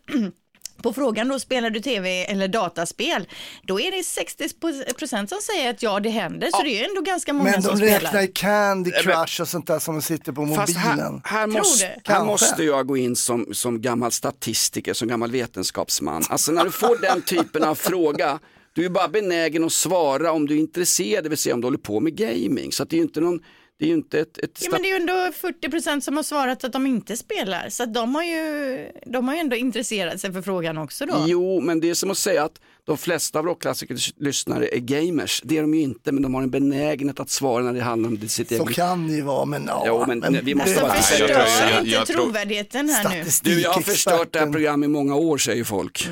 på 0.84 0.92
frågan 0.92 1.28
då, 1.28 1.38
spelar 1.38 1.70
du 1.70 1.80
tv 1.80 2.24
eller 2.24 2.48
dataspel? 2.48 3.28
Då 3.62 3.80
är 3.80 3.90
det 3.90 4.00
60% 4.00 5.26
som 5.26 5.38
säger 5.40 5.70
att 5.70 5.82
ja, 5.82 6.00
det 6.00 6.08
händer, 6.10 6.50
så 6.52 6.62
det 6.62 6.68
är 6.68 6.78
ju 6.78 6.84
ändå 6.84 7.00
ganska 7.00 7.32
många 7.32 7.50
Men 7.50 7.62
som 7.62 7.78
de 7.78 7.84
räknar 7.84 8.08
spelar. 8.08 8.24
i 8.24 8.26
Candy 8.28 8.90
Crush 8.90 9.40
och 9.40 9.48
sånt 9.48 9.66
där 9.66 9.78
som 9.78 9.94
de 9.94 10.02
sitter 10.02 10.32
på 10.32 10.46
Fast 10.46 10.76
här, 10.76 10.90
mobilen. 10.96 11.20
här, 11.24 11.46
måste, 11.46 12.00
här 12.04 12.24
måste 12.24 12.64
jag 12.64 12.86
gå 12.86 12.96
in 12.96 13.16
som, 13.16 13.46
som 13.52 13.80
gammal 13.80 14.12
statistiker, 14.12 14.94
som 14.94 15.08
gammal 15.08 15.30
vetenskapsman. 15.30 16.22
Alltså 16.28 16.52
när 16.52 16.64
du 16.64 16.70
får 16.70 17.00
den 17.00 17.22
typen 17.22 17.64
av 17.64 17.74
fråga, 17.74 18.38
du 18.72 18.84
är 18.84 18.88
bara 18.88 19.08
benägen 19.08 19.64
att 19.64 19.72
svara 19.72 20.32
om 20.32 20.46
du 20.46 20.54
är 20.54 20.58
intresserad, 20.58 21.24
det 21.24 21.28
vill 21.28 21.38
säga 21.38 21.54
om 21.54 21.60
du 21.60 21.66
håller 21.66 21.78
på 21.78 22.00
med 22.00 22.16
gaming. 22.16 22.72
Så 22.72 22.82
att 22.82 22.90
det 22.90 22.96
är 22.96 22.98
ju 22.98 23.04
inte 23.04 23.20
någon 23.20 23.40
Det 23.78 23.84
är 23.84 23.88
ju 23.88 23.94
inte 23.94 24.20
ett, 24.20 24.38
ett 24.38 24.58
Ja, 24.62 24.68
men 24.70 24.82
det 24.82 24.88
är 24.88 24.90
ju 24.90 24.96
ändå 24.96 25.32
40 25.32 25.70
procent 25.70 26.04
som 26.04 26.16
har 26.16 26.22
svarat 26.22 26.64
att 26.64 26.72
de 26.72 26.86
inte 26.86 27.16
spelar, 27.16 27.68
så 27.68 27.82
att 27.82 27.94
de 27.94 28.14
har 28.14 28.22
ju, 28.24 28.88
de 29.06 29.28
har 29.28 29.34
ju 29.34 29.40
ändå 29.40 29.56
intresserat 29.56 30.20
sig 30.20 30.32
för 30.32 30.42
frågan 30.42 30.78
också 30.78 31.06
då. 31.06 31.24
Jo, 31.26 31.60
men 31.60 31.80
det 31.80 31.90
är 31.90 31.94
som 31.94 32.10
att 32.10 32.18
säga 32.18 32.44
att 32.44 32.60
de 32.84 32.98
flesta 32.98 33.38
av 33.38 33.44
rockklassikers 33.44 34.12
lyssnare 34.16 34.68
är 34.76 34.78
gamers. 34.80 35.42
Det 35.44 35.56
är 35.58 35.60
de 35.62 35.74
ju 35.74 35.80
inte, 35.80 36.12
men 36.12 36.22
de 36.22 36.34
har 36.34 36.42
en 36.42 36.50
benägenhet 36.50 37.20
att 37.20 37.30
svara 37.30 37.62
när 37.64 37.72
det 37.72 37.80
handlar 37.80 38.08
om 38.08 38.28
sitt 38.28 38.48
Så 38.48 38.54
eget... 38.54 38.74
kan 38.74 39.08
det 39.08 39.14
ju 39.14 39.22
vara, 39.22 39.44
men 39.44 39.64
ja. 39.66 39.84
Jo, 39.86 40.04
men 40.06 40.44
vi 40.44 40.54
måste 40.54 40.80
vara 40.80 40.92
Alltså 40.92 41.14
förstör 41.14 41.28
jag- 41.70 41.78
inte 41.78 41.90
jag 41.90 42.06
trovärdigheten 42.06 42.88
här 42.88 43.08
nu. 43.08 43.24
Du, 43.42 43.60
jag 43.60 43.70
har 43.70 43.80
förstört 43.80 44.32
det 44.32 44.38
här 44.38 44.52
programmet 44.52 44.86
i 44.86 44.90
många 44.90 45.14
år 45.14 45.38
säger 45.38 45.64
folk. 45.64 46.08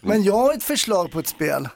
Men 0.00 0.22
jag 0.22 0.32
har 0.38 0.54
ett 0.54 0.64
förslag 0.64 1.10
på 1.10 1.18
ett 1.18 1.28
spel. 1.28 1.68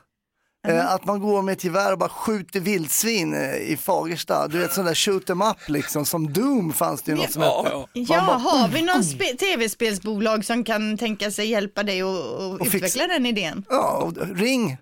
Mm. 0.70 0.87
Att 0.87 1.05
man 1.05 1.20
går 1.20 1.42
med 1.42 1.52
ett 1.52 1.64
gevär 1.64 1.92
och 1.92 1.98
bara 1.98 2.09
skjuter 2.09 2.61
vildsvin 2.61 3.35
eh, 3.35 3.55
i 3.57 3.76
Fagersta. 3.83 4.48
Du 4.48 4.59
vet 4.59 4.72
sån 4.72 4.85
där 4.85 4.94
shoot 4.94 5.31
em 5.31 5.42
up 5.42 5.57
liksom, 5.68 6.07
som 6.07 6.33
Doom 6.33 6.72
fanns 6.72 7.02
det 7.02 7.12
ju 7.12 7.18
något 7.18 7.33
som 7.33 7.42
hette. 7.42 7.87
Ja, 7.92 8.20
har 8.20 8.68
vi 8.68 8.83
någon 8.83 9.02
spe- 9.02 9.37
tv-spelsbolag 9.38 10.44
som 10.44 10.64
kan 10.64 10.98
tänka 10.98 11.31
sig 11.31 11.46
hjälpa 11.50 11.83
dig 11.83 12.05
och, 12.05 12.35
och, 12.46 12.52
Och 12.61 12.66
utveckla 12.66 13.07
den 13.07 13.26
idén? 13.26 13.64
Ja, 13.68 14.12
ring 14.35 14.76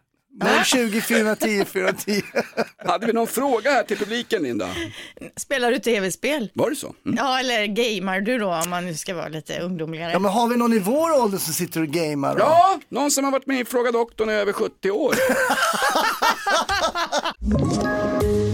020 0.65 1.01
410 1.01 1.65
410. 1.65 2.23
Hade 2.87 3.07
vi 3.07 3.13
någon 3.13 3.27
fråga 3.27 3.71
här 3.71 3.83
till 3.83 3.99
publiken 3.99 4.43
Linda? 4.43 4.69
Spelar 5.37 5.71
du 5.71 5.79
tv-spel? 5.79 6.51
Var 6.55 6.71
det 6.71 6.77
så? 6.77 6.95
Mm. 7.07 7.17
Ja, 7.19 7.41
eller 7.41 7.67
gamer 7.67 8.21
du 8.21 8.39
då 8.39 8.55
om 8.55 8.71
man 8.71 8.87
nu 8.87 8.95
ska 8.95 9.15
vara 9.15 9.29
lite 9.29 9.59
ungdomligare? 9.59 10.13
Ja 10.13 10.19
men 10.19 10.31
har 10.33 10.49
vi 10.49 10.57
någon 10.57 10.73
i 10.73 10.79
vår 10.79 11.23
ålder 11.23 11.39
som 11.39 11.53
sitter 11.53 11.81
och 11.81 11.89
gamer? 11.89 12.33
då? 12.35 12.39
Ja, 12.39 12.79
någon 12.89 13.11
som 13.11 13.25
har 13.25 13.33
varit 13.33 13.47
med 13.47 13.61
i 13.61 13.65
Fråga 13.65 13.93
doktorn 13.93 14.29
är 14.29 14.33
över 14.33 14.53
70 14.53 14.91
år. 14.91 15.15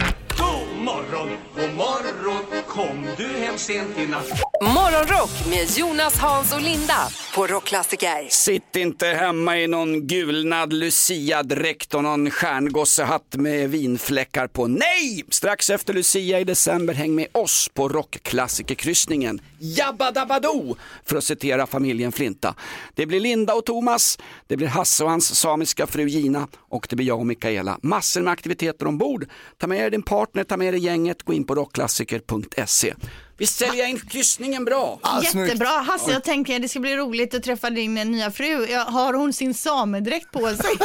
morgon, 0.81 1.37
god 1.55 1.73
morgon. 1.75 2.60
Kom 2.71 3.07
du 3.17 3.27
hem 3.27 3.57
sent 3.57 3.99
i 3.99 4.07
natt 4.07 4.51
Morgonrock 4.61 5.29
med 5.49 5.77
Jonas, 5.77 6.17
Hans 6.17 6.53
och 6.53 6.61
Linda 6.61 7.07
på 7.35 7.47
Rockklassiker. 7.47 8.27
Sitt 8.29 8.75
inte 8.75 9.07
hemma 9.07 9.59
i 9.59 9.67
någon 9.67 10.07
gulnad 10.07 10.73
Lucia-dräkt 10.73 11.93
och 11.93 12.03
någon 12.03 12.31
stjärngossehatt 12.31 13.35
med 13.35 13.69
vinfläckar 13.69 14.47
på. 14.47 14.67
Nej! 14.67 15.23
Strax 15.29 15.69
efter 15.69 15.93
Lucia 15.93 16.39
i 16.39 16.43
december 16.43 16.93
häng 16.93 17.15
med 17.15 17.27
oss 17.31 17.69
på 17.73 17.89
rockklassikerkryssningen. 17.89 19.41
Jabba 19.59 20.11
dabba 20.11 20.39
do! 20.39 20.75
För 21.05 21.15
att 21.15 21.23
citera 21.23 21.67
familjen 21.67 22.11
Flinta. 22.11 22.55
Det 22.95 23.05
blir 23.05 23.19
Linda 23.19 23.53
och 23.53 23.65
Thomas, 23.65 24.19
det 24.47 24.57
blir 24.57 24.67
Hasse 24.67 25.03
och 25.03 25.09
hans 25.09 25.35
samiska 25.35 25.87
fru 25.87 26.07
Gina 26.07 26.47
och 26.69 26.87
det 26.89 26.95
blir 26.95 27.07
jag 27.07 27.19
och 27.19 27.27
Mikaela. 27.27 27.79
Massor 27.81 28.21
med 28.21 28.33
aktiviteter 28.33 28.87
ombord. 28.87 29.25
Ta 29.57 29.67
med 29.67 29.79
er 29.79 29.89
din 29.89 30.03
partner, 30.03 30.43
ta 30.43 30.57
med 30.57 30.73
er 30.73 30.77
gänget, 30.77 31.23
gå 31.23 31.33
in 31.33 31.43
på 31.43 31.55
rockklassiker.se. 31.55 32.60
www.radiocultura.se. 32.65 32.95
Vi 33.41 33.47
säljer 33.47 33.85
in 33.87 33.99
kryssningen 33.99 34.65
bra. 34.65 34.99
Ah. 35.03 35.21
Jättebra. 35.21 35.67
Hasse, 35.67 36.11
jag 36.11 36.23
tänker 36.23 36.59
det 36.59 36.69
ska 36.69 36.79
bli 36.79 36.95
roligt 36.95 37.33
att 37.35 37.43
träffa 37.43 37.69
din 37.69 37.93
nya 37.93 38.31
fru. 38.31 38.67
Ja, 38.69 38.79
Har 38.83 39.13
hon 39.13 39.33
sin 39.33 39.53
samedräkt 39.53 40.31
på 40.31 40.39
sig? 40.47 40.57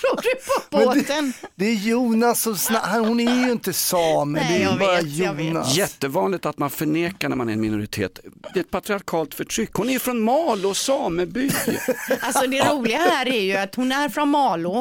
Tror 0.00 0.22
du 0.22 0.30
på 0.70 0.76
Men 0.78 0.86
båten? 0.86 1.32
det, 1.40 1.64
det 1.64 1.70
är 1.70 1.74
Jonas 1.74 2.42
som 2.42 2.56
snackar, 2.56 3.00
hon 3.00 3.20
är 3.20 3.46
ju 3.46 3.52
inte 3.52 3.72
same, 3.72 4.40
Nej, 4.40 4.48
det 4.50 4.56
är 4.56 4.62
jag 4.64 4.72
ju 4.72 4.78
bara 4.78 4.96
vet, 4.96 5.06
jag 5.16 5.34
vet. 5.34 5.46
Jonas. 5.46 5.74
Jättevanligt 5.76 6.46
att 6.46 6.58
man 6.58 6.70
förnekar 6.70 7.28
när 7.28 7.36
man 7.36 7.48
är 7.48 7.52
en 7.52 7.60
minoritet. 7.60 8.20
Det 8.54 8.58
är 8.60 8.64
ett 8.64 8.70
patriarkalt 8.70 9.34
förtryck. 9.34 9.70
Hon 9.74 9.90
är 9.90 9.98
från 9.98 10.20
Malå 10.20 10.74
sameby. 10.74 11.50
Alltså 12.20 12.46
det 12.46 12.60
roliga 12.70 12.98
här 12.98 13.28
är 13.28 13.40
ju 13.40 13.56
att 13.56 13.74
hon 13.74 13.92
är 13.92 14.08
från 14.08 14.28
Malå 14.28 14.72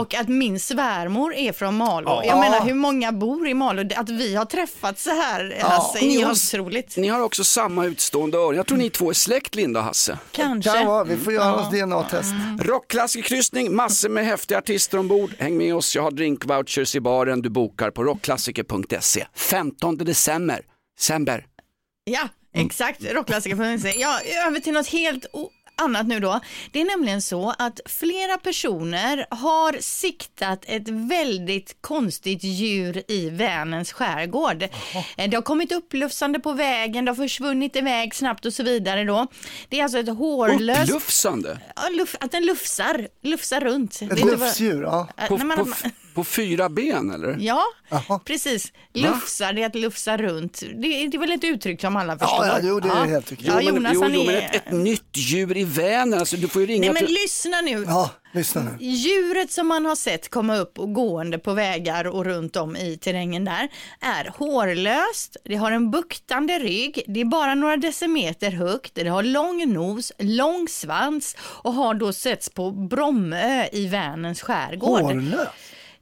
och 0.00 0.14
att 0.14 0.28
min 0.28 0.60
svärmor 0.60 1.34
är 1.34 1.52
från 1.52 1.76
Malå. 1.76 2.22
Jag 2.24 2.38
menar 2.38 2.60
hur 2.60 2.74
många 2.74 3.12
bor 3.12 3.48
i 3.48 3.54
Malå? 3.54 3.82
Att 3.96 4.08
vi 4.08 4.34
har 4.34 4.44
träffats 4.44 5.02
så 5.04 5.10
här 5.10 5.58
Hasse, 5.60 5.98
är 5.98 6.02
Ni 6.06 6.16
ju 6.18 6.24
har- 6.24 6.34
otroligt. 6.66 6.96
Ni 6.96 7.08
har 7.08 7.20
också 7.20 7.44
samma 7.44 7.84
utstående 7.86 8.38
öron. 8.38 8.56
Jag 8.56 8.66
tror 8.66 8.78
ni 8.78 8.90
två 8.90 9.10
är 9.10 9.14
släkt 9.14 9.54
Linda 9.54 9.80
och 9.80 9.86
Hasse. 9.86 10.18
Kanske. 10.32 10.70
Kan 10.70 10.86
vara, 10.86 11.04
vi 11.04 11.16
får 11.16 11.32
göra 11.32 11.54
oss 11.54 11.70
DNA-test. 11.70 12.32
Rockklassikerkryssning, 12.60 13.74
massor 13.76 14.08
med 14.08 14.26
häftiga 14.26 14.58
artister 14.58 14.98
ombord. 14.98 15.30
Häng 15.38 15.56
med 15.56 15.74
oss, 15.74 15.96
jag 15.96 16.02
har 16.02 16.10
drinkvouchers 16.10 16.94
i 16.96 17.00
baren 17.00 17.42
du 17.42 17.48
bokar 17.48 17.90
på 17.90 18.04
rockklassiker.se. 18.04 19.26
15 19.34 19.96
december. 19.96 20.60
December. 20.98 21.46
Ja, 22.04 22.28
exakt. 22.54 23.04
Rockklassiker.se. 23.04 23.92
Ja, 23.96 24.20
över 24.46 24.60
till 24.60 24.72
något 24.72 24.86
helt 24.86 25.26
o- 25.32 25.50
annat 25.76 26.06
nu 26.06 26.20
då. 26.20 26.40
Det 26.72 26.80
är 26.80 26.84
nämligen 26.84 27.22
så 27.22 27.54
att 27.58 27.80
flera 27.86 28.38
personer 28.38 29.26
har 29.30 29.76
siktat 29.80 30.64
ett 30.66 30.88
väldigt 30.88 31.76
konstigt 31.80 32.44
djur 32.44 33.02
i 33.08 33.30
Vänerns 33.30 33.92
skärgård. 33.92 34.62
Eh, 35.16 35.28
Det 35.30 35.36
har 35.36 35.42
kommit 35.42 35.72
upplufsande 35.72 36.40
på 36.40 36.52
vägen, 36.52 37.04
det 37.04 37.10
har 37.10 37.16
försvunnit 37.16 37.76
iväg 37.76 38.14
snabbt 38.14 38.46
och 38.46 38.52
så 38.52 38.62
vidare 38.62 39.04
då. 39.04 39.26
Det 39.68 39.78
är 39.78 39.82
alltså 39.82 39.98
ett 39.98 40.08
hårlöst... 40.08 40.82
Upplufsande. 40.90 41.58
Ja, 41.76 42.06
att 42.20 42.32
den 42.32 42.46
lufsar, 42.46 43.08
lufsar 43.22 43.60
runt. 43.60 44.02
Ett 44.02 44.16
du 44.16 44.22
vad- 44.22 44.30
lufsdjur, 44.40 44.82
ja. 44.82 45.08
På, 45.28 45.36
man- 45.36 45.56
på, 45.58 45.72
på 46.14 46.24
fyra 46.24 46.68
ben 46.68 47.10
eller? 47.10 47.36
Ja, 47.40 47.62
Jaha. 47.88 48.18
precis. 48.24 48.72
Lufsar, 48.92 49.52
det 49.52 49.62
är 49.62 49.66
att 49.66 49.74
lufsa 49.74 50.16
runt. 50.16 50.60
Det, 50.60 51.06
det 51.06 51.16
är 51.16 51.18
väl 51.18 51.32
ett 51.32 51.44
uttryck 51.44 51.80
som 51.80 51.96
alla 51.96 52.18
förstår? 52.18 52.46
ja, 52.46 52.58
jo, 52.62 52.80
det 52.80 52.88
är 52.88 53.04
helt 53.04 53.32
okej. 53.32 53.46
Ja, 53.48 53.60
Jo, 53.60 53.74
men, 53.74 53.74
Jonas 53.74 53.92
jo, 53.94 54.02
han 54.02 54.14
jo, 54.14 54.20
är... 54.20 54.26
men 54.26 54.36
ett, 54.36 54.54
ett 54.54 54.72
nytt 54.72 55.16
djur 55.16 55.56
i 55.56 55.64
Vänern, 55.64 56.18
alltså, 56.20 56.36
du 56.36 56.48
får 56.48 56.62
ju 56.62 56.66
ringa 56.66 56.80
Nej 56.80 56.92
men 56.92 57.06
till... 57.06 57.14
lyssna 57.14 57.60
nu. 57.60 57.84
Ja. 57.88 58.10
Djuret 58.80 59.52
som 59.52 59.66
man 59.66 59.86
har 59.86 59.96
sett 59.96 60.30
komma 60.30 60.56
upp 60.56 60.78
och 60.78 60.92
gående 60.92 61.38
på 61.38 61.52
vägar 61.52 62.06
och 62.06 62.24
runt 62.24 62.56
om 62.56 62.76
i 62.76 62.96
terrängen 62.96 63.44
där 63.44 63.68
är 64.00 64.32
hårlöst, 64.38 65.36
det 65.44 65.54
har 65.54 65.72
en 65.72 65.90
buktande 65.90 66.58
rygg, 66.58 67.02
det 67.06 67.20
är 67.20 67.24
bara 67.24 67.54
några 67.54 67.76
decimeter 67.76 68.50
högt, 68.50 68.94
det 68.94 69.08
har 69.08 69.22
lång 69.22 69.72
nos, 69.72 70.12
lång 70.18 70.68
svans 70.68 71.36
och 71.40 71.72
har 71.72 71.94
då 71.94 72.12
setts 72.12 72.50
på 72.50 72.70
Bromö 72.70 73.66
i 73.72 73.86
Vänerns 73.86 74.42
skärgård. 74.42 75.00
Hårlös. 75.00 75.48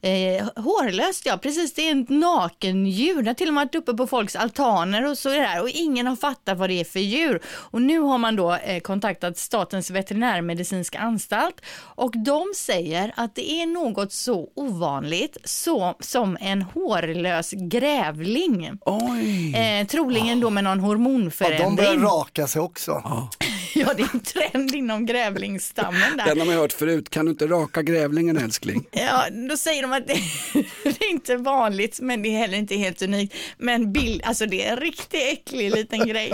Eh, 0.03 0.47
hårlöst 0.63 1.25
ja, 1.25 1.37
precis. 1.37 1.73
Det 1.73 1.89
är 1.89 2.01
ett 2.01 2.09
nakendjur. 2.09 3.21
Det 3.21 3.29
har 3.29 3.33
till 3.33 3.47
och 3.47 3.53
med 3.53 3.61
varit 3.65 3.75
uppe 3.75 3.93
på 3.93 4.07
folks 4.07 4.35
altaner 4.35 5.09
och 5.09 5.17
så 5.17 5.29
där 5.29 5.61
och 5.61 5.69
ingen 5.69 6.07
har 6.07 6.15
fattat 6.15 6.57
vad 6.57 6.69
det 6.69 6.79
är 6.79 6.83
för 6.85 6.99
djur. 6.99 7.41
Och 7.47 7.81
nu 7.81 7.99
har 7.99 8.17
man 8.17 8.35
då 8.35 8.53
eh, 8.53 8.79
kontaktat 8.79 9.37
Statens 9.37 9.89
veterinärmedicinska 9.89 10.99
anstalt 10.99 11.61
och 11.77 12.11
de 12.25 12.43
säger 12.55 13.13
att 13.15 13.35
det 13.35 13.51
är 13.51 13.65
något 13.65 14.11
så 14.11 14.49
ovanligt 14.55 15.37
så, 15.43 15.95
som 15.99 16.37
en 16.41 16.61
hårlös 16.61 17.51
grävling. 17.51 18.71
Oj! 18.85 19.55
Eh, 19.55 19.87
troligen 19.87 20.39
då 20.39 20.49
med 20.49 20.63
någon 20.63 20.77
Ja, 20.77 20.81
de 20.81 20.87
hormonförändring. 20.87 21.75
börjar 21.75 21.97
raka 21.97 22.47
sig 22.47 22.61
också. 22.61 22.91
Ja, 23.03 23.29
det 23.97 24.03
är 24.03 24.09
en 24.13 24.19
trend 24.19 24.75
inom 24.75 25.05
grävlingsstammen 25.05 26.17
där. 26.17 26.25
Den 26.25 26.39
har 26.39 26.45
man 26.45 26.55
hört 26.55 26.73
förut, 26.73 27.09
kan 27.09 27.25
du 27.25 27.31
inte 27.31 27.47
raka 27.47 27.81
grävlingen 27.81 28.37
älskling? 28.37 28.85
Ja, 28.91 29.25
då 29.49 29.57
säger 29.57 29.81
de 29.81 29.93
att 29.93 30.07
det, 30.07 30.13
det 30.83 31.05
är 31.05 31.11
inte 31.11 31.37
vanligt, 31.37 31.99
men 32.01 32.21
det 32.21 32.29
är 32.29 32.37
heller 32.37 32.57
inte 32.57 32.75
helt 32.75 33.01
unikt. 33.01 33.35
Men 33.57 33.93
bild, 33.93 34.21
alltså 34.23 34.45
det 34.45 34.65
är 34.65 34.71
en 34.71 34.79
riktigt 34.79 35.13
äcklig 35.13 35.71
liten 35.71 36.07
grej. 36.07 36.33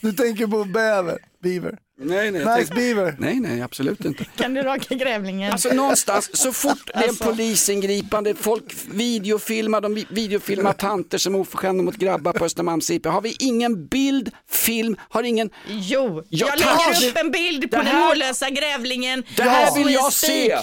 Du 0.00 0.12
tänker 0.12 0.46
på 0.46 0.64
bäver, 0.64 1.18
beaver. 1.42 1.78
Nej, 2.02 2.30
nej. 2.30 2.42
jag 2.42 2.58
Nice 2.58 2.72
tänk- 2.74 2.94
beaver. 2.94 3.16
Nej, 3.18 3.40
nej, 3.40 3.62
absolut 3.62 4.04
inte. 4.04 4.24
Kan 4.36 4.54
du 4.54 4.62
raka 4.62 4.94
grävlingen? 4.94 5.52
Alltså 5.52 5.68
någonstans, 5.74 6.30
så 6.36 6.52
fort 6.52 6.78
det 6.86 6.92
är 6.98 7.02
en 7.02 7.08
Alltså. 7.08 7.24
polisingripande, 7.24 8.34
folk 8.34 8.74
videofilmar, 8.90 9.80
de 9.80 9.94
vi- 9.94 10.06
videofilmar 10.10 10.72
tanter 10.72 11.18
som 11.18 11.34
är 11.34 11.38
oförskämda 11.38 11.82
mot 11.84 11.96
grabbar 11.96 12.32
på 12.32 12.44
Östermalms 12.44 12.90
IP. 12.90 13.06
Har 13.06 13.20
vi 13.20 13.36
ingen 13.38 13.86
bild, 13.86 14.30
film, 14.50 14.96
har 15.08 15.22
ingen... 15.22 15.50
Jo, 15.68 16.22
Ja, 16.28 16.46
jag 16.48 16.58
tack. 16.58 17.00
lägger 17.00 17.10
upp 17.10 17.16
en 17.18 17.30
bild 17.30 17.70
på 17.70 17.76
Det 17.76 17.82
den 17.82 17.86
här- 17.86 18.06
hårlösa 18.08 18.50
grävlingen. 18.50 19.22
Det 19.36 19.42
här 19.42 19.76
vill 19.84 19.94
jag 19.94 20.12
se. 20.12 20.56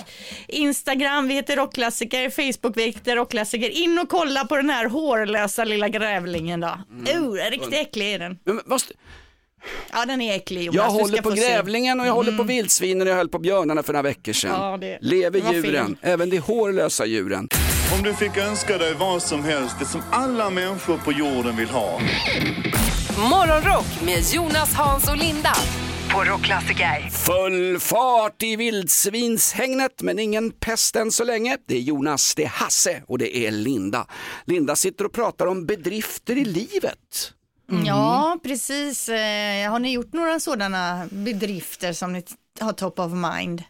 Instagram, 0.48 1.28
vi 1.28 1.34
heter 1.34 1.56
Rockklassiker, 1.56 2.30
Facebook, 2.30 2.78
vi 2.78 2.84
heter 2.86 3.16
Rockklassiker. 3.16 3.70
In 3.70 4.00
och 4.00 4.10
kolla 4.10 4.46
på 4.46 4.56
den 4.56 4.70
här 4.70 4.86
hårlösa 4.86 5.64
lilla 5.64 5.90
grävlingen 5.90 6.60
då. 6.60 6.80
Mm. 7.08 7.24
Oh, 7.28 7.34
riktigt 7.52 7.74
äcklig 7.74 8.14
är 8.14 8.20
den. 8.20 8.40
Men 8.46 8.62
måste... 8.66 8.94
Ja, 9.92 10.06
den 10.06 10.22
är 10.22 10.36
äcklig 10.36 10.64
Jonas. 10.64 10.76
Jag 10.76 10.90
håller 10.90 11.22
på. 11.22 11.30
Mm. 11.30 11.40
grävlingen 11.42 12.00
och 12.00 12.08
jag 12.08 12.14
håller 12.14 12.38
på 12.38 12.44
vildsvinen 12.44 13.02
och 13.08 13.12
jag 13.12 13.16
höll 13.18 13.30
på 13.30 13.40
björnarna 13.40 13.84
för 13.84 13.94
några 13.94 14.04
veckor 14.04 14.34
sedan. 14.34 14.52
Ja, 14.52 14.78
det 14.78 14.98
Lever 15.02 15.42
fel. 15.42 15.54
djuren, 15.66 15.98
även 16.02 16.30
de 16.30 16.38
hårlösa 16.38 17.06
djuren. 17.06 17.48
Om 17.98 18.04
du 18.04 18.14
fick 18.14 18.38
önska 18.38 18.78
dig 18.78 18.94
vad 18.94 19.22
som 19.24 19.44
helst, 19.44 19.76
det 19.80 19.86
som 19.86 20.02
alla 20.12 20.50
människor 20.50 20.98
på 20.98 21.12
jorden 21.12 21.56
vill 21.56 21.70
ha. 21.70 22.00
Morgonrock 23.30 24.02
med 24.06 24.24
Jonas, 24.34 24.74
Hans 24.74 25.10
och 25.10 25.18
Linda 25.18 25.54
på 26.14 26.24
Rockklassiker. 26.24 27.10
Full 27.10 27.80
fart 27.80 28.44
i 28.44 28.56
vildsvinshägnet 28.56 30.02
men 30.02 30.20
ingen 30.20 30.52
pest 30.52 30.96
än 30.96 31.12
så 31.12 31.24
länge. 31.24 31.58
Det 31.68 31.76
är 31.76 31.80
Jonas, 31.82 32.36
det 32.36 32.44
är 32.44 32.48
Hasse 32.48 33.02
och 33.08 33.18
det 33.18 33.38
är 33.38 33.52
Linda. 33.52 34.08
Linda 34.46 34.76
sitter 34.76 35.06
och 35.06 35.14
pratar 35.14 35.46
om 35.46 35.66
bedrifter 35.66 36.38
i 36.38 36.46
livet. 36.46 37.34
Ja, 37.86 38.38
precis. 38.44 39.10
Eh, 39.10 39.72
Har 39.72 39.80
ni 39.80 39.92
gjort 39.94 40.14
några 40.14 40.40
sådana 40.40 41.08
bedrifter 41.12 41.94
som 41.94 42.14
ni 42.14 42.24
har 42.60 42.74
top 42.74 43.00
of 43.00 43.12
mind? 43.12 43.64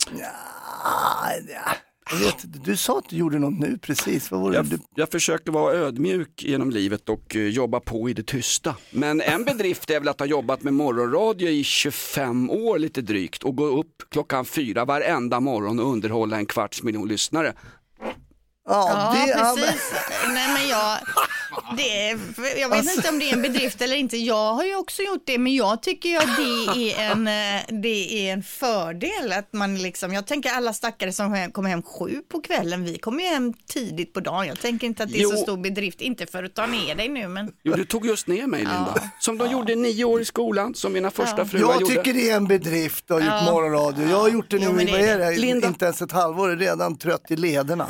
Ah, 0.83 1.29
ja. 1.47 1.71
Jag 2.12 2.17
vet, 2.17 2.63
du 2.63 2.77
sa 2.77 2.97
att 2.97 3.10
du 3.10 3.15
gjorde 3.15 3.39
något 3.39 3.60
nu 3.60 3.77
precis. 3.77 4.31
Vad 4.31 4.41
var 4.41 4.51
det? 4.51 4.55
Jag, 4.57 4.67
jag 4.95 5.12
försökte 5.12 5.51
vara 5.51 5.73
ödmjuk 5.73 6.43
genom 6.43 6.69
livet 6.69 7.10
och 7.10 7.36
eh, 7.36 7.41
jobba 7.41 7.79
på 7.79 8.10
i 8.10 8.13
det 8.13 8.23
tysta. 8.23 8.75
Men 8.91 9.21
en 9.21 9.43
bedrift 9.43 9.89
är 9.89 9.99
väl 9.99 10.07
att 10.10 10.19
ha 10.19 10.27
jobbat 10.27 10.62
med 10.63 10.73
morgonradio 10.73 11.49
i 11.49 11.63
25 11.63 12.49
år 12.49 12.79
lite 12.79 13.01
drygt 13.01 13.43
och 13.43 13.55
gå 13.55 13.65
upp 13.65 14.03
klockan 14.12 14.45
fyra 14.45 14.86
varenda 14.86 15.39
morgon 15.39 15.79
och 15.79 15.91
underhålla 15.91 16.38
en 16.38 16.45
kvarts 16.45 16.83
miljon 16.83 17.07
lyssnare. 17.07 17.53
Ja, 18.69 19.13
det, 19.15 19.27
ja, 19.31 19.53
men- 19.55 19.55
precis. 19.65 19.93
Nej, 20.27 20.53
men 20.53 20.67
jag, 20.67 20.97
det 21.77 22.10
är, 22.10 22.19
jag 22.60 22.69
vet 22.69 22.95
inte 22.95 23.10
om 23.10 23.19
det 23.19 23.30
är 23.30 23.34
en 23.34 23.41
bedrift 23.41 23.82
eller 23.82 23.95
inte. 23.95 24.17
Jag 24.17 24.53
har 24.53 24.63
ju 24.63 24.75
också 24.75 25.01
gjort 25.01 25.23
det, 25.25 25.38
men 25.38 25.56
jag 25.56 25.84
tycker 25.84 26.10
ju 26.10 26.17
att 26.17 26.38
det 26.38 26.93
är 26.93 27.12
en, 27.12 27.27
eh, 27.27 27.82
det 27.82 28.27
är 28.30 28.34
en 28.34 28.43
fördel. 28.43 29.32
Att 29.32 29.53
man 29.53 29.77
liksom, 29.82 30.13
jag 30.13 30.27
tänker 30.27 30.49
alla 30.51 30.73
stackare 30.73 31.13
som 31.13 31.51
kommer 31.51 31.69
hem 31.69 31.82
sju 31.84 32.21
på 32.32 32.41
kvällen, 32.41 32.84
vi 32.84 32.97
kommer 32.97 33.23
ju 33.23 33.30
hem 33.30 33.53
tidigt 33.67 34.13
på 34.13 34.19
dagen. 34.19 34.47
Jag 34.47 34.60
tänker 34.60 34.88
inte 34.88 35.03
att 35.03 35.12
det 35.12 35.19
är 35.19 35.23
så 35.23 35.34
Jo. 35.36 35.41
stor 35.43 35.58
bedrift, 35.58 36.01
inte 36.01 36.25
för 36.25 36.43
att 36.43 36.53
ta 36.56 36.65
ner 36.65 36.95
dig 36.95 37.10
nu, 37.10 37.27
men 37.27 37.51
Jo, 37.63 37.73
du 37.73 37.86
tog 37.86 38.06
just 38.06 38.27
ner 38.27 38.47
mig 38.47 38.60
Linda. 38.60 39.12
Som 39.19 39.38
de 39.38 39.51
gjorde 39.51 39.73
i 39.73 39.75
nio 39.75 40.03
år 40.03 40.21
i 40.21 40.25
skolan, 40.25 40.75
som 40.75 40.93
mina 40.93 41.12
första 41.12 41.45
fruar 41.45 41.71
jag 41.73 41.82
gjorde. 41.82 41.95
tycker 41.95 42.13
det 42.13 42.30
är 42.30 42.36
en 42.36 42.47
bedrift 42.47 43.03
att 43.03 43.10
ha 43.10 43.19
gjort 43.19 43.43
Ja. 43.45 43.51
morgonradio. 43.51 44.10
Jag 44.10 44.17
har 44.19 44.30
gjort 44.30 44.49
det 44.49 44.58
nu 44.60 44.65
Jo, 44.65 44.80
i, 44.82 44.86
det 44.86 44.91
vad 44.91 45.01
är 45.01 45.17
det? 45.17 45.38
Linda. 45.38 45.67
inte 45.67 45.86
ens 45.86 46.01
ett 46.01 46.12
halvår, 46.12 46.49
är 46.49 46.56
redan 46.58 46.97
trött 46.97 47.32
i 47.32 47.36
lederna. 47.36 47.88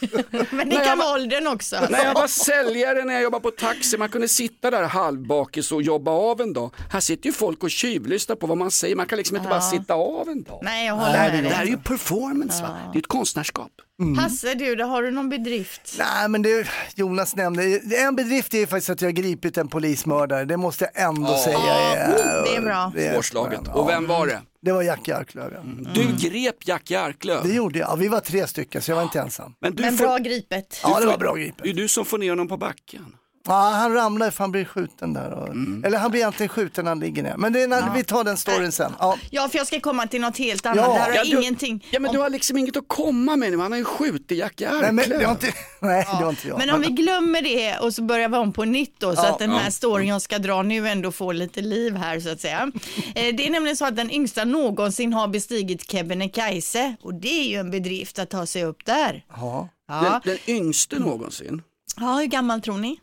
men 0.50 0.68
det 0.68 0.76
kan 0.76 0.98
vara 0.98 1.12
åldern 1.14 1.46
också. 1.46 1.76
När 1.90 2.04
jag 2.04 2.14
var 2.14 2.26
säljare, 2.26 3.04
när 3.04 3.14
jag 3.14 3.22
jobbade 3.22 3.42
på 3.42 3.50
taxi, 3.50 3.96
man 3.98 4.08
kunde 4.08 4.28
sitta 4.28 4.70
där 4.70 4.82
halvbakis 4.82 5.72
och 5.72 5.82
jobba 5.82 6.10
av 6.10 6.40
en 6.40 6.52
dag. 6.52 6.70
Här 6.92 7.00
sitter 7.00 7.26
ju 7.26 7.32
folk 7.32 7.62
och 7.62 7.70
tjuvlyssnar 7.70 8.36
på 8.36 8.46
vad 8.46 8.58
man 8.58 8.70
säger, 8.70 8.96
man 8.96 9.06
kan 9.06 9.18
liksom 9.18 9.36
inte 9.36 9.48
bara 9.48 9.60
sitta 9.60 9.94
av 9.94 10.28
en 10.28 10.42
dag. 10.42 10.60
Nej, 10.62 10.86
jag 10.86 10.94
håller 10.94 11.12
det, 11.12 11.18
här, 11.18 11.32
med 11.32 11.44
det 11.44 11.48
här 11.50 11.62
är 11.64 11.68
ju 11.68 11.78
performance 11.78 12.62
va? 12.62 12.68
Det 12.92 12.98
är 12.98 13.00
ett 13.00 13.06
konstnärskap. 13.08 13.70
Hasse, 14.18 14.54
du, 14.54 14.74
då 14.76 14.84
har 14.84 15.02
du 15.02 15.10
någon 15.10 15.28
bedrift? 15.28 15.94
Nej 15.98 16.28
men 16.28 16.42
det 16.42 16.66
Jonas 16.94 17.36
nämnde, 17.36 17.80
en 17.96 18.16
bedrift 18.16 18.54
är 18.54 18.66
faktiskt 18.66 18.90
att 18.90 19.00
jag 19.00 19.08
har 19.08 19.12
gripit 19.12 19.58
en 19.58 19.68
polismördare. 19.68 20.44
Det 20.44 20.56
måste 20.56 20.90
jag 20.94 21.04
ändå 21.08 21.36
säga 21.36 21.58
är, 21.58 22.42
det 22.44 22.56
är 22.56 22.60
bra. 22.60 22.92
det 22.94 23.06
är- 23.06 23.14
Svårslaget. 23.14 23.60
ja. 23.66 23.72
Och 23.72 23.88
vem 23.88 24.06
var 24.06 24.26
det? 24.26 24.40
Det 24.66 24.72
var 24.72 24.82
Jack 24.82 25.08
i 25.08 25.12
Arklöven. 25.12 25.88
Du 25.94 26.28
grep 26.28 26.68
Jack 26.68 26.90
i 26.90 26.94
Arklöv. 26.94 27.42
Det 27.42 27.54
gjorde 27.54 27.78
jag, 27.78 27.90
ja, 27.90 27.96
vi 27.96 28.08
var 28.08 28.20
tre 28.20 28.46
stycken 28.46 28.82
så 28.82 28.90
jag 28.90 28.96
var 28.96 29.02
inte 29.02 29.20
ensam. 29.20 29.54
Men, 29.60 29.74
du 29.74 29.82
Men 29.82 29.96
får, 29.96 30.04
bra 30.04 30.18
gripet. 30.18 30.80
Ja 30.82 31.00
det 31.00 31.06
var 31.06 31.18
bra 31.18 31.34
gripet. 31.34 31.62
Det 31.62 31.70
är 31.70 31.74
du 31.74 31.88
som 31.88 32.04
får 32.04 32.18
ner 32.18 32.30
honom 32.30 32.48
på 32.48 32.56
backen. 32.56 33.16
Ja, 33.46 33.70
han 33.70 33.92
ramlar 33.94 34.30
för 34.30 34.44
han 34.44 34.50
blir 34.50 34.64
skjuten 34.64 35.12
där. 35.12 35.30
Och, 35.32 35.46
Mm. 35.48 35.84
Eller 35.84 35.98
han 35.98 36.10
blir 36.10 36.20
egentligen 36.20 36.48
skjuten 36.48 36.84
när 36.84 36.90
han 36.90 37.00
ligger 37.00 37.22
ner. 37.22 37.34
Men 37.36 37.52
det 37.52 37.62
är 37.62 37.68
när, 37.68 37.94
vi 37.94 38.04
tar 38.04 38.24
den 38.24 38.36
storyn 38.36 38.72
sen. 38.72 38.92
Ja. 38.98 39.18
Ja, 39.30 39.48
för 39.48 39.58
jag 39.58 39.66
ska 39.66 39.80
komma 39.80 40.06
till 40.06 40.20
något 40.20 40.38
helt 40.38 40.66
annat. 40.66 40.76
Ja. 40.86 40.92
det 40.92 40.98
här 40.98 41.08
har 41.10 41.16
Ja, 41.16 41.22
du, 41.24 41.30
ingenting. 41.40 41.86
ja 41.90 42.00
men 42.00 42.12
du 42.12 42.18
har 42.18 42.30
liksom 42.30 42.58
inget 42.58 42.76
att 42.76 42.88
komma 42.88 43.36
med 43.36 43.50
nu, 43.50 43.58
han 43.58 43.72
har 43.72 43.78
ju 43.78 43.84
skjutit 43.84 44.38
Jack 44.38 44.60
i 44.60 44.64
Nej, 44.64 44.74
Arklöv. 44.74 44.94
men 44.94 45.30
inte, 45.30 45.46
nej, 45.80 46.06
det 46.18 46.22
var 46.24 46.30
inte 46.30 46.48
jag. 46.48 46.58
Men 46.58 46.70
om 46.70 46.80
vi 46.80 46.86
glömmer 46.88 47.42
det 47.42 47.78
och 47.78 47.94
så 47.94 48.02
börjar 48.02 48.28
vi 48.28 48.36
om 48.36 48.52
på 48.52 48.64
nytt 48.64 48.94
då, 49.00 49.16
så 49.16 49.22
Ja. 49.22 49.28
att 49.32 49.38
den 49.38 49.50
här 49.50 49.70
storyn 49.70 50.08
jag 50.08 50.22
ska 50.22 50.38
dra 50.38 50.62
nu 50.62 50.88
ändå 50.88 51.12
får 51.12 51.34
lite 51.34 51.60
liv 51.60 51.96
här 51.96 52.20
så 52.20 52.28
att 52.30 52.40
säga. 52.40 52.70
Eh, 53.14 53.34
Det 53.36 53.46
är 53.46 53.50
nämligen 53.50 53.76
så 53.76 53.84
att 53.84 53.96
den 53.96 54.10
yngsta 54.10 54.44
någonsin 54.44 55.12
har 55.12 55.28
bestigit 55.28 55.90
Kebnekaise 55.90 56.96
och 57.02 57.14
det 57.14 57.40
är 57.40 57.48
ju 57.48 57.56
en 57.56 57.70
bedrift 57.70 58.18
att 58.18 58.30
ta 58.30 58.46
sig 58.46 58.64
upp 58.64 58.84
där. 58.84 59.24
Ja. 59.28 59.68
Ja, 59.88 60.20
Den, 60.24 60.36
den 60.46 60.54
yngste 60.56 60.98
någonsin. 60.98 61.62
ja 62.00 62.14
hur 62.14 62.26
gammal 62.26 62.60
tror 62.60 62.78
ni? 62.78 62.98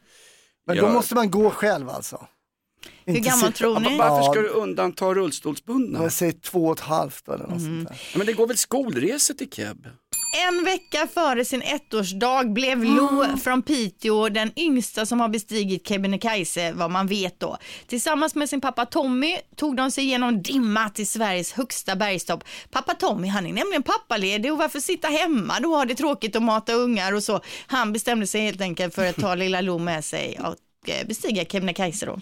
Men 0.65 0.76
Ja. 0.76 0.82
då 0.82 0.89
måste 0.89 1.15
man 1.15 1.32
gå 1.32 1.49
själv 1.49 1.89
alltså. 1.89 2.28
Hur 3.06 3.16
Inte 3.18 3.30
gammal 3.30 3.39
sitta- 3.39 3.52
tror 3.52 3.80
ni? 3.80 3.98
Varför 3.98 4.32
ska 4.32 4.42
du 4.42 4.48
undanta 4.48 5.06
rullstolsbundna? 5.06 6.04
Jag 6.04 6.12
säger 6.12 6.32
två 6.34 6.66
och 6.68 6.74
ett 6.78 6.84
halvt 6.84 7.28
eller 7.28 7.38
något 7.38 7.50
Mm. 7.50 7.60
sånt 7.78 7.89
där. 7.89 7.98
Ja, 8.12 8.18
men 8.18 8.28
det 8.28 8.34
går 8.34 8.48
väl 8.48 8.58
skolresor 8.58 9.34
till 9.34 9.50
Keb? 9.52 9.88
En 10.48 10.63
vecka 10.66 11.08
före 11.13 11.46
sin 11.46 11.62
ettårsdag 11.62 12.44
blev 12.54 12.84
Lo 12.84 13.26
från 13.44 13.62
Piteå 13.62 14.30
den 14.30 14.52
yngsta 14.60 15.06
som 15.06 15.20
har 15.20 15.28
bestigit 15.30 15.88
Kebnekaise, 15.88 16.72
vad 16.72 16.92
man 16.92 17.08
vet 17.08 17.39
då. 17.39 17.58
Tillsammans 17.88 18.36
med 18.36 18.50
sin 18.50 18.62
pappa 18.62 18.86
Tommy 18.86 19.38
tog 19.56 19.76
de 19.76 19.92
sig 19.92 20.04
igenom 20.04 20.42
dimma 20.42 20.89
till 20.89 21.08
Sveriges 21.08 21.52
högsta 21.54 21.96
bergstopp. 21.96 22.44
Pappa 22.72 22.94
Tommy 22.94 23.28
han 23.28 23.46
är 23.48 23.54
nämligen 23.54 23.84
pappaledig 23.84 24.52
och 24.52 24.58
varför 24.58 24.80
sitta 24.80 25.08
hemma 25.08 25.60
då 25.60 25.76
har 25.76 25.86
det 25.86 25.96
tråkigt 25.96 26.36
att 26.36 26.44
mata 26.44 26.74
ungar 26.74 27.13
och 27.13 27.24
så. 27.24 27.42
Han 27.68 27.94
bestämde 27.94 28.28
sig 28.28 28.42
helt 28.42 28.62
enkelt 28.62 28.96
för 28.96 29.10
att 29.10 29.16
ta 29.16 29.36
lilla 29.44 29.62
Lo 29.62 29.78
med 29.78 30.06
sig 30.06 30.39
och 30.44 30.56
bestiga 31.08 31.46
Kebnekaise 31.46 32.06
då. 32.06 32.19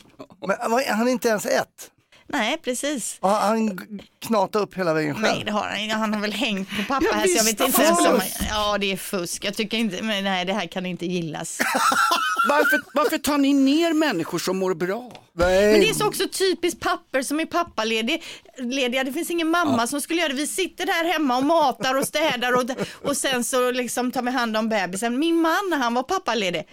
Men 0.47 0.71
vad- 0.71 0.83
han 0.83 1.07
är 1.07 1.11
inte 1.11 1.27
ens 1.27 1.45
ett. 1.45 1.91
Nej, 2.27 2.57
precis. 2.63 3.17
Ja, 3.21 3.39
Han 3.41 3.79
knatade 4.25 4.63
upp 4.63 4.77
hela 4.77 4.93
vägen 4.93 5.13
själv. 5.15 5.35
Nej, 5.35 5.43
det 5.45 5.51
har 5.51 5.63
han. 5.89 5.89
Han 5.99 6.13
har 6.13 6.21
väl 6.21 6.33
hängt 6.33 6.69
på 6.69 6.83
pappa 6.87 7.05
Ja, 7.11 7.13
här 7.17 7.27
så 7.27 7.37
jag 7.37 7.43
vet 7.43 7.59
inte 7.59 7.81
ens 7.81 7.99
har 7.99 8.13
om... 8.13 8.21
Ja, 8.49 8.77
det 8.77 8.91
är 8.91 8.97
fusk. 8.97 9.45
Jag 9.45 9.53
tycker 9.53 9.77
inte, 9.77 10.03
men 10.03 10.23
nej, 10.23 10.45
det 10.45 10.53
här 10.53 10.67
kan 10.67 10.85
inte 10.85 11.05
gillas. 11.05 11.59
Varför, 12.49 12.81
varför 12.93 13.17
tar 13.17 13.37
ni 13.37 13.53
ner 13.53 13.93
människor 13.93 14.39
som 14.39 14.57
mår 14.57 14.73
bra? 14.73 15.11
Nej. 15.33 15.71
Men 15.71 15.81
det 15.81 15.89
är 15.89 15.93
så 15.93 16.07
också 16.07 16.23
typiskt 16.27 16.79
papper 16.79 17.21
som 17.21 17.39
är 17.39 17.45
pappalediga. 17.45 18.17
Lediga. 18.57 19.03
Det 19.03 19.13
finns 19.13 19.31
ingen 19.31 19.49
mamma 19.49 19.87
som 19.87 20.01
skulle 20.01 20.19
göra 20.21 20.29
det. 20.29 20.35
Vi 20.35 20.47
sitter 20.47 20.85
där 20.85 21.13
hemma 21.13 21.37
och 21.37 21.43
matar 21.43 21.95
och 21.95 22.07
städar 22.07 22.53
och, 22.53 22.63
och 23.09 23.17
sen 23.17 23.43
så 23.43 23.71
liksom 23.71 24.11
tar 24.11 24.21
vi 24.21 24.31
hand 24.31 24.57
om 24.57 24.69
bebisen. 24.69 25.19
Min 25.19 25.35
man 25.41 25.73
han 25.81 25.93
var 25.93 26.03
pappaledig, 26.03 26.67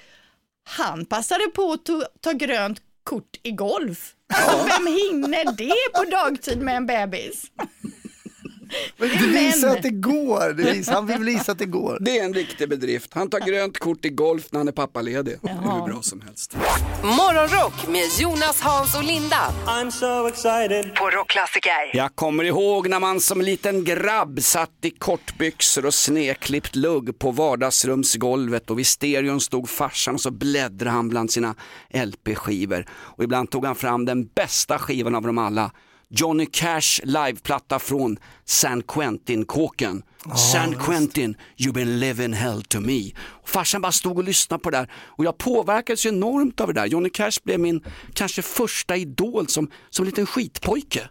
han 0.68 1.04
passade 1.04 1.46
på 1.54 1.72
att 1.72 1.85
ta, 1.85 2.02
ta 2.20 2.33
grönt 2.33 2.81
kort 3.04 3.37
i 3.42 3.50
golf. 3.50 4.14
Alltså, 4.35 4.66
vem 4.66 4.87
hinner 4.87 5.52
det 5.57 5.98
på 5.98 6.11
dagtid 6.11 6.61
med 6.62 6.76
en 6.76 6.87
bebis? 6.87 7.44
Men 8.96 9.09
det 9.09 9.26
visar 9.26 9.68
att 9.68 9.83
det 9.83 9.90
går. 9.90 10.52
Det 10.52 10.72
visar, 10.72 10.92
han 10.92 11.07
vill 11.07 11.18
visa 11.24 11.52
att 11.52 11.59
det 11.59 11.66
går. 11.66 11.98
Det 12.00 12.18
är 12.18 12.24
en 12.24 12.35
riktig 12.35 12.68
bedrift. 12.68 13.11
Han 13.14 13.31
tar 13.31 13.40
grönt 13.40 13.78
kort 13.78 14.04
i 14.04 14.09
golf 14.09 14.44
när 14.50 14.61
han 14.61 14.68
är 14.68 14.72
pappaledig. 14.72 15.38
Det 15.42 15.48
är 15.48 15.54
hur 15.54 15.92
bra 15.92 16.02
som 16.02 16.20
helst. 16.20 16.57
Morgonrock 17.02 17.88
med 17.88 18.04
Jonas, 18.18 18.61
Hans 18.61 18.96
och 18.96 19.04
Linda 19.04 19.52
I'm 19.66 19.90
so 19.90 20.26
excited. 20.28 20.94
på 20.94 21.11
Rockklassiker. 21.11 21.90
Jag 21.96 22.16
kommer 22.16 22.44
ihåg 22.44 22.88
när 22.88 23.00
man 23.00 23.20
som 23.20 23.40
liten 23.42 23.85
grabb 23.85 24.42
satt 24.42 24.70
i 24.83 24.90
kortbyxor 24.90 25.87
och 25.87 25.94
snekklippt 25.94 26.76
lugg 26.76 27.18
på 27.18 27.31
vardagsrumsgolvet 27.31 28.70
och 28.70 28.78
vid 28.78 28.87
stereon 28.87 29.40
stod 29.40 29.68
farsan 29.68 30.14
och 30.14 30.20
så 30.20 30.31
bläddrade 30.31 30.90
han 30.90 31.09
bland 31.09 31.31
sina 31.31 31.54
LP-skivor. 31.90 32.87
Och 32.90 33.24
ibland 33.24 33.50
tog 33.50 33.66
han 33.66 33.74
fram 33.74 34.04
den 34.04 34.26
bästa 34.26 34.78
skivan 34.78 35.14
av 35.14 35.22
dem 35.22 35.38
alla. 35.38 35.70
Johnny 36.11 36.47
Cash 36.47 37.01
liveplatta 37.03 37.79
från 37.79 38.18
San 38.44 38.83
Quentin-kåken. 38.83 40.03
San 40.53 40.75
Quentin, 40.75 41.37
you've 41.57 41.73
been 41.73 42.01
living 42.01 42.33
hell 42.33 42.62
to 42.62 42.81
me. 42.81 43.12
Och 43.18 43.49
farsan 43.49 43.81
bara 43.81 43.92
stod 43.92 44.18
och 44.18 44.25
lyssnade 44.25 44.62
på 44.62 44.71
det 44.71 44.77
där 44.77 44.92
och 44.94 45.25
jag 45.25 45.38
påverkades 45.38 46.07
enormt 46.07 46.61
av 46.61 46.66
det 46.66 46.81
där. 46.81 46.87
Johnny 46.87 47.11
Cash 47.11 47.33
blev 47.44 47.61
min 47.61 47.85
kanske 48.14 48.42
första 48.42 48.97
idol 48.97 49.49
som, 49.49 49.71
som 49.90 50.05
liten 50.05 50.27
skitpojke. 50.27 51.09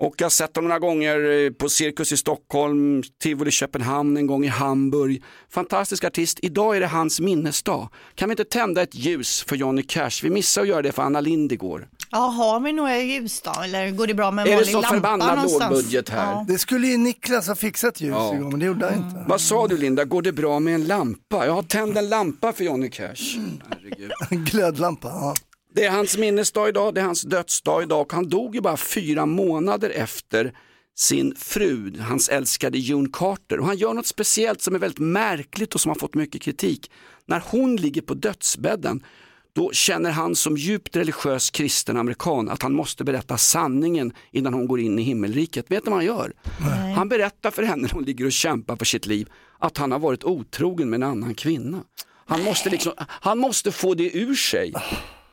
Och 0.00 0.14
jag 0.18 0.24
har 0.24 0.30
sett 0.30 0.56
honom 0.56 0.68
några 0.68 0.78
gånger 0.78 1.30
eh, 1.30 1.50
på 1.50 1.68
Cirkus 1.68 2.12
i 2.12 2.16
Stockholm, 2.16 3.02
Tivoli 3.22 3.50
Köpenhamn, 3.50 4.16
en 4.16 4.26
gång 4.26 4.44
i 4.44 4.48
Hamburg. 4.48 5.22
Fantastisk 5.50 6.04
artist. 6.04 6.38
Idag 6.42 6.76
är 6.76 6.80
det 6.80 6.86
hans 6.86 7.20
minnesdag. 7.20 7.88
Kan 8.14 8.28
vi 8.28 8.32
inte 8.32 8.44
tända 8.44 8.82
ett 8.82 8.94
ljus 8.94 9.44
för 9.48 9.56
Johnny 9.56 9.82
Cash? 9.82 10.10
Vi 10.22 10.30
missade 10.30 10.62
att 10.62 10.68
göra 10.68 10.82
det 10.82 10.92
för 10.92 11.02
Anna 11.02 11.20
Lind 11.20 11.52
igår. 11.52 11.88
Ja, 12.10 12.18
har 12.18 12.60
vi 12.60 12.72
några 12.72 12.98
ljus 13.02 13.40
då? 13.40 13.60
Eller 13.64 13.90
går 13.90 14.06
det 14.06 14.14
bra 14.14 14.30
med 14.30 14.42
en 14.42 14.48
Är 14.48 14.50
det 14.50 14.56
vanlig 14.56 14.72
så 14.72 14.80
lampa 14.80 14.94
förbannad 14.94 15.34
någonstans? 15.36 15.70
lågbudget 15.70 16.08
här? 16.08 16.32
Ja. 16.32 16.44
Det 16.48 16.58
skulle 16.58 16.86
ju 16.86 16.96
Niklas 16.96 17.48
ha 17.48 17.54
fixat 17.54 18.00
ljus 18.00 18.10
Ja. 18.10 18.34
igång, 18.34 18.50
men 18.50 18.60
det 18.60 18.66
gjorde 18.66 18.86
han 18.86 18.94
inte. 18.94 19.24
Vad 19.28 19.40
sa 19.40 19.66
du 19.68 19.76
Linda, 19.78 20.04
går 20.04 20.22
det 20.22 20.32
bra 20.32 20.60
med 20.60 20.74
en 20.74 20.84
lampa? 20.86 21.46
Jag 21.46 21.52
har 21.52 21.62
tänd 21.62 21.98
en 21.98 22.08
lampa 22.08 22.52
för 22.52 22.64
Johnny 22.64 22.90
Cash. 22.90 23.38
Herregud. 23.70 24.10
Glödlampa, 24.30 25.08
ja. 25.08 25.34
Det 25.74 25.84
är 25.84 25.90
hans 25.90 26.18
minnesdag 26.18 26.68
idag, 26.68 26.94
det 26.94 27.00
är 27.00 27.04
hans 27.04 27.22
dödsdag 27.22 27.82
idag 27.82 28.00
och 28.00 28.12
han 28.12 28.28
dog 28.28 28.54
ju 28.54 28.60
bara 28.60 28.76
fyra 28.76 29.26
månader 29.26 29.90
efter 29.90 30.52
sin 30.96 31.34
fru, 31.38 31.92
hans 32.00 32.28
älskade 32.28 32.78
June 32.78 33.08
Carter. 33.12 33.60
Och 33.60 33.66
han 33.66 33.76
gör 33.76 33.94
något 33.94 34.06
speciellt 34.06 34.62
som 34.62 34.74
är 34.74 34.78
väldigt 34.78 34.98
märkligt 34.98 35.74
och 35.74 35.80
som 35.80 35.88
har 35.90 35.96
fått 35.96 36.14
mycket 36.14 36.42
kritik. 36.42 36.90
När 37.26 37.42
hon 37.46 37.76
ligger 37.76 38.00
på 38.02 38.14
dödsbädden, 38.14 39.04
då 39.58 39.72
känner 39.72 40.10
han 40.10 40.34
som 40.36 40.56
djupt 40.56 40.96
religiös 40.96 41.50
kristen 41.50 41.96
amerikan 41.96 42.48
att 42.48 42.62
han 42.62 42.72
måste 42.74 43.04
berätta 43.04 43.38
sanningen 43.38 44.12
innan 44.30 44.54
hon 44.54 44.66
går 44.68 44.80
in 44.80 44.98
i 44.98 45.02
himmelriket. 45.02 45.70
Vet 45.70 45.84
du 45.84 45.90
vad 45.90 45.98
han 45.98 46.06
gör? 46.06 46.32
Han 46.96 47.08
berättar 47.08 47.50
för 47.50 47.62
henne 47.62 47.82
när 47.82 47.90
hon 47.90 48.02
ligger 48.04 48.24
och 48.24 48.32
kämpar 48.32 48.76
för 48.76 48.84
sitt 48.84 49.06
liv 49.06 49.28
att 49.58 49.76
han 49.76 49.92
har 49.92 49.98
varit 49.98 50.24
otrogen 50.24 50.90
med 50.90 50.96
en 51.02 51.10
annan 51.10 51.34
kvinna. 51.34 51.82
Han 52.26 52.42
måste, 52.44 52.70
liksom, 52.70 52.92
han 53.06 53.38
måste 53.38 53.72
få 53.72 53.94
det 53.94 54.16
ur 54.16 54.34
sig. 54.34 54.74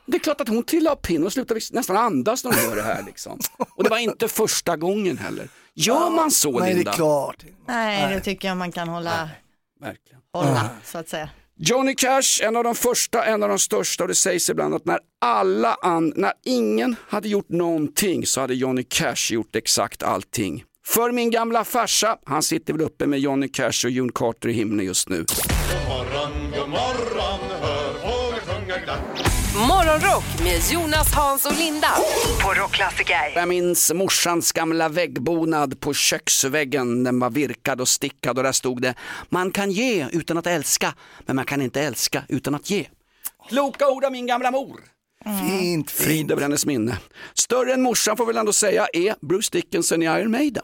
Det 0.06 0.16
är 0.16 0.20
klart 0.20 0.40
att 0.40 0.48
hon 0.48 0.62
trillar 0.62 0.92
av 0.92 0.96
pinnen 0.96 1.26
och 1.26 1.32
slutar 1.32 1.74
nästan 1.74 1.96
andas 1.96 2.44
när 2.44 2.52
hon 2.52 2.62
gör 2.64 2.76
det 2.76 2.82
här. 2.82 3.02
Liksom. 3.06 3.38
Och 3.76 3.84
det 3.84 3.90
var 3.90 3.98
inte 3.98 4.28
första 4.28 4.76
gången 4.76 5.18
heller. 5.18 5.48
Gör 5.74 6.10
man 6.10 6.30
så 6.30 6.58
Nej, 6.58 6.70
det 6.70 6.74
Linda? 6.76 6.90
är 6.90 6.94
klart. 6.94 7.44
Nej, 7.66 8.14
det 8.14 8.20
tycker 8.20 8.48
jag 8.48 8.56
man 8.56 8.72
kan 8.72 8.88
hålla, 8.88 9.30
Verkligen. 9.80 10.20
hålla 10.32 10.70
så 10.84 10.98
att 10.98 11.08
säga. 11.08 11.28
Johnny 11.58 11.94
Cash, 11.94 12.42
en 12.42 12.56
av 12.56 12.64
de 12.64 12.74
första, 12.74 13.24
en 13.24 13.42
av 13.42 13.48
de 13.48 13.58
största 13.58 14.04
och 14.04 14.08
det 14.08 14.14
sägs 14.14 14.50
ibland 14.50 14.74
att 14.74 14.84
när 14.84 14.98
alla 15.20 15.74
an, 15.74 16.12
när 16.16 16.32
ingen 16.44 16.96
hade 17.08 17.28
gjort 17.28 17.48
någonting 17.48 18.26
så 18.26 18.40
hade 18.40 18.54
Johnny 18.54 18.82
Cash 18.82 19.30
gjort 19.32 19.56
exakt 19.56 20.02
allting. 20.02 20.64
För 20.86 21.12
min 21.12 21.30
gamla 21.30 21.64
farsa, 21.64 22.18
han 22.24 22.42
sitter 22.42 22.72
väl 22.72 22.82
uppe 22.82 23.06
med 23.06 23.18
Johnny 23.18 23.48
Cash 23.48 23.84
och 23.84 23.90
June 23.90 24.12
Carter 24.14 24.48
i 24.48 24.52
himlen 24.52 24.86
just 24.86 25.08
nu. 25.08 25.16
God 25.16 25.26
morgon, 25.88 26.50
god 26.50 26.68
morgon, 26.68 27.40
hör. 27.60 27.85
Morgonrock 29.56 30.24
med 30.44 30.60
Jonas, 30.72 31.14
Hans 31.14 31.46
och 31.46 31.58
Linda 31.58 31.88
på 32.42 32.54
Rockklassiker. 32.54 33.32
Jag 33.34 33.48
minns 33.48 33.92
morsans 33.94 34.52
gamla 34.52 34.88
väggbonad 34.88 35.80
på 35.80 35.94
köksväggen. 35.94 37.04
Den 37.04 37.18
var 37.18 37.30
virkad 37.30 37.80
och 37.80 37.88
stickad 37.88 38.38
och 38.38 38.44
där 38.44 38.52
stod 38.52 38.82
det 38.82 38.94
Man 39.28 39.50
kan 39.50 39.70
ge 39.70 40.06
utan 40.12 40.38
att 40.38 40.46
älska, 40.46 40.94
men 41.26 41.36
man 41.36 41.44
kan 41.44 41.62
inte 41.62 41.82
älska 41.82 42.22
utan 42.28 42.54
att 42.54 42.70
ge. 42.70 42.86
Kloka 43.48 43.88
ord 43.88 44.04
av 44.04 44.12
min 44.12 44.26
gamla 44.26 44.50
mor. 44.50 44.80
Fint, 45.26 45.90
Frid 45.90 46.08
fint. 46.16 46.30
över 46.30 46.42
hennes 46.42 46.66
minne. 46.66 46.98
Större 47.34 47.72
än 47.72 47.82
morsan 47.82 48.16
får 48.16 48.26
väl 48.26 48.36
ändå 48.36 48.52
säga 48.52 48.86
är 48.92 49.14
Bruce 49.26 49.48
Dickinson 49.52 50.02
i 50.02 50.06
Iron 50.06 50.30
Maiden. 50.30 50.62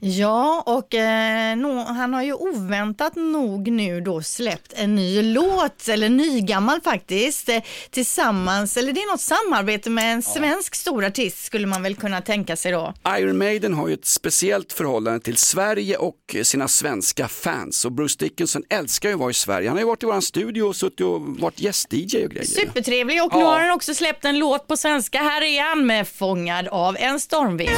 Ja, 0.00 0.62
och 0.66 0.94
eh, 0.94 1.56
no, 1.56 1.84
han 1.84 2.14
har 2.14 2.22
ju 2.22 2.32
oväntat 2.32 3.16
nog 3.16 3.68
nu 3.70 4.00
då 4.00 4.22
släppt 4.22 4.72
en 4.76 4.94
ny 4.94 5.22
låt, 5.22 5.88
eller 5.88 6.08
nygammal 6.08 6.80
faktiskt, 6.80 7.48
eh, 7.48 7.62
tillsammans, 7.90 8.76
eller 8.76 8.92
det 8.92 9.00
är 9.00 9.10
något 9.10 9.20
samarbete 9.20 9.90
med 9.90 10.12
en 10.12 10.22
svensk 10.22 10.74
stor 10.74 11.04
artist 11.04 11.44
skulle 11.44 11.66
man 11.66 11.82
väl 11.82 11.94
kunna 11.96 12.20
tänka 12.20 12.56
sig 12.56 12.72
då. 12.72 12.94
Iron 13.18 13.38
Maiden 13.38 13.74
har 13.74 13.88
ju 13.88 13.94
ett 13.94 14.06
speciellt 14.06 14.72
förhållande 14.72 15.20
till 15.20 15.36
Sverige 15.36 15.96
och 15.96 16.36
sina 16.42 16.68
svenska 16.68 17.28
fans. 17.28 17.84
Och 17.84 17.92
Bruce 17.92 18.16
Dickinson 18.18 18.62
älskar 18.70 19.08
ju 19.08 19.14
att 19.14 19.20
vara 19.20 19.30
i 19.30 19.34
Sverige. 19.34 19.68
Han 19.68 19.76
har 19.76 19.82
ju 19.82 19.86
varit 19.86 20.02
i 20.02 20.06
vår 20.06 20.20
studio 20.20 20.62
och 20.62 20.76
suttit 20.76 21.00
och 21.00 21.20
varit 21.22 21.60
gäst-DJ 21.60 22.24
och 22.24 22.30
grejer. 22.30 22.46
Supertrevlig 22.46 23.22
och 23.22 23.34
nu 23.34 23.40
Ja. 23.40 23.46
har 23.50 23.60
han 23.60 23.70
också 23.70 23.94
släppt 23.96 24.24
en 24.24 24.38
låt 24.38 24.66
på 24.66 24.76
svenska. 24.76 25.18
Här 25.18 25.42
är 25.42 25.62
han 25.62 25.86
med 25.86 26.08
Fångad 26.08 26.68
av 26.68 26.96
en 26.98 27.20
stormvind. 27.20 27.72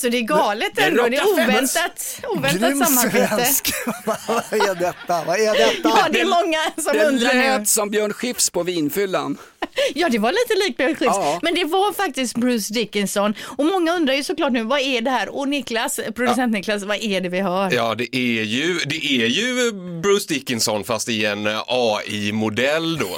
Alltså 0.00 0.10
det 0.10 0.18
är 0.18 0.22
galet 0.22 0.70
Det 0.74 0.82
ändå. 0.82 1.08
Det 1.08 1.16
är 1.16 1.32
oväntat, 1.32 2.20
oväntat 2.28 2.60
Grym 2.60 2.84
samarbete. 2.84 3.28
svensk. 3.36 3.72
Vad 4.06 4.60
är 4.60 4.74
detta? 4.74 5.24
Vad 5.26 5.40
är 5.40 5.52
detta? 5.58 5.88
Ja, 5.88 6.06
det 6.12 6.20
är 6.20 6.24
många 6.24 6.58
som 6.76 6.92
Det 6.98 7.04
undrar 7.04 7.34
nu. 7.34 7.40
lät 7.42 7.68
som 7.68 7.90
Björn 7.90 8.12
Skifs 8.12 8.50
på 8.50 8.62
vinfyllan. 8.62 9.38
Ja, 9.94 10.08
det 10.08 10.18
var 10.18 10.32
lite 10.32 10.66
likt 10.66 10.76
Björn 10.76 10.94
Skifs. 10.94 11.16
Ja. 11.16 11.38
Men 11.42 11.54
det 11.54 11.64
var 11.64 11.92
faktiskt 11.92 12.36
Bruce 12.36 12.74
Dickinson. 12.74 13.34
Och 13.40 13.64
många 13.66 13.94
undrar 13.94 14.14
ju 14.14 14.24
såklart 14.24 14.52
nu, 14.52 14.62
vad 14.62 14.80
är 14.80 15.00
det 15.00 15.10
här? 15.10 15.28
Och 15.36 15.48
Niklas, 15.48 16.00
producent 16.14 16.52
Niklas, 16.52 16.82
vad 16.82 16.96
är 17.02 17.20
det 17.20 17.28
vi 17.28 17.40
hör? 17.40 17.72
Ja, 17.74 17.94
det 17.94 18.16
är 18.16 18.42
ju, 18.42 18.78
det 18.86 19.04
är 19.04 19.26
ju 19.26 19.72
Bruce 20.02 20.34
Dickinson 20.34 20.84
fast 20.84 21.08
i 21.08 21.24
en 21.24 21.46
eh, 21.46 21.62
AI-modell 21.66 22.98
då. 22.98 23.16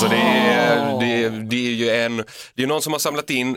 Så 0.00 0.06
det 0.06 0.16
är, 0.16 1.00
det, 1.00 1.24
är, 1.24 1.30
det 1.30 1.56
är 1.66 1.70
ju 1.72 1.90
en, 1.90 2.24
det 2.54 2.62
är 2.62 2.66
någon 2.66 2.82
som 2.82 2.92
har 2.92 3.00
samlat 3.00 3.30
in 3.30 3.56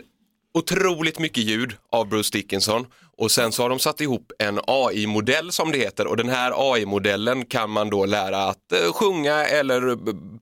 otroligt 0.54 1.18
mycket 1.18 1.44
ljud 1.44 1.72
av 1.92 2.08
Bruce 2.08 2.30
Dickinson 2.32 2.86
och 3.18 3.30
sen 3.30 3.52
så 3.52 3.62
har 3.62 3.68
de 3.68 3.78
satt 3.78 4.00
ihop 4.00 4.32
en 4.38 4.60
AI-modell 4.66 5.52
som 5.52 5.72
det 5.72 5.78
heter 5.78 6.06
och 6.06 6.16
den 6.16 6.28
här 6.28 6.52
AI-modellen 6.72 7.44
kan 7.44 7.70
man 7.70 7.90
då 7.90 8.04
lära 8.06 8.44
att 8.44 8.72
eh, 8.72 8.92
sjunga 8.92 9.44
eller 9.44 9.88
eh, 9.90 9.96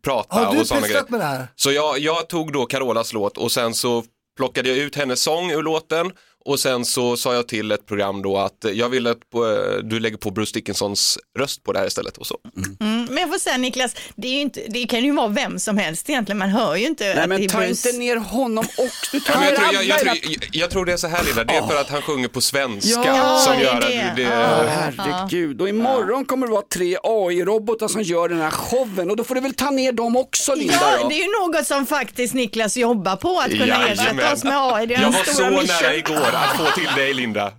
prata 0.04 0.36
Har 0.44 0.54
du 0.54 0.60
och 0.60 0.66
sådana 0.66 0.86
grejer. 0.86 1.04
med 1.08 1.20
det 1.20 1.24
här? 1.26 1.46
Så 1.56 1.72
jag, 1.72 1.98
jag 1.98 2.28
tog 2.28 2.52
då 2.52 2.66
Carolas 2.66 3.12
låt 3.12 3.38
och 3.38 3.52
sen 3.52 3.74
så 3.74 4.04
plockade 4.36 4.68
jag 4.68 4.78
ut 4.78 4.96
hennes 4.96 5.22
sång 5.22 5.50
ur 5.50 5.62
låten 5.62 6.12
och 6.44 6.60
sen 6.60 6.84
så 6.84 7.16
sa 7.16 7.34
jag 7.34 7.48
till 7.48 7.72
ett 7.72 7.86
program 7.86 8.22
då 8.22 8.36
att 8.38 8.64
jag 8.74 8.88
vill 8.88 9.06
att 9.06 9.30
på, 9.30 9.64
du 9.84 10.00
lägger 10.00 10.16
på 10.16 10.30
Bruce 10.30 10.50
Dickinsons 10.54 11.18
röst 11.38 11.64
på 11.64 11.72
det 11.72 11.78
här 11.78 11.86
istället 11.86 12.16
och 12.16 12.26
så. 12.26 12.38
Mm, 12.80 13.04
men 13.10 13.16
jag 13.16 13.30
får 13.32 13.38
säga 13.38 13.56
Niklas, 13.56 13.94
det, 14.16 14.28
är 14.28 14.32
ju 14.32 14.40
inte, 14.40 14.60
det 14.68 14.86
kan 14.86 15.04
ju 15.04 15.12
vara 15.12 15.28
vem 15.28 15.58
som 15.58 15.78
helst 15.78 16.10
egentligen. 16.10 16.38
Man 16.38 16.48
hör 16.48 16.76
ju 16.76 16.86
inte 16.86 17.04
Nej 17.04 17.12
att 17.12 17.22
det 17.22 17.26
men 17.28 17.42
är 17.42 17.48
ta 17.48 17.58
Bruce. 17.58 17.88
inte 17.88 17.98
ner 17.98 18.16
honom 18.16 18.64
och 18.78 18.90
du 19.12 19.20
tar 19.26 19.34
Ja, 19.34 19.44
jag, 19.50 19.56
tror, 19.58 19.74
jag, 19.74 19.84
jag, 19.84 19.98
tror, 19.98 20.16
jag, 20.22 20.48
jag 20.52 20.70
tror 20.70 20.84
det 20.84 20.92
är 20.92 20.96
så 20.96 21.06
här 21.06 21.24
Linda, 21.24 21.44
det 21.44 21.54
är 21.54 21.66
för 21.66 21.80
att 21.80 21.88
han 21.90 22.02
sjunger 22.02 22.28
på 22.28 22.40
svenska 22.40 23.02
Ja, 23.06 23.38
som 23.38 23.56
det 23.56 23.62
gör 23.62 23.80
det. 23.80 24.02
att 24.10 24.16
det, 24.16 24.22
Ja. 24.22 24.64
Herregud, 24.68 25.60
och 25.60 25.68
imorgon 25.68 26.24
kommer 26.24 26.46
det 26.46 26.52
vara 26.52 26.62
tre 26.74 26.96
AI-robotar 27.02 27.88
som 27.88 28.02
gör 28.02 28.28
den 28.28 28.40
här 28.40 28.50
showen 28.50 29.10
och 29.10 29.16
då 29.16 29.24
får 29.24 29.34
du 29.34 29.40
väl 29.40 29.54
ta 29.54 29.70
ner 29.70 29.92
dem 29.92 30.16
också 30.16 30.54
Linda 30.54 30.74
Ja, 30.80 30.98
då. 31.02 31.08
det 31.08 31.14
är 31.14 31.24
ju 31.24 31.46
något 31.46 31.66
som 31.66 31.86
faktiskt 31.86 32.34
Niklas 32.34 32.76
jobbar 32.76 33.16
på, 33.16 33.38
att 33.40 33.50
kunna 33.50 33.88
ersätta 33.88 34.32
oss 34.32 34.44
med 34.44 34.56
AI. 34.56 34.86
Det 34.86 34.94
är 34.94 34.98
Jag 35.00 35.06
en 35.06 35.12
var 35.12 35.24
så 35.24 35.50
mission. 35.50 35.66
nära 35.82 35.94
igår 35.96 36.31
att 36.38 36.56
få 36.56 36.64
till 36.80 36.88
dig 36.96 37.14
Linda. 37.14 37.52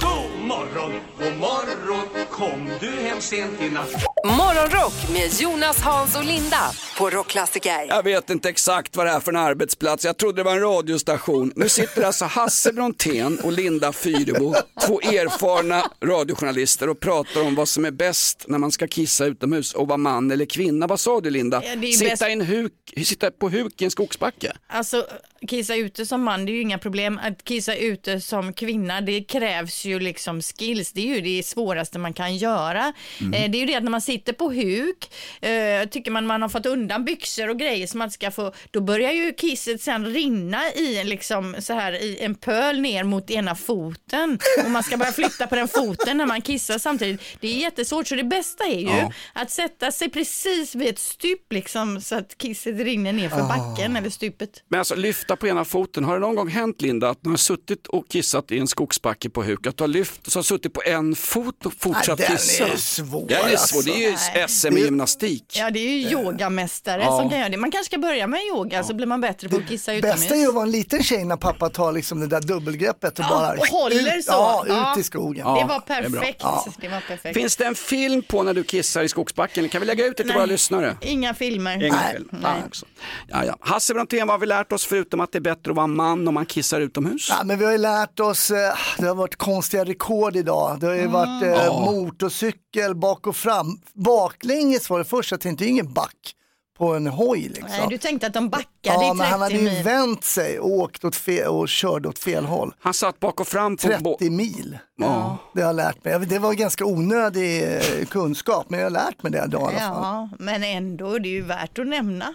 God 0.00 0.40
morgon, 0.40 0.92
god 1.18 1.36
morgon, 1.38 2.26
kom 2.30 2.70
du 2.80 2.90
hem 2.90 3.20
sent 3.20 3.60
i 3.62 3.70
natt? 3.70 3.90
Morgonrock 4.24 4.92
med 5.12 5.40
Jonas, 5.40 5.80
Hans 5.80 6.16
och 6.16 6.24
Linda 6.24 6.60
på 6.98 7.10
Rockklassiker. 7.10 7.86
Jag 7.88 8.02
vet 8.02 8.30
inte 8.30 8.48
exakt 8.48 8.96
vad 8.96 9.06
det 9.06 9.10
är 9.12 9.20
för 9.20 9.32
en 9.32 9.36
arbetsplats, 9.36 10.04
jag 10.04 10.16
trodde 10.16 10.36
det 10.36 10.42
var 10.42 10.52
en 10.52 10.60
radiostation. 10.60 11.52
Nu 11.56 11.68
sitter 11.68 12.02
alltså 12.02 12.24
Hasse 12.24 12.72
Brontén 12.72 13.38
och 13.44 13.52
Linda 13.52 13.92
Fyrebo, 13.92 14.54
två 14.86 15.00
erfarna 15.00 15.82
radiojournalister 16.04 16.88
och 16.88 17.00
pratar 17.00 17.42
om 17.42 17.54
vad 17.54 17.68
som 17.68 17.84
är 17.84 17.90
bäst 17.90 18.44
när 18.48 18.58
man 18.58 18.72
ska 18.72 18.86
kissa 18.88 19.24
utomhus 19.24 19.72
och 19.74 19.88
vara 19.88 19.96
man 19.98 20.30
eller 20.30 20.44
kvinna. 20.44 20.86
Vad 20.86 21.00
sa 21.00 21.20
du 21.20 21.30
Linda? 21.30 21.62
Ja, 21.64 21.70
sitta, 21.92 22.10
bäst- 22.10 22.28
i 22.28 22.32
en 22.32 22.40
huk, 22.46 22.72
sitta 23.04 23.30
på 23.30 23.48
huk 23.48 23.82
i 23.82 23.84
en 23.84 23.90
skogsbacke? 23.90 24.52
Alltså 24.68 25.06
kissa 25.48 25.74
ute 25.74 26.06
som 26.06 26.22
man, 26.22 26.46
det 26.46 26.52
är 26.52 26.54
ju 26.54 26.60
inga 26.60 26.78
problem. 26.78 27.20
Att 27.22 27.44
kissa 27.44 27.74
ute 27.74 28.20
som 28.20 28.52
kvinna, 28.52 29.00
det 29.00 29.20
krävs 29.22 29.84
ju 29.84 29.98
liksom 30.00 30.42
skills. 30.42 30.92
Det 30.92 31.00
är 31.10 31.14
ju 31.14 31.20
det 31.20 31.42
svåraste 31.46 31.98
man 31.98 32.12
kan 32.12 32.36
göra. 32.36 32.92
Mm. 33.20 33.52
Det 33.52 33.58
är 33.58 33.60
ju 33.60 33.66
det 33.66 33.74
att 33.74 33.82
när 33.82 33.90
man 33.90 34.00
sitter 34.00 34.32
på 34.32 34.52
huk, 34.52 35.10
eh, 35.40 35.88
tycker 35.88 36.10
man 36.10 36.26
man 36.26 36.42
har 36.42 36.48
fått 36.48 36.66
undan 36.66 37.04
byxor 37.04 37.48
och 37.50 37.58
grejer 37.58 37.86
som 37.86 37.98
man 37.98 38.10
ska 38.10 38.30
få, 38.30 38.52
då 38.70 38.80
börjar 38.80 39.12
ju 39.12 39.32
kisset 39.32 39.82
sen 39.82 40.06
rinna 40.06 40.62
i 40.72 40.98
en 40.98 41.08
liksom 41.08 41.56
så 41.58 41.72
här 41.74 41.92
i 41.92 42.18
en 42.20 42.34
pöl 42.34 42.80
ner 42.80 43.04
mot 43.04 43.30
ena 43.30 43.54
foten. 43.54 44.38
Och 44.64 44.70
man 44.70 44.82
ska 44.82 44.96
börja 44.96 45.12
flytta 45.12 45.46
på 45.46 45.54
den 45.56 45.68
foten 45.68 46.16
när 46.18 46.26
man 46.26 46.42
kissar 46.42 46.78
samtidigt. 46.78 47.20
Det 47.40 47.48
är 47.48 47.60
jättesvårt, 47.60 48.06
så 48.06 48.14
det 48.14 48.24
bästa 48.24 48.64
är 48.64 48.78
ju 48.80 48.86
Ja. 48.86 49.12
att 49.32 49.50
sätta 49.50 49.92
sig 49.92 50.10
precis 50.10 50.74
vid 50.74 50.88
ett 50.88 50.98
stup 50.98 51.52
liksom 51.52 52.00
så 52.00 52.14
att 52.14 52.38
kisset 52.38 52.76
rinner 52.80 53.12
ner 53.12 53.28
för 53.28 53.42
backen 53.42 53.96
eller 53.96 54.10
stupet. 54.10 54.62
Men 54.68 54.78
alltså 54.80 54.94
lyfta 54.94 55.35
på 55.36 55.46
ena 55.48 55.64
foten, 55.64 56.04
har 56.04 56.14
det 56.14 56.20
någon 56.20 56.34
gång 56.34 56.48
hänt 56.48 56.82
Linda 56.82 57.08
att 57.10 57.18
du 57.20 57.30
har 57.30 57.36
suttit 57.36 57.86
och 57.86 58.08
kissat 58.08 58.50
i 58.52 58.58
en 58.58 58.66
skogsbacke 58.66 59.30
på 59.30 59.42
huk, 59.42 59.66
att 59.66 59.76
du 59.76 59.82
har 59.82 59.88
lyft 59.88 60.26
och 60.26 60.32
så 60.32 60.38
har 60.38 60.42
suttit 60.44 60.72
på 60.72 60.82
en 60.86 61.14
fot 61.14 61.66
och 61.66 61.72
fortsatt 61.78 62.18
Nej, 62.18 62.28
den 62.28 62.36
kissa? 62.36 62.66
är 62.68 62.76
svår, 62.76 63.28
Den 63.28 63.38
är 63.38 63.50
alltså. 63.50 63.66
svår, 63.66 63.82
det 63.82 64.04
är 64.04 64.10
ju 64.10 64.16
Nej. 64.34 64.48
SM 64.48 64.76
i 64.76 64.80
gymnastik. 64.80 65.44
Ja, 65.58 65.70
det 65.70 65.78
är 65.80 65.90
ju 65.90 66.10
yogamästare 66.10 67.02
Ja. 67.02 67.18
som 67.20 67.30
kan 67.30 67.38
göra 67.38 67.48
det. 67.48 67.56
Man 67.56 67.70
kanske 67.70 67.90
ska 67.90 67.98
börja 67.98 68.26
med 68.26 68.40
yoga 68.54 68.84
så 68.84 68.94
blir 68.94 69.06
man 69.06 69.20
bättre 69.20 69.48
på 69.48 69.56
att 69.56 69.68
kissa 69.68 69.94
utomhus. 69.94 70.20
Bästa 70.20 70.34
är 70.34 70.38
ju 70.38 70.48
att 70.48 70.54
vara 70.54 70.64
en 70.64 70.70
liten 70.70 71.02
tjej 71.02 71.24
när 71.24 71.36
pappa 71.36 71.68
tar 71.68 71.92
liksom 71.92 72.20
det 72.20 72.26
där 72.26 72.40
dubbelgreppet 72.40 73.18
och 73.18 73.24
Ja, 73.24 73.28
bara 73.28 73.52
och 73.58 73.66
håller 73.66 74.18
ut, 74.18 74.24
så. 74.24 74.32
Ja, 74.32 74.64
Ja. 74.68 74.92
ut 74.92 74.98
i 74.98 75.02
skogen. 75.02 75.44
Ja. 75.46 75.60
Det 75.60 75.64
var 75.68 75.82
det 75.86 76.10
perfekt. 76.10 76.40
Ja. 76.42 76.66
Det 76.80 76.88
var 76.88 77.00
perfekt. 77.00 77.36
Finns 77.38 77.56
det 77.56 77.64
en 77.64 77.74
film 77.74 78.22
på 78.22 78.42
när 78.42 78.54
du 78.54 78.62
kissar 78.64 79.02
i 79.02 79.08
skogsbacken? 79.08 79.68
Kan 79.68 79.80
vi 79.80 79.86
lägga 79.86 80.06
ut 80.06 80.16
det 80.16 80.22
till 80.22 80.26
Nej. 80.26 80.36
våra 80.36 80.46
lyssnare? 80.46 80.96
Inga 81.00 81.34
filmer. 81.34 81.76
Ingen 81.76 81.94
film. 82.12 82.28
Fan 82.42 82.62
också. 82.66 82.86
Ja, 83.28 83.44
ja. 83.44 83.56
Hasse 83.60 83.94
Brontén, 83.94 84.26
vad 84.26 84.34
har 84.34 84.38
vi 84.38 84.46
lärt 84.46 84.72
oss 84.72 84.84
förutom 84.86 85.15
att 85.20 85.32
det 85.32 85.38
är 85.38 85.40
bättre 85.40 85.70
att 85.70 85.76
vara 85.76 85.86
man 85.86 86.28
om 86.28 86.34
man 86.34 86.46
kissar 86.46 86.80
utomhus? 86.80 87.26
Ja, 87.30 87.44
men 87.44 87.58
vi 87.58 87.64
har 87.64 87.72
ju 87.72 87.78
lärt 87.78 88.20
oss, 88.20 88.50
eh, 88.50 88.74
det 88.98 89.06
har 89.06 89.14
varit 89.14 89.36
konstiga 89.36 89.84
rekord 89.84 90.36
idag. 90.36 90.80
Det 90.80 90.86
har 90.86 90.94
ju 90.94 91.06
varit 91.06 91.42
eh, 91.42 91.80
motorcykel 91.80 92.94
bak 92.94 93.26
och 93.26 93.36
fram. 93.36 93.80
Baklänges 93.94 94.90
var 94.90 94.98
det 94.98 95.04
först, 95.04 95.30
jag 95.30 95.40
tänkte 95.40 95.66
ingen 95.66 95.92
back. 95.92 96.34
På 96.76 96.94
en 96.94 97.06
hoj. 97.06 97.40
Liksom. 97.40 97.68
Nej, 97.68 97.86
du 97.90 97.98
tänkte 97.98 98.26
att 98.26 98.34
de 98.34 98.48
backade 98.48 98.68
Ja, 98.82 99.10
i 99.10 99.14
men 99.14 99.26
han 99.26 99.40
30 99.40 99.56
hade 99.56 99.76
ju 99.76 99.82
vänt 99.82 100.24
sig 100.24 100.58
och 100.60 100.70
åkt 100.70 101.04
åt 101.04 101.16
fel, 101.16 101.48
och 101.48 101.68
körde 101.68 102.08
åt 102.08 102.18
fel 102.18 102.44
håll. 102.44 102.74
Han 102.80 102.94
satt 102.94 103.20
bak 103.20 103.40
och 103.40 103.48
fram 103.48 103.76
på 103.76 103.82
30 103.82 104.30
mil. 104.30 104.78
Ja. 104.96 105.38
Det 105.54 105.60
har 105.60 105.68
jag 105.68 105.76
lärt 105.76 106.04
mig. 106.04 106.18
Det 106.18 106.38
var 106.38 106.52
ganska 106.52 106.84
onödig 106.84 107.62
eh, 107.62 108.04
kunskap, 108.06 108.66
men 108.68 108.80
jag 108.80 108.86
har 108.86 108.90
lärt 108.90 109.22
mig 109.22 109.32
det 109.32 109.44
idag 109.46 109.72
i 109.72 109.76
alla 109.76 109.94
fall. 109.94 110.02
Ja, 110.02 110.28
men 110.38 110.64
ändå, 110.64 111.18
det 111.18 111.28
är 111.28 111.30
ju 111.30 111.42
värt 111.42 111.78
att 111.78 111.86
nämna. 111.86 112.34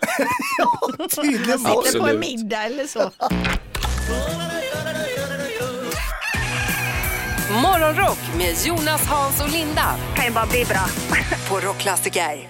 Tydligen 1.16 1.62
Man 1.62 1.76
var 1.76 1.84
sitter 1.84 2.00
på 2.00 2.08
en 2.08 2.20
middag 2.20 2.64
eller 2.64 2.88
så. 2.88 3.12
Morgonrock 7.64 8.20
med 8.38 8.56
Jonas, 8.66 9.06
Hans 9.08 9.42
och 9.42 9.50
Linda. 9.50 9.96
Kan 10.16 10.26
ju 10.26 10.32
bara 10.32 10.46
bli 10.46 10.66
bra. 10.66 10.86
På 11.50 11.68
Rockklassiker. 11.68 12.50